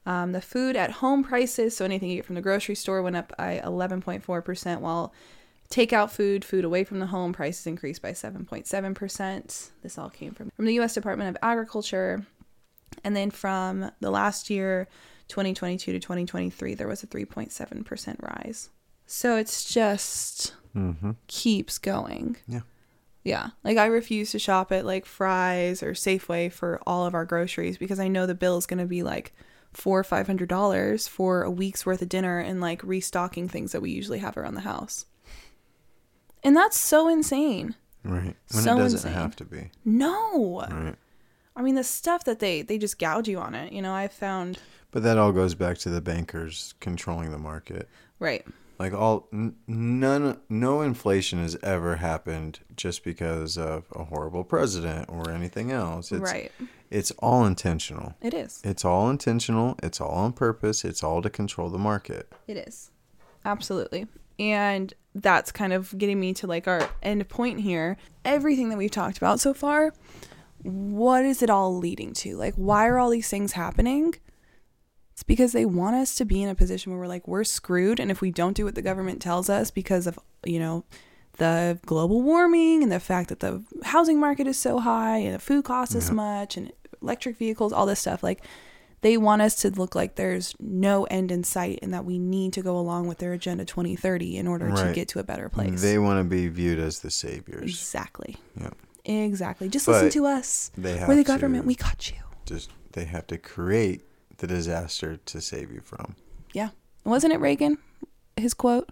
Um, 0.07 0.31
the 0.31 0.41
food 0.41 0.77
at 0.77 0.93
home 0.93 1.25
prices, 1.25 1.77
so 1.77 1.85
anything 1.85 2.11
you 2.11 2.17
get 2.19 2.27
from 2.27 2.37
the 2.37 2.41
grocery 2.41 2.77
store, 2.77 3.03
went 3.03 3.17
up 3.17 3.33
by 3.37 3.61
11.4%, 3.65 4.79
while 4.79 5.13
takeout 5.71 6.11
food, 6.11 6.45
food 6.45 6.65
away 6.65 6.85
from 6.85 6.99
the 6.99 7.07
home 7.07 7.33
prices 7.33 7.67
increased 7.67 8.03
by 8.03 8.11
7.7%. 8.13 9.71
This 9.83 9.99
all 9.99 10.11
came 10.11 10.33
from, 10.33 10.51
from 10.51 10.65
the 10.67 10.75
U.S. 10.75 10.95
Department 10.95 11.31
of 11.31 11.37
Agriculture. 11.43 12.27
And 13.05 13.15
then 13.17 13.31
from 13.31 13.91
the 14.01 14.11
last 14.11 14.51
year, 14.51 14.89
2022 15.29 15.93
to 15.93 16.01
2023, 16.01 16.75
there 16.75 16.89
was 16.89 17.03
a 17.03 17.07
3.7% 17.07 18.17
rise. 18.23 18.71
So 19.07 19.37
it's 19.37 19.65
just 19.73 20.55
Mm-hmm. 20.77 21.11
keeps 21.27 21.79
going. 21.79 22.37
Yeah. 22.47 22.61
Yeah. 23.25 23.49
Like 23.65 23.77
I 23.77 23.87
refuse 23.87 24.31
to 24.31 24.39
shop 24.39 24.71
at 24.71 24.87
like 24.87 25.05
Fry's 25.05 25.83
or 25.83 25.95
Safeway 25.95 26.53
for 26.53 26.81
all 26.87 27.07
of 27.07 27.15
our 27.15 27.25
groceries 27.25 27.77
because 27.77 27.99
I 27.99 28.07
know 28.07 28.25
the 28.25 28.37
bill 28.37 28.57
is 28.57 28.67
going 28.67 28.79
to 28.79 28.87
be 28.87 29.03
like 29.03 29.33
four 29.73 29.99
or 29.99 30.05
five 30.05 30.29
hundred 30.29 30.49
dollars 30.49 31.09
for 31.09 31.43
a 31.43 31.51
week's 31.51 31.85
worth 31.85 32.03
of 32.03 32.09
dinner 32.09 32.39
and 32.39 32.61
like 32.61 32.85
restocking 32.85 33.49
things 33.49 33.73
that 33.73 33.83
we 33.83 33.91
usually 33.91 34.21
have 34.21 34.37
around 34.37 34.55
the 34.55 34.61
house. 34.61 35.07
And 36.43 36.57
that's 36.57 36.79
so 36.79 37.09
insane. 37.09 37.75
Right. 38.05 38.35
When 38.53 38.63
So 38.63 38.75
it 38.77 38.79
doesn't 38.79 38.99
insane. 39.01 39.13
have 39.13 39.37
to 39.37 39.45
be. 39.45 39.71
No. 39.85 40.61
Right. 40.71 40.95
I 41.57 41.63
mean 41.63 41.75
the 41.75 41.85
stuff 41.85 42.25
that 42.25 42.39
they 42.39 42.63
they 42.63 42.79
just 42.79 42.99
gouge 42.99 43.29
you 43.29 43.39
on 43.39 43.55
it. 43.55 43.73
You 43.73 43.83
know, 43.83 43.93
I 43.95 44.09
found 44.09 44.59
But 44.91 45.03
that 45.03 45.19
all 45.19 45.33
goes 45.33 45.55
back 45.55 45.77
to 45.79 45.91
the 45.91 46.01
bankers 46.01 46.75
controlling 46.81 47.31
the 47.31 47.39
market. 47.39 47.89
right. 48.19 48.47
Like 48.79 48.95
all 48.95 49.29
n- 49.31 49.57
none 49.67 50.41
no 50.49 50.81
inflation 50.81 51.39
has 51.41 51.55
ever 51.63 51.97
happened 51.97 52.61
just 52.77 53.05
because 53.05 53.59
of 53.59 53.85
a 53.95 54.05
horrible 54.05 54.43
president 54.43 55.11
or 55.11 55.31
anything 55.31 55.71
else. 55.71 56.11
It's 56.11 56.23
right. 56.33 56.51
it's 56.91 57.11
all 57.19 57.45
intentional. 57.45 58.15
It 58.23 58.33
is. 58.33 58.63
It's 58.65 58.83
all 58.83 59.11
intentional. 59.11 59.77
It's 59.83 60.01
all 60.01 60.13
on 60.15 60.33
purpose. 60.33 60.83
It's 60.87 61.03
all 61.03 61.21
to 61.21 61.29
control 61.29 61.69
the 61.69 61.77
market. 61.77 62.33
It 62.47 62.57
is. 62.57 62.91
Absolutely. 63.45 64.07
And 64.39 64.95
that's 65.15 65.51
kind 65.53 65.73
of 65.73 65.97
getting 65.99 66.21
me 66.21 66.33
to 66.35 66.47
like 66.47 66.69
our 66.69 66.89
end 67.03 67.29
point 67.29 67.61
here. 67.61 67.97
Everything 68.25 68.69
that 68.69 68.79
we've 68.79 68.91
talked 68.91 69.19
about 69.19 69.41
so 69.41 69.53
far, 69.53 69.93
what 70.63 71.25
is 71.25 71.43
it 71.43 71.51
all 71.51 71.77
leading 71.77 72.13
to? 72.15 72.37
Like, 72.37 72.55
why 72.55 72.87
are 72.87 72.99
all 72.99 73.11
these 73.11 73.29
things 73.29 73.53
happening? 73.53 74.15
It's 75.13 75.23
because 75.23 75.53
they 75.53 75.65
want 75.65 75.97
us 75.97 76.15
to 76.17 76.25
be 76.25 76.43
in 76.43 76.49
a 76.49 76.55
position 76.55 76.93
where 76.93 77.01
we're 77.01 77.07
like, 77.07 77.27
we're 77.29 77.45
screwed. 77.45 78.01
And 78.01 78.11
if 78.11 78.21
we 78.21 78.31
don't 78.31 78.57
do 78.57 78.65
what 78.65 78.75
the 78.75 78.83
government 78.83 79.21
tells 79.21 79.51
us 79.51 79.71
because 79.71 80.07
of, 80.07 80.19
you 80.45 80.59
know, 80.59 80.85
the 81.39 81.79
global 81.87 82.23
warming 82.23 82.83
and 82.83 82.93
the 82.93 83.01
fact 83.01 83.29
that 83.31 83.41
the 83.41 83.65
housing 83.83 84.21
market 84.21 84.47
is 84.47 84.57
so 84.59 84.79
high 84.79 85.19
and 85.19 85.35
the 85.35 85.39
food 85.39 85.65
costs 85.65 85.95
this 85.95 86.09
Yeah. 86.09 86.15
much 86.15 86.57
and 86.57 86.73
electric 87.03 87.37
vehicles, 87.37 87.73
all 87.73 87.87
this 87.87 88.01
stuff, 88.01 88.23
like, 88.23 88.45
they 89.03 89.17
want 89.17 89.43
us 89.43 89.55
to 89.63 89.71
look 89.71 89.95
like 89.95 90.17
there's 90.17 90.55
no 90.61 91.05
end 91.05 91.31
in 91.33 91.43
sight 91.45 91.79
and 91.83 91.93
that 91.95 92.05
we 92.05 92.19
need 92.19 92.53
to 92.55 92.63
go 92.63 92.77
along 92.79 93.09
with 93.09 93.19
their 93.19 93.33
agenda 93.33 93.65
2030 93.65 94.37
in 94.37 94.47
order 94.47 94.71
to 94.71 94.93
get 94.93 95.09
to 95.09 95.19
a 95.19 95.25
better 95.25 95.49
place. 95.49 95.81
They 95.81 95.99
want 95.99 96.21
to 96.21 96.25
be 96.25 96.49
viewed 96.49 96.79
as 96.79 97.01
the 97.01 97.11
saviors. 97.11 97.63
exactly. 97.71 98.37
Yeah. 98.61 98.71
Exactly. 99.07 99.69
Just 99.69 99.89
listen 99.89 100.11
to 100.11 100.27
us. 100.27 100.71
They 100.77 100.97
have 100.99 101.09
We're 101.09 101.17
the 101.17 101.25
government. 101.25 101.65
We 101.65 101.75
got 101.75 102.11
you. 102.11 102.19
just 102.45 102.71
they 102.93 103.05
have 103.07 103.27
to 103.29 103.39
create 103.39 104.03
the 104.39 104.47
disaster 104.47 105.17
to 105.17 105.41
save 105.41 105.71
you 105.73 105.81
from. 105.81 106.17
Yeah. 106.53 106.71
Wasn't 107.05 107.33
it 107.33 107.41
Reagan? 107.41 107.79
His 108.37 108.53
quote? 108.55 108.91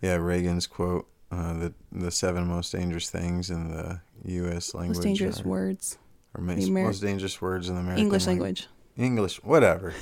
Yeah, 0.00 0.14
Reagan's 0.14 0.66
quote: 0.66 1.06
uh, 1.30 1.52
"the 1.58 1.74
the 1.92 2.10
seven 2.10 2.46
most 2.46 2.72
dangerous 2.72 3.10
things 3.10 3.50
in 3.50 3.68
the 3.70 4.00
U.S. 4.24 4.72
language, 4.74 4.96
Most 4.96 5.04
dangerous 5.04 5.40
are, 5.42 5.44
words. 5.48 5.98
or 6.34 6.42
most, 6.42 6.66
Amer- 6.66 6.84
most 6.84 7.00
dangerous 7.00 7.40
words 7.42 7.68
in 7.68 7.74
the 7.74 7.80
American 7.82 8.04
English 8.04 8.26
lang- 8.26 8.38
language. 8.38 8.66
English, 9.00 9.42
whatever." 9.42 9.94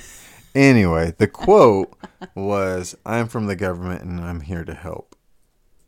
anyway, 0.55 1.13
the 1.17 1.27
quote 1.27 1.93
was, 2.35 2.95
"I'm 3.05 3.27
from 3.27 3.47
the 3.47 3.55
government 3.55 4.01
and 4.03 4.19
I'm 4.19 4.41
here 4.41 4.63
to 4.65 4.73
help." 4.73 5.15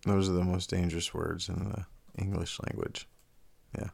Those 0.06 0.30
are 0.30 0.34
the 0.34 0.44
most 0.44 0.70
dangerous 0.70 1.14
words 1.14 1.48
in 1.50 1.66
the 1.66 1.86
English 2.22 2.60
language. 2.68 3.08
Yeah, 3.78 3.90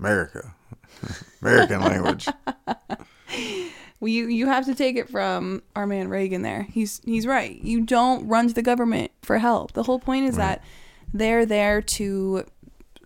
America, 0.00 0.54
American 1.42 1.80
language. 1.80 2.26
Well, 4.00 4.10
you 4.10 4.26
you 4.26 4.46
have 4.46 4.66
to 4.66 4.74
take 4.74 4.96
it 4.96 5.08
from 5.08 5.62
our 5.74 5.86
man 5.86 6.08
Reagan 6.08 6.42
there. 6.42 6.64
He's 6.64 7.00
he's 7.04 7.26
right. 7.26 7.58
You 7.62 7.80
don't 7.82 8.26
run 8.28 8.48
to 8.48 8.54
the 8.54 8.62
government 8.62 9.12
for 9.22 9.38
help. 9.38 9.72
The 9.72 9.84
whole 9.84 9.98
point 9.98 10.26
is 10.26 10.36
Right. 10.36 10.60
that 10.60 10.64
they're 11.12 11.46
there 11.46 11.80
to 11.80 12.44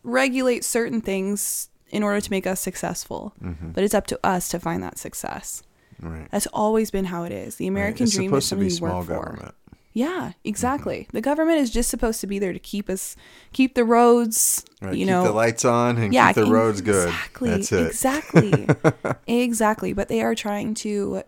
regulate 0.02 0.64
certain 0.64 1.00
things 1.00 1.68
in 1.90 2.02
order 2.02 2.20
to 2.20 2.30
make 2.30 2.46
us 2.46 2.60
successful. 2.60 3.32
hmm 3.40 3.70
But 3.72 3.84
it's 3.84 3.94
up 3.94 4.06
to 4.08 4.18
us 4.24 4.48
to 4.50 4.58
find 4.60 4.82
that 4.82 4.98
success. 4.98 5.62
Right. 6.00 6.28
That's 6.30 6.46
always 6.48 6.90
been 6.90 7.06
how 7.06 7.24
it 7.24 7.32
is. 7.32 7.56
The 7.56 7.66
American 7.66 8.04
Right. 8.06 8.12
dream 8.12 8.34
is 8.34 8.46
supposed 8.46 8.48
to 8.50 8.56
be 8.56 8.70
something 8.70 8.88
you 8.88 9.04
small 9.06 9.18
work 9.18 9.38
for. 9.40 9.52
Yeah, 9.94 10.32
exactly. 10.44 11.08
The 11.12 11.20
government 11.20 11.58
is 11.58 11.70
just 11.70 11.90
supposed 11.90 12.20
to 12.20 12.28
be 12.28 12.38
there 12.38 12.52
to 12.52 12.58
keep 12.60 12.88
us, 12.88 13.16
keep 13.52 13.74
the 13.74 13.84
roads, 13.84 14.64
Right, 14.80 14.92
you 14.94 15.06
keep 15.06 15.08
know, 15.08 15.24
the 15.24 15.32
lights 15.32 15.64
on 15.64 15.96
and 15.98 16.14
yeah, 16.14 16.32
keep 16.32 16.44
the 16.44 16.50
roads 16.50 16.80
good. 16.82 17.08
Exactly. 17.08 17.50
That's 17.50 17.72
it. 17.72 17.86
Exactly. 17.88 18.68
exactly. 19.26 19.92
But 19.92 20.08
they 20.08 20.22
are 20.22 20.34
trying 20.36 20.74
to 20.74 21.22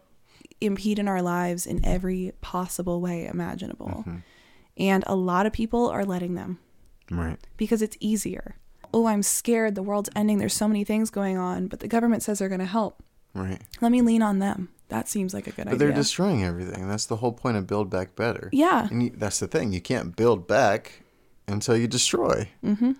impede 0.60 0.98
in 1.00 1.08
our 1.08 1.22
lives 1.22 1.66
in 1.66 1.84
every 1.84 2.32
possible 2.42 3.00
way 3.00 3.26
imaginable. 3.26 4.04
Mhm. 4.06 4.22
And 4.76 5.04
a 5.06 5.16
lot 5.16 5.46
of 5.46 5.52
people 5.52 5.88
are 5.88 6.04
letting 6.04 6.34
them 6.34 6.58
Right. 7.10 7.38
because 7.56 7.82
it's 7.82 7.96
easier. 7.98 8.56
Oh, 8.92 9.06
I'm 9.06 9.22
scared. 9.22 9.74
The 9.74 9.82
world's 9.82 10.10
ending. 10.16 10.38
There's 10.38 10.54
so 10.54 10.66
many 10.68 10.84
things 10.84 11.10
going 11.10 11.38
on, 11.38 11.66
but 11.68 11.80
the 11.80 11.88
government 11.88 12.22
says 12.22 12.38
they're 12.38 12.48
going 12.48 12.60
to 12.60 12.66
help. 12.66 13.02
Right. 13.34 13.60
Let 13.80 13.92
me 13.92 14.02
lean 14.02 14.22
on 14.22 14.38
them. 14.40 14.70
That 14.88 15.08
seems 15.08 15.32
like 15.32 15.46
a 15.46 15.50
good 15.50 15.66
But 15.66 15.68
idea. 15.68 15.72
But 15.72 15.78
they're 15.78 15.92
destroying 15.94 16.42
everything. 16.44 16.88
That's 16.88 17.06
the 17.06 17.16
whole 17.16 17.32
point 17.32 17.56
of 17.56 17.66
Build 17.66 17.88
Back 17.90 18.16
Better. 18.16 18.48
yeah. 18.52 18.88
And 18.90 19.02
you, 19.04 19.10
that's 19.10 19.38
the 19.38 19.46
thing. 19.46 19.72
You 19.72 19.80
can't 19.80 20.16
build 20.16 20.48
back 20.48 21.02
until 21.46 21.76
you 21.76 21.86
destroy. 21.86 22.48
Mm-hmm. 22.64 22.92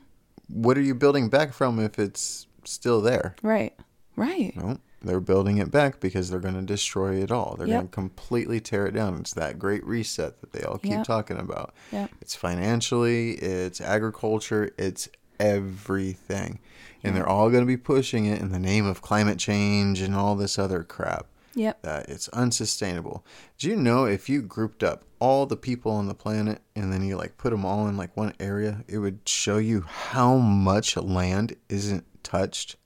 What 0.49 0.79
are 0.79 0.83
you 0.83 0.95
building 0.95 1.29
back 1.29 1.53
from 1.53 1.81
if 1.81 1.99
it's 1.99 2.47
still 2.65 3.01
there? 3.01 3.35
Right. 3.43 3.75
Right. 4.15 4.55
No, 4.57 4.79
they're 5.03 5.19
building 5.21 5.59
it 5.59 5.71
back 5.73 5.99
because 5.99 6.31
they're 6.31 6.39
going 6.41 6.55
to 6.55 6.63
destroy 6.63 7.17
it 7.23 7.33
all. 7.33 7.57
They're 7.59 7.67
Yep. 7.67 7.77
going 7.77 7.89
to 7.89 7.93
completely 7.95 8.61
tear 8.61 8.87
it 8.87 8.93
down. 8.95 9.17
It's 9.19 9.33
that 9.35 9.59
great 9.59 9.85
reset 9.85 10.41
that 10.41 10.53
they 10.53 10.63
all 10.63 10.79
keep 10.79 10.93
Yep. 10.93 11.05
talking 11.07 11.39
about. 11.39 11.75
Yep. 11.91 12.11
It's 12.21 12.37
financially, 12.37 13.33
it's 13.33 13.81
agriculture, 13.81 14.73
it's 14.79 15.09
everything. 15.41 16.61
And 17.03 17.17
they're 17.17 17.29
all 17.29 17.49
going 17.49 17.63
to 17.63 17.67
be 17.67 17.79
pushing 17.79 18.27
it 18.27 18.41
in 18.41 18.53
the 18.53 18.59
name 18.59 18.87
of 18.87 19.01
climate 19.01 19.39
change 19.39 20.01
and 20.01 20.15
all 20.15 20.37
this 20.37 20.59
other 20.59 20.83
crap. 20.85 21.27
Yep. 21.55 21.83
that 21.83 22.09
it's 22.09 22.29
unsustainable. 22.29 23.25
Do 23.59 23.69
you 23.69 23.75
know 23.75 24.05
if 24.05 24.29
you 24.29 24.41
grouped 24.41 24.85
up 24.85 25.05
all 25.19 25.47
the 25.47 25.57
people 25.57 25.91
on 25.91 26.07
the 26.07 26.15
planet 26.15 26.63
and 26.77 26.93
then 26.93 27.05
you 27.05 27.17
like 27.17 27.39
put 27.39 27.51
them 27.51 27.65
all 27.65 27.89
in 27.89 27.97
like 27.97 28.17
one 28.17 28.35
area, 28.39 28.85
it 28.87 28.99
would 28.99 29.29
show 29.29 29.59
you 29.59 29.81
how 29.81 30.37
much 30.37 30.97
land 30.97 31.57
isn't 31.69 32.07
touched? 32.23 32.77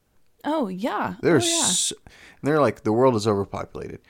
Oh 0.45 0.69
yeah. 0.69 1.15
There's 1.21 1.45
oh, 1.45 1.49
yeah. 1.49 1.65
so, 1.65 1.95
they're 2.43 2.61
like 2.61 2.85
the 2.85 2.93
world 2.93 3.17
is 3.17 3.27
overpopulated. 3.27 4.01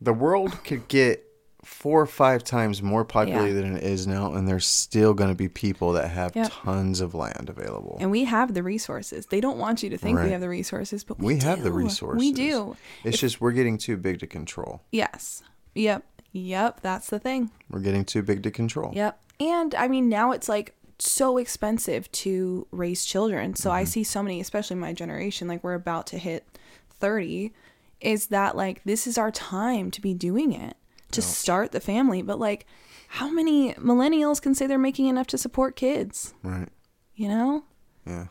The 0.00 0.12
world 0.12 0.64
could 0.64 0.88
get 0.88 1.27
four 1.68 2.00
or 2.00 2.06
five 2.06 2.42
times 2.42 2.82
more 2.82 3.04
populated 3.04 3.54
than 3.62 3.76
it 3.76 3.82
is 3.82 4.06
now, 4.06 4.32
and 4.34 4.48
there's 4.48 4.66
still 4.66 5.14
going 5.14 5.28
to 5.30 5.34
be 5.36 5.48
people 5.48 5.92
that 5.92 6.08
have 6.08 6.34
Yep. 6.34 6.50
tons 6.50 7.00
of 7.00 7.14
land 7.14 7.48
available. 7.48 7.98
And 8.00 8.10
we 8.10 8.24
have 8.24 8.54
the 8.54 8.62
resources. 8.62 9.26
They 9.26 9.40
don't 9.40 9.58
want 9.58 9.82
you 9.82 9.90
to 9.90 9.98
think 9.98 10.18
we 10.18 10.30
have 10.30 10.40
the 10.40 10.48
resources, 10.48 11.04
but 11.04 11.18
we, 11.18 11.34
we 11.34 11.40
have 11.40 11.62
the 11.62 11.70
resources. 11.72 12.18
We 12.18 12.32
do. 12.32 12.76
It's 13.04 13.18
just 13.18 13.40
we're 13.40 13.52
getting 13.52 13.78
too 13.78 13.96
big 13.96 14.18
to 14.20 14.26
control. 14.26 14.82
Yes. 14.90 15.42
Yep. 15.74 16.04
Yep. 16.32 16.80
That's 16.80 17.08
the 17.10 17.18
thing. 17.18 17.50
We're 17.70 17.80
getting 17.80 18.04
too 18.04 18.22
big 18.22 18.42
to 18.44 18.50
control. 18.50 18.92
Yep. 18.94 19.20
And 19.38 19.74
I 19.74 19.86
mean, 19.88 20.08
now 20.08 20.32
it's 20.32 20.48
like 20.48 20.74
so 20.98 21.36
expensive 21.38 22.10
to 22.12 22.66
raise 22.72 23.04
children. 23.04 23.54
So 23.54 23.70
Mm-hmm. 23.70 23.76
I 23.76 23.84
see 23.84 24.02
so 24.04 24.22
many, 24.22 24.40
especially 24.40 24.76
my 24.76 24.92
generation, 24.92 25.46
like 25.46 25.62
we're 25.62 25.74
about 25.74 26.06
to 26.08 26.18
hit 26.18 26.44
30, 26.98 27.52
is 28.00 28.26
that 28.28 28.56
like 28.56 28.82
this 28.84 29.06
is 29.06 29.18
our 29.18 29.30
time 29.30 29.90
to 29.92 30.00
be 30.00 30.14
doing 30.14 30.52
it, 30.52 30.76
to 31.12 31.22
start 31.22 31.72
the 31.72 31.80
family. 31.80 32.22
But 32.22 32.38
like, 32.38 32.66
how 33.08 33.30
many 33.30 33.74
millennials 33.74 34.40
can 34.42 34.54
say 34.54 34.66
they're 34.66 34.78
making 34.78 35.06
enough 35.06 35.26
to 35.28 35.38
support 35.38 35.76
kids? 35.76 36.34
Right. 36.42 36.68
You 37.14 37.28
know? 37.28 37.64
Yeah. 38.06 38.26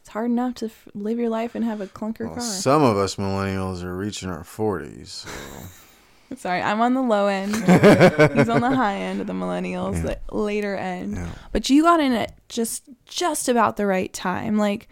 It's 0.00 0.08
hard 0.10 0.30
enough 0.30 0.54
to 0.56 0.66
f- 0.66 0.88
live 0.94 1.18
your 1.18 1.28
life 1.30 1.54
and 1.54 1.64
have 1.64 1.80
a 1.80 1.86
clunker 1.86 2.26
Well, 2.26 2.34
car. 2.34 2.40
some 2.42 2.82
of 2.82 2.96
us 2.96 3.16
millennials 3.16 3.82
are 3.82 3.96
reaching 3.96 4.28
our 4.30 4.42
40s. 4.44 5.06
So. 5.08 5.28
Sorry, 6.36 6.60
I'm 6.60 6.80
on 6.80 6.94
the 6.94 7.02
low 7.02 7.26
end. 7.28 7.54
He's 8.36 8.48
on 8.48 8.60
the 8.60 8.74
high 8.74 8.96
end 8.96 9.20
of 9.20 9.26
the 9.28 9.32
millennials, 9.32 9.94
Yeah. 10.04 10.16
the 10.28 10.34
later 10.36 10.74
end. 10.76 11.14
Yeah. 11.16 11.28
But 11.52 11.70
you 11.70 11.82
got 11.82 12.00
in 12.00 12.12
at 12.12 12.36
just 12.48 12.88
just 13.04 13.48
about 13.48 13.76
the 13.76 13.86
right 13.86 14.12
time. 14.12 14.56
Like 14.58 14.88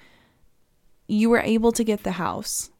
you 1.09 1.29
were 1.31 1.41
able 1.41 1.73
to 1.73 1.83
get 1.85 2.03
the 2.05 2.13
house. 2.13 2.71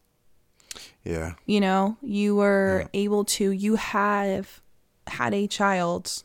Yeah. 1.05 1.35
You 1.47 1.61
know, 1.61 1.97
you 2.03 2.35
were 2.37 2.89
able 2.95 3.25
to 3.27 3.51
you 3.51 3.77
have 3.77 4.61
had 5.07 5.35
a 5.35 5.47
child 5.47 6.25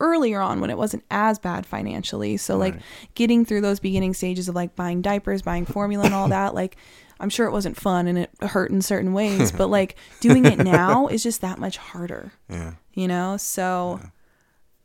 earlier 0.00 0.40
on 0.40 0.60
when 0.60 0.70
it 0.70 0.78
wasn't 0.78 1.04
as 1.10 1.38
bad 1.38 1.66
financially. 1.66 2.36
So 2.36 2.56
like 2.56 2.74
getting 3.14 3.44
through 3.44 3.60
those 3.60 3.80
beginning 3.80 4.14
stages 4.14 4.48
of 4.48 4.54
like 4.54 4.74
buying 4.74 5.02
diapers, 5.02 5.42
buying 5.42 5.66
formula 5.66 6.04
and 6.06 6.14
all 6.14 6.28
that, 6.28 6.54
like 6.60 6.76
I'm 7.20 7.30
sure 7.30 7.46
it 7.46 7.52
wasn't 7.52 7.76
fun 7.76 8.06
and 8.08 8.18
it 8.18 8.30
hurt 8.40 8.70
in 8.70 8.82
certain 8.82 9.12
ways, 9.20 9.52
but 9.52 9.68
like 9.68 9.96
doing 10.20 10.46
it 10.46 10.58
now 10.58 11.06
is 11.06 11.22
just 11.22 11.40
that 11.42 11.58
much 11.58 11.76
harder. 11.76 12.32
Yeah. 12.48 12.74
you 12.94 13.06
know? 13.08 13.36
So 13.36 14.00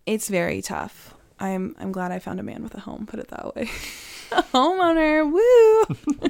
it's 0.05 0.27
very 0.29 0.61
tough. 0.61 1.15
I'm 1.41 1.73
i'm 1.79 1.93
glad 1.93 2.11
i 2.11 2.19
found 2.19 2.41
a 2.41 2.43
man 2.43 2.63
with 2.63 2.75
a 2.75 2.81
home 2.81 3.05
put 3.05 3.19
it 3.19 3.29
that 3.29 3.55
way. 3.55 3.69
A 4.31 4.43
homeowner 4.53 5.31
woo 5.31 6.29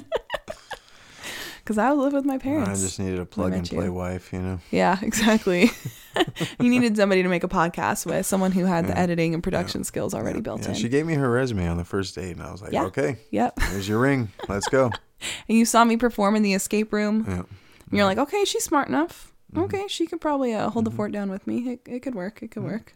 because 1.70 1.78
i 1.78 1.92
would 1.92 2.02
live 2.02 2.14
with 2.14 2.26
my 2.26 2.40
parents. 2.40 2.68
I 2.68 2.74
just 2.74 3.00
needed 3.00 3.20
a 3.20 3.26
plug 3.26 3.54
and 3.54 3.70
play 3.70 3.86
you. 3.86 3.94
wife, 3.94 4.34
you 4.34 4.40
know? 4.40 4.60
yeah 4.72 4.98
exactly 5.04 5.70
you 6.60 6.68
needed 6.70 6.98
somebody 6.98 7.22
to 7.22 7.30
make 7.30 7.44
a 7.44 7.48
podcast 7.48 8.08
with 8.08 8.26
someone 8.26 8.52
who 8.52 8.66
had 8.66 8.88
the 8.88 8.98
editing 8.98 9.36
and 9.36 9.44
production 9.44 9.84
skills 9.84 10.16
already 10.16 10.42
built 10.42 10.64
Yeah, 10.64 10.70
in 10.70 10.74
she 10.74 10.90
gave 10.90 11.06
me 11.06 11.14
her 11.14 11.30
resume 11.30 11.68
on 11.68 11.78
the 11.78 11.86
first 11.86 12.16
date, 12.16 12.32
and 12.32 12.42
I 12.42 12.52
was 12.52 12.64
like, 12.64 12.72
Yeah. 12.74 12.86
okay, 12.86 13.18
yep 13.30 13.54
here's 13.70 13.88
your 13.88 14.00
ring. 14.00 14.30
Let's 14.48 14.68
go. 14.68 14.86
and 15.48 15.58
you 15.58 15.66
saw 15.66 15.84
me 15.86 15.96
perform 15.96 16.36
in 16.36 16.42
the 16.42 16.54
escape 16.56 16.92
room 16.92 17.26
Yeah. 17.28 17.34
and 17.44 17.48
you're 17.92 18.06
like 18.06 18.18
okay 18.18 18.44
she's 18.46 18.64
smart 18.64 18.88
enough 18.88 19.28
Mm-hmm. 19.54 19.64
okay 19.64 19.88
she 19.88 20.06
could 20.08 20.22
probably 20.22 20.54
uh, 20.56 20.70
hold 20.72 20.86
the 20.86 20.92
fort 20.92 21.12
down 21.12 21.30
with 21.32 21.46
me 21.48 21.70
it, 21.74 21.80
it 21.88 22.00
could 22.02 22.16
work 22.16 22.42
it 22.44 22.50
could 22.52 22.64
Mm-hmm. 22.64 22.72
work 22.72 22.96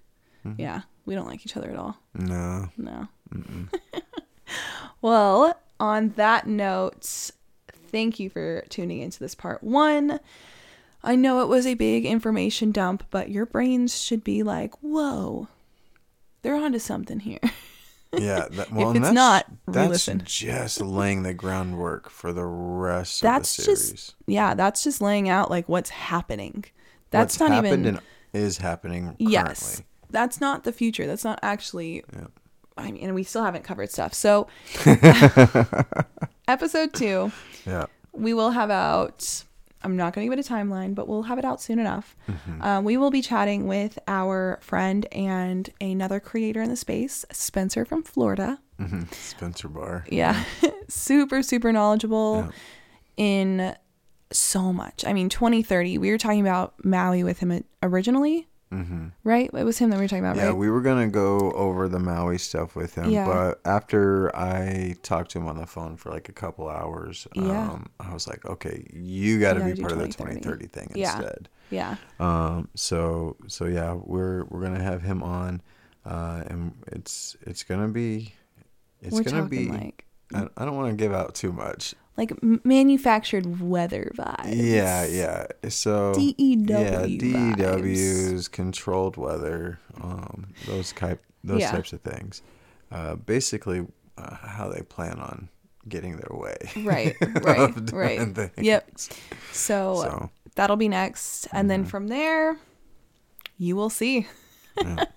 yeah 0.58 0.82
we 1.06 1.14
don't 1.16 1.28
like 1.28 1.46
each 1.46 1.56
other 1.58 1.70
at 1.70 1.78
all 1.78 1.98
No. 2.16 2.70
No. 2.78 3.08
well, 5.02 5.60
on 5.80 6.10
that 6.16 6.48
note, 6.48 7.32
thank 7.94 8.20
you 8.20 8.30
for 8.30 8.64
tuning 8.68 9.00
into 9.00 9.20
this 9.20 9.36
part 9.36 9.64
one. 9.64 10.20
I 11.02 11.16
know 11.16 11.42
it 11.42 11.48
was 11.48 11.66
a 11.66 11.76
big 11.76 12.06
information 12.06 12.72
dump, 12.74 13.06
but 13.12 13.30
your 13.30 13.46
brains 13.46 14.02
should 14.02 14.24
be 14.24 14.44
like, 14.44 14.74
whoa, 14.82 15.48
they're 16.42 16.56
onto 16.56 16.80
something 16.80 17.22
here. 17.22 17.40
Yeah. 18.16 18.48
That, 18.52 18.72
well, 18.72 18.92
If 18.92 18.98
it's 18.98 19.04
that's, 19.06 19.14
not, 19.16 19.46
that's 19.66 19.86
re-listen. 19.88 20.22
just 20.24 20.80
laying 20.80 21.24
the 21.24 21.34
groundwork 21.34 22.12
for 22.12 22.32
the 22.32 22.46
rest 22.46 23.24
That's 23.24 23.58
of 23.58 23.66
the 23.66 23.76
series. 23.76 23.90
just, 24.04 24.16
yeah, 24.28 24.54
that's 24.54 24.84
just 24.84 25.02
laying 25.02 25.30
out 25.30 25.50
like 25.50 25.68
what's 25.68 25.90
happening. 25.90 26.64
That's 27.10 27.40
What's 27.40 27.50
not 27.50 27.56
happened 27.66 27.86
even, 27.88 27.96
and 27.96 28.04
is 28.32 28.60
happening 28.60 29.06
currently. 29.06 29.32
yes, 29.32 29.82
that's 30.12 30.40
not 30.40 30.64
the 30.64 30.72
future. 30.72 31.08
That's 31.08 31.24
not 31.24 31.40
actually, 31.42 32.04
Yeah. 32.14 32.28
I 32.78 32.92
mean, 32.92 33.04
and 33.04 33.16
we 33.16 33.24
still 33.24 33.44
haven't 33.44 33.64
covered 33.64 33.92
stuff. 33.92 34.14
So, 34.14 34.48
episode 36.48 36.94
two. 36.94 37.32
Yeah. 37.66 37.86
we 38.12 38.34
will 38.34 38.52
have 38.52 38.70
out 38.70 39.44
i'm 39.84 39.96
not 39.96 40.14
going 40.14 40.26
to 40.30 40.30
give 40.36 40.38
it 40.40 40.50
a 40.50 40.54
timeline 40.54 40.94
but 40.94 41.08
we'll 41.08 41.24
have 41.24 41.38
it 41.40 41.46
out 41.46 41.62
soon 41.62 41.80
enough 41.80 42.16
uh, 42.62 42.82
we 42.84 42.98
will 42.98 43.10
be 43.10 43.22
chatting 43.22 43.68
with 43.68 43.98
our 44.08 44.60
friend 44.62 45.06
and 45.14 45.70
another 45.80 46.20
creator 46.20 46.62
in 46.62 46.70
the 46.70 46.76
space 46.76 47.24
spencer 47.32 47.86
from 47.86 48.04
florida 48.04 48.60
hmm 48.78 49.04
Spencer 49.14 49.68
Bar. 49.70 50.06
yeah 50.10 50.44
super 50.90 51.42
super 51.42 51.72
knowledgeable 51.72 52.46
Yeah. 52.46 52.52
in 53.18 53.76
so 54.32 54.74
much 54.74 55.06
i 55.08 55.14
mean 55.14 55.30
2030 55.30 55.98
we 55.98 56.12
were 56.12 56.18
talking 56.18 56.42
about 56.42 56.74
maui 56.84 57.24
with 57.24 57.40
him 57.40 57.64
originally 57.82 58.48
Mm-hmm. 58.74 59.08
right? 59.24 59.50
It 59.54 59.64
was 59.64 59.78
him 59.78 59.90
that 59.92 59.98
we 59.98 60.04
were 60.04 60.08
talking 60.08 60.24
about, 60.26 60.36
Yeah, 60.36 60.48
right? 60.48 60.58
we 60.58 60.70
were 60.70 60.82
gonna 60.82 61.08
go 61.08 61.52
over 61.52 61.88
the 61.88 62.00
Maui 62.00 62.38
stuff 62.38 62.76
with 62.76 62.96
him, 62.96 63.10
Yeah. 63.12 63.26
but 63.26 63.62
after 63.66 64.36
I 64.36 64.96
talked 65.04 65.32
to 65.32 65.40
him 65.40 65.48
on 65.48 65.58
the 65.58 65.68
phone 65.68 65.96
for 65.98 66.10
like 66.10 66.28
a 66.30 66.34
couple 66.34 66.68
hours, 66.70 67.28
Yeah. 67.34 67.70
um, 67.72 67.88
I 68.00 68.14
was 68.14 68.28
like, 68.28 68.46
okay, 68.46 68.86
you 68.94 69.40
got 69.40 69.54
to 69.54 69.60
be 69.64 69.80
part 69.80 69.92
of 69.94 70.00
the 70.00 70.08
2030. 70.08 70.42
2030 70.42 70.68
thing 70.68 70.92
Yeah. 70.96 71.16
instead. 71.18 71.50
yeah. 71.70 71.96
Um, 72.20 72.70
so 72.76 73.38
so 73.48 73.66
yeah, 73.66 73.94
we're 73.94 74.46
we're 74.46 74.62
gonna 74.62 74.84
have 74.84 75.02
him 75.02 75.22
on, 75.24 75.62
uh, 76.06 76.44
and 76.48 76.74
it's 76.88 77.36
it's 77.42 77.64
gonna 77.64 77.88
be 77.88 78.34
it's 79.02 79.20
gonna 79.20 79.44
talking 79.44 79.50
be. 79.50 79.72
like 79.72 80.06
I, 80.34 80.48
I 80.58 80.66
don't 80.66 80.76
want 80.76 80.90
to 80.90 80.96
give 80.96 81.14
out 81.14 81.36
too 81.36 81.52
much. 81.52 81.94
Like 82.18 82.32
manufactured 82.64 83.60
weather 83.60 84.12
vibes. 84.16 84.56
Yeah, 84.56 85.06
yeah. 85.06 85.48
So 85.70 86.14
DEW 86.14 86.66
yeah. 86.68 87.06
DEWs, 87.08 88.48
controlled 88.52 89.18
weather, 89.18 89.80
um, 90.02 90.48
those 90.66 90.92
type 90.94 91.24
those 91.44 91.62
Yeah. 91.62 91.72
types 91.72 91.92
of 91.94 92.02
things. 92.02 92.42
Uh, 92.92 93.16
basically, 93.16 93.86
uh, 94.18 94.36
how 94.36 94.70
they 94.70 94.82
plan 94.82 95.20
on 95.20 95.50
getting 95.90 96.18
their 96.18 96.38
way. 96.38 96.56
Right, 96.84 97.16
right, 97.44 97.92
right. 97.92 98.36
things. 98.36 98.52
Yep. 98.58 98.92
So, 99.52 99.96
So 100.04 100.30
that'll 100.56 100.78
be 100.78 100.88
next, 100.88 101.48
and 101.52 101.70
then 101.70 101.84
Mhm. 101.84 101.88
from 101.90 102.08
there, 102.08 102.58
you 103.58 103.76
will 103.76 103.90
see. 103.90 104.28
yeah. 104.82 105.04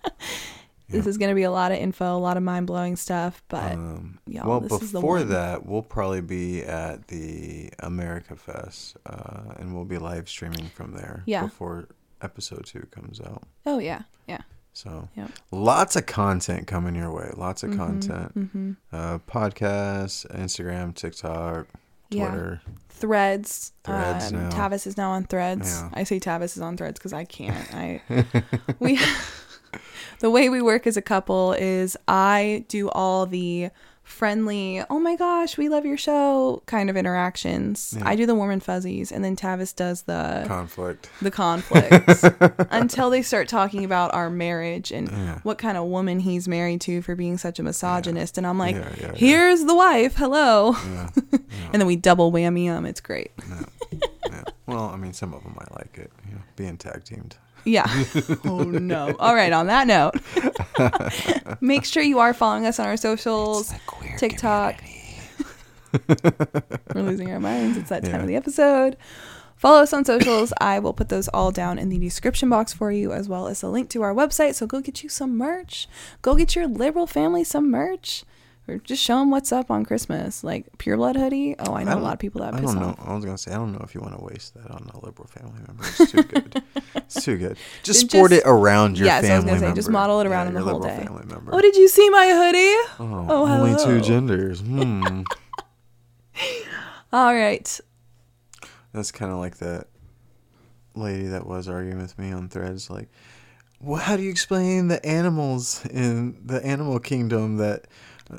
This 0.88 1.04
Yeah. 1.04 1.08
is 1.10 1.18
going 1.18 1.30
to 1.30 1.34
be 1.34 1.42
a 1.42 1.50
lot 1.50 1.72
of 1.72 1.78
info, 1.78 2.16
a 2.16 2.18
lot 2.18 2.36
of 2.36 2.42
mind 2.44 2.66
blowing 2.68 2.94
stuff, 2.96 3.42
but 3.48 3.72
um, 3.72 4.18
y'all, 4.26 4.48
well, 4.48 4.60
this 4.60 4.80
is 4.82 4.92
the 4.92 4.98
before 5.00 5.24
that, 5.24 5.66
we'll 5.66 5.82
probably 5.82 6.20
be 6.20 6.62
at 6.62 7.08
the 7.08 7.70
America 7.80 8.36
Fest, 8.36 8.96
uh, 9.04 9.54
and 9.56 9.74
we'll 9.74 9.84
be 9.84 9.98
live 9.98 10.28
streaming 10.28 10.66
from 10.74 10.92
there. 10.92 11.22
Yeah. 11.26 11.42
Before 11.42 11.88
episode 12.22 12.66
two 12.66 12.86
comes 12.92 13.20
out. 13.20 13.42
oh 13.66 13.78
yeah, 13.78 14.02
yeah, 14.28 14.42
So 14.72 15.08
Yep. 15.16 15.30
lots 15.50 15.96
of 15.96 16.06
content 16.06 16.66
coming 16.66 16.94
your 16.94 17.12
way. 17.12 17.30
Lots 17.36 17.62
of 17.64 17.70
Mhm, 17.70 17.76
content. 17.76 18.34
mhm. 18.34 18.76
Uh, 18.92 19.18
podcasts, 19.26 20.24
Instagram, 20.34 20.94
TikTok, 20.94 21.66
Yeah. 22.10 22.28
Twitter. 22.28 22.60
Threads. 22.88 23.72
Threads 23.84 24.32
um. 24.32 24.50
Tavis 24.50 24.86
is 24.86 24.96
now 24.96 25.10
on 25.10 25.24
Threads. 25.24 25.68
Yeah. 25.82 25.90
I 25.92 26.04
say 26.04 26.18
Tavis 26.20 26.56
is 26.56 26.60
on 26.60 26.76
Threads 26.76 26.98
because 26.98 27.12
I 27.12 27.24
can't. 27.24 27.74
I 27.74 28.00
we 28.78 28.98
the 30.20 30.30
way 30.30 30.48
we 30.48 30.60
work 30.62 30.86
as 30.86 30.97
a 30.97 31.02
couple 31.02 31.52
is 31.52 31.97
I 32.09 32.64
do 32.68 32.88
all 32.90 33.26
the 33.26 33.70
friendly, 34.02 34.80
oh 34.88 35.01
my 35.01 35.16
gosh, 35.16 35.59
we 35.59 35.68
love 35.68 35.84
your 35.84 35.97
show 35.97 36.62
kind 36.66 36.88
of 36.88 36.97
interactions. 36.97 37.93
Yeah. 37.98 38.09
I 38.09 38.14
do 38.14 38.24
the 38.24 38.36
warm 38.36 38.52
and 38.52 38.62
fuzzies, 38.62 39.10
and 39.10 39.24
then 39.24 39.34
Tavis 39.34 39.74
does 39.74 40.02
the 40.02 40.44
Conflict. 40.47 41.10
the 41.20 41.30
conflicts 41.32 42.24
until 42.70 43.10
they 43.10 43.20
start 43.22 43.48
talking 43.48 43.84
about 43.84 44.14
our 44.14 44.30
marriage 44.30 44.93
and 44.93 45.09
Yeah. 45.10 45.40
what 45.43 45.59
kind 45.59 45.76
of 45.76 45.86
woman 45.86 46.20
he's 46.20 46.47
married 46.47 46.80
to 46.82 47.02
for 47.02 47.16
being 47.16 47.36
such 47.36 47.59
a 47.59 47.64
misogynist. 47.64 48.38
And 48.38 48.47
I'm 48.47 48.59
like, 48.59 48.76
Yeah, 48.76 48.88
yeah, 48.97 49.06
yeah. 49.09 49.14
here's 49.16 49.64
the 49.64 49.74
wife, 49.74 50.14
hello. 50.14 50.76
Yeah. 50.86 51.10
And 51.72 51.80
then 51.82 51.86
we 51.86 51.97
double 51.97 52.30
whammy 52.30 52.68
them. 52.68 52.86
It's 52.86 53.01
great. 53.01 53.32
yeah. 53.90 54.44
Well, 54.66 54.84
I 54.84 54.97
mean, 54.97 55.12
some 55.12 55.34
of 55.34 55.43
them 55.43 55.55
might 55.59 55.72
like 55.76 55.98
it. 55.98 56.12
You 56.28 56.36
know, 56.36 56.43
being 56.55 56.76
tag 56.76 57.02
teamed. 57.05 57.36
Yeah. 57.66 57.86
oh 58.44 58.62
no. 58.62 59.14
All 59.18 59.34
right. 59.34 59.52
On 59.52 59.66
that 59.66 59.86
note, 59.86 60.14
make 61.60 61.84
sure 61.84 62.02
you 62.02 62.20
are 62.20 62.32
following 62.32 62.64
us 62.64 62.78
on 62.78 62.86
our 62.86 62.97
socials. 62.97 63.74
TikTok. 64.18 64.76
We're 66.94 67.02
losing 67.02 67.30
our 67.32 67.40
minds. 67.40 67.76
It's 67.76 67.88
that 67.90 68.05
time 68.05 68.14
Yeah. 68.14 68.20
of 68.22 68.26
the 68.28 68.36
episode. 68.36 68.97
Follow 69.56 69.80
us 69.80 69.93
on 69.93 70.05
socials. 70.05 70.52
I 70.60 70.78
will 70.78 70.93
put 70.93 71.09
those 71.09 71.28
all 71.28 71.51
down 71.51 71.78
in 71.78 71.88
the 71.88 71.98
description 71.98 72.51
box 72.51 72.72
for 72.72 72.93
you, 72.93 73.12
as 73.12 73.28
well 73.28 73.48
as 73.48 73.62
a 73.62 73.68
link 73.68 73.88
to 73.90 74.02
our 74.02 74.12
website. 74.14 74.55
So 74.55 74.66
go 74.66 74.80
get 74.80 75.02
you 75.02 75.09
some 75.09 75.36
merch. 75.36 75.88
Go 76.22 76.34
get 76.34 76.55
your 76.55 76.66
liberal 76.66 77.06
family 77.06 77.43
some 77.43 77.70
merch. 77.70 78.24
Or 78.68 78.78
just 78.78 79.01
show 79.02 79.20
them 79.20 79.30
what's 79.30 79.52
up 79.52 79.70
on 79.70 79.84
Christmas. 79.84 80.43
Like 80.43 80.66
Pure 80.78 80.97
Blood 80.97 81.14
hoodie. 81.16 81.55
Oh, 81.59 81.74
I 81.74 81.84
know 81.84 81.98
a 81.98 82.01
lot 82.01 82.14
of 82.14 82.18
people 82.18 82.40
that 82.40 82.52
I 82.55 82.60
piss 82.60 82.72
don't 82.72 82.80
know. 82.80 82.88
off. 82.88 83.09
I 83.09 83.14
was 83.14 83.24
gonna 83.24 83.38
say 83.38 83.52
I 83.52 83.55
don't 83.55 83.72
know 83.72 83.80
if 83.84 83.94
you 83.94 84.01
want 84.01 84.18
to 84.18 84.24
waste 84.24 84.55
that 84.55 84.70
on 84.72 84.90
a 84.93 85.05
liberal 85.06 85.28
family 85.28 85.60
member. 85.66 85.84
It's 85.84 86.10
too 86.10 86.22
good. 86.24 86.62
it's 86.97 87.24
too 87.24 87.36
good. 87.36 87.56
Just 87.84 88.01
Then 88.01 88.09
sport 88.10 88.30
just- 88.32 88.43
it 88.44 88.48
around 88.48 88.98
your 88.98 89.06
Yes, 89.06 89.18
I 89.18 89.20
was 89.20 89.28
family 89.28 89.47
gonna 89.47 89.59
say, 89.60 89.64
member. 89.66 89.76
just 89.76 89.90
model 89.90 90.20
it 90.20 90.26
around 90.26 90.47
yeah, 90.47 90.48
in 90.48 90.55
the 90.55 90.62
whole 90.62 90.80
day. 90.80 90.97
Family 91.05 91.24
member. 91.26 91.55
Oh, 91.55 91.60
did 91.60 91.76
you 91.76 91.86
see 91.88 92.10
my 92.10 92.26
hoodie? 92.26 92.97
Oh, 92.98 93.26
Oh, 93.28 93.47
only 93.47 93.84
two 93.84 94.01
genders. 94.01 94.60
Hmm. 94.66 95.22
All 97.12 97.34
right. 97.34 97.80
That's 98.93 99.12
kind 99.12 99.32
of 99.32 99.38
like 99.38 99.59
that 99.59 99.86
lady 100.94 101.26
that 101.28 101.47
was 101.47 101.68
arguing 101.68 101.98
with 101.98 102.18
me 102.18 102.32
on 102.32 102.48
threads. 102.48 102.90
Like, 102.90 103.09
well, 103.80 104.01
how 104.01 104.16
do 104.16 104.22
you 104.22 104.30
explain 104.30 104.88
the 104.88 105.05
animals 105.06 105.84
in 105.86 106.36
the 106.47 106.64
animal 106.64 106.98
kingdom 106.98 107.56
that 107.59 107.86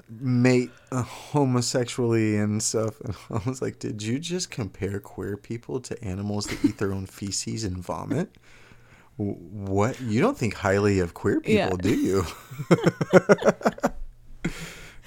mate 0.09 0.71
uh, 0.91 1.01
homosexually 1.03 2.37
and 2.37 2.61
stuff? 2.61 2.99
And 3.01 3.15
I 3.45 3.49
was 3.49 3.61
like, 3.61 3.79
did 3.79 4.01
you 4.03 4.19
just 4.19 4.49
compare 4.51 4.99
queer 4.99 5.37
people 5.37 5.79
to 5.81 6.03
animals 6.03 6.45
that 6.47 6.63
eat 6.65 6.77
their 6.77 6.93
own 6.93 7.05
feces 7.17 7.63
and 7.63 7.77
vomit? 7.77 8.29
What? 9.17 9.99
You 9.99 10.21
don't 10.21 10.37
think 10.37 10.53
highly 10.53 10.99
of 10.99 11.13
queer 11.15 11.41
people, 11.41 11.55
Yeah. 11.55 11.75
do 11.81 11.95
you? 11.95 12.23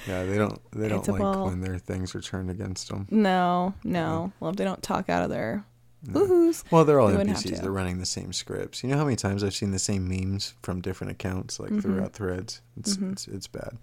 yeah, 0.06 0.24
they 0.24 0.36
don't. 0.36 0.60
They 0.72 0.88
don't 0.88 1.06
like 1.06 1.20
ball. 1.20 1.46
when 1.46 1.60
their 1.60 1.78
things 1.78 2.14
are 2.14 2.20
turned 2.20 2.50
against 2.50 2.88
them. 2.88 3.06
No, 3.10 3.74
no. 3.84 4.32
Well, 4.40 4.50
if 4.50 4.56
they 4.56 4.64
don't 4.64 4.82
talk 4.82 5.08
out 5.08 5.22
of 5.22 5.30
their 5.30 5.64
woohoos. 6.06 6.64
Well, 6.72 6.84
they're 6.84 6.98
all 6.98 7.08
We 7.08 7.14
NPCs. 7.14 7.60
They're 7.60 7.70
running 7.70 7.98
the 7.98 8.06
same 8.06 8.32
scripts. 8.32 8.82
You 8.82 8.88
know 8.90 8.96
how 8.96 9.04
many 9.04 9.16
times 9.16 9.44
I've 9.44 9.54
seen 9.54 9.70
the 9.70 9.78
same 9.78 10.08
memes 10.08 10.54
from 10.62 10.80
different 10.80 11.12
accounts, 11.12 11.60
like 11.60 11.70
Mhm. 11.70 11.82
throughout 11.82 12.12
Threads. 12.12 12.62
It's, 12.78 12.96
Mhm. 12.96 13.12
it's 13.12 13.28
it's 13.28 13.46
bad. 13.46 13.76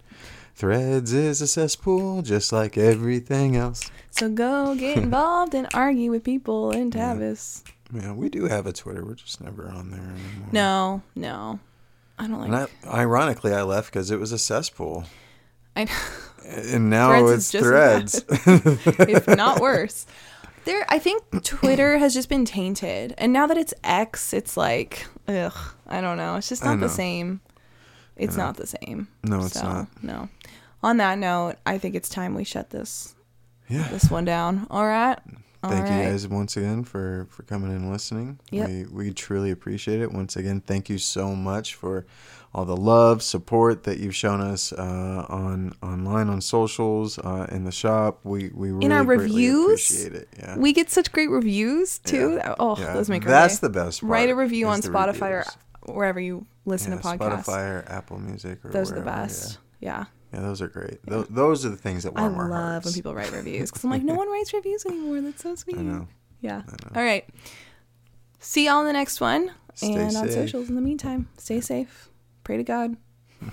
Threads 0.58 1.12
is 1.12 1.40
a 1.40 1.46
cesspool, 1.46 2.20
just 2.20 2.52
like 2.52 2.76
everything 2.76 3.54
else. 3.54 3.92
So 4.10 4.28
go 4.28 4.74
get 4.74 4.96
involved 5.04 5.54
and 5.54 5.68
argue 5.72 6.10
with 6.10 6.24
people 6.24 6.72
in 6.72 6.90
Tavis. 6.90 7.62
Yeah, 7.94 8.12
we 8.12 8.28
do 8.28 8.46
have 8.46 8.66
a 8.66 8.72
Twitter. 8.72 9.04
We're 9.04 9.14
just 9.14 9.40
never 9.40 9.68
on 9.68 9.92
there 9.92 10.00
anymore. 10.00 10.48
No, 10.50 11.02
no. 11.14 11.60
I 12.18 12.26
don't 12.26 12.40
like 12.40 12.48
And 12.48 12.68
I, 12.90 13.02
ironically, 13.02 13.52
I 13.54 13.62
left 13.62 13.92
because 13.92 14.10
it 14.10 14.18
was 14.18 14.32
a 14.32 14.38
cesspool, 14.38 15.04
I 15.76 15.84
know. 15.84 15.92
and 16.48 16.90
now 16.90 17.10
Threads 17.10 17.32
it's 17.32 17.52
just 17.52 17.64
Threads. 17.64 18.24
if 18.28 19.28
not 19.28 19.60
worse. 19.60 20.06
There 20.64 20.84
I 20.88 20.98
think 20.98 21.22
Twitter 21.44 21.98
has 21.98 22.14
just 22.14 22.28
been 22.28 22.44
tainted. 22.44 23.14
And 23.16 23.32
now 23.32 23.46
that 23.46 23.56
it's 23.56 23.74
X, 23.84 24.32
it's 24.32 24.56
like 24.56 25.06
ugh, 25.28 25.56
I 25.86 26.00
don't 26.00 26.16
know. 26.16 26.34
It's 26.34 26.48
just 26.48 26.64
not 26.64 26.80
the 26.80 26.88
same. 26.88 27.42
It's 28.18 28.36
not 28.36 28.56
the 28.56 28.66
same. 28.66 29.08
no, 29.22 29.44
it's 29.44 29.58
so, 29.60 29.62
not. 29.66 30.02
No. 30.02 30.28
On 30.82 30.96
that 30.98 31.18
note, 31.18 31.56
I 31.66 31.78
think 31.78 31.94
it's 31.94 32.08
time 32.08 32.34
we 32.34 32.44
shut 32.44 32.70
this 32.70 33.14
Yeah. 33.68 33.88
this 33.88 34.10
one 34.10 34.24
down. 34.24 34.66
All 34.70 34.86
right. 34.86 35.18
All 35.62 35.70
Thank 35.72 35.86
you 35.86 36.10
guys 36.10 36.28
once 36.28 36.56
again 36.56 36.84
for 36.84 37.26
for 37.30 37.42
coming 37.42 37.72
and 37.72 37.90
listening. 37.90 38.38
Yep. 38.52 38.68
We 38.68 38.84
we 38.84 39.12
truly 39.12 39.50
appreciate 39.50 40.00
it. 40.00 40.12
Once 40.12 40.36
again, 40.36 40.60
thank 40.60 40.88
you 40.88 40.98
so 40.98 41.34
much 41.34 41.74
for 41.74 42.06
all 42.54 42.64
the 42.64 42.76
love, 42.76 43.22
support 43.24 43.82
that 43.82 43.98
you've 43.98 44.14
shown 44.14 44.40
us 44.40 44.72
uh, 44.72 45.26
on 45.28 45.74
online 45.82 46.28
on 46.28 46.40
socials, 46.40 47.18
uh, 47.18 47.46
in 47.50 47.64
the 47.64 47.72
shop. 47.72 48.20
We 48.22 48.50
we 48.54 48.70
really 48.70 48.86
In 48.86 48.92
our 48.92 49.02
reviews, 49.02 49.90
appreciate 49.90 50.14
it. 50.22 50.28
Yeah. 50.38 50.56
We 50.58 50.72
get 50.72 50.90
such 50.90 51.10
great 51.10 51.28
reviews 51.28 51.98
too. 51.98 52.36
Yeah. 52.36 52.54
Oh, 52.60 52.76
Yeah. 52.78 52.94
those 52.94 53.10
make 53.10 53.24
our 53.24 53.28
That's 53.30 53.58
day. 53.58 53.66
the 53.66 53.70
best. 53.72 54.02
Write 54.04 54.30
a 54.30 54.36
review 54.36 54.68
on 54.68 54.80
Spotify 54.80 55.38
reviews. 55.38 55.56
or 55.82 55.94
wherever 55.96 56.20
you 56.20 56.46
listen 56.68 56.92
yeah, 56.92 56.98
to 56.98 57.04
podcasts. 57.04 57.44
Spotify 57.44 57.70
or 57.70 57.84
Apple 57.88 58.18
Music 58.18 58.64
or 58.64 58.70
Those 58.70 58.92
are 58.92 58.96
the 58.96 59.02
best. 59.02 59.58
Yeah. 59.80 59.88
Yeah. 59.98 60.04
Yeah, 60.32 60.40
those 60.40 60.60
are 60.60 60.68
great. 60.68 60.98
Those, 61.06 61.26
those 61.28 61.64
are 61.64 61.70
the 61.70 61.76
things 61.76 62.02
that 62.02 62.12
I 62.14 62.28
warm 62.28 62.38
our 62.38 62.50
love 62.50 62.84
when 62.84 62.92
people 62.92 63.14
write 63.14 63.32
reviews 63.32 63.70
because 63.70 63.82
I'm 63.82 63.90
like, 63.90 64.02
no 64.04 64.14
one 64.14 64.28
writes 64.30 64.52
reviews 64.52 64.84
anymore. 64.84 65.20
That's 65.22 65.42
so 65.42 65.54
sweet. 65.54 65.78
I 65.78 65.82
know. 65.82 66.06
Yeah. 66.40 66.62
I 66.66 66.70
know. 66.70 67.00
All 67.00 67.02
right. 67.02 67.26
See 68.38 68.66
y'all 68.66 68.80
in 68.80 68.86
the 68.86 68.92
next 68.92 69.20
one. 69.20 69.52
Stay 69.74 69.94
and 69.94 70.16
on 70.16 70.28
socials 70.28 70.68
in 70.68 70.74
the 70.74 70.82
meantime. 70.82 71.28
Stay 71.38 71.60
safe. 71.60 72.10
Pray 72.44 72.58
to 72.58 72.64
God. 72.64 72.96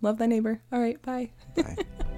Love 0.00 0.18
thy 0.18 0.26
neighbor. 0.26 0.60
All 0.72 0.80
right. 0.80 1.00
Bye. 1.02 1.30
Bye. 1.54 1.76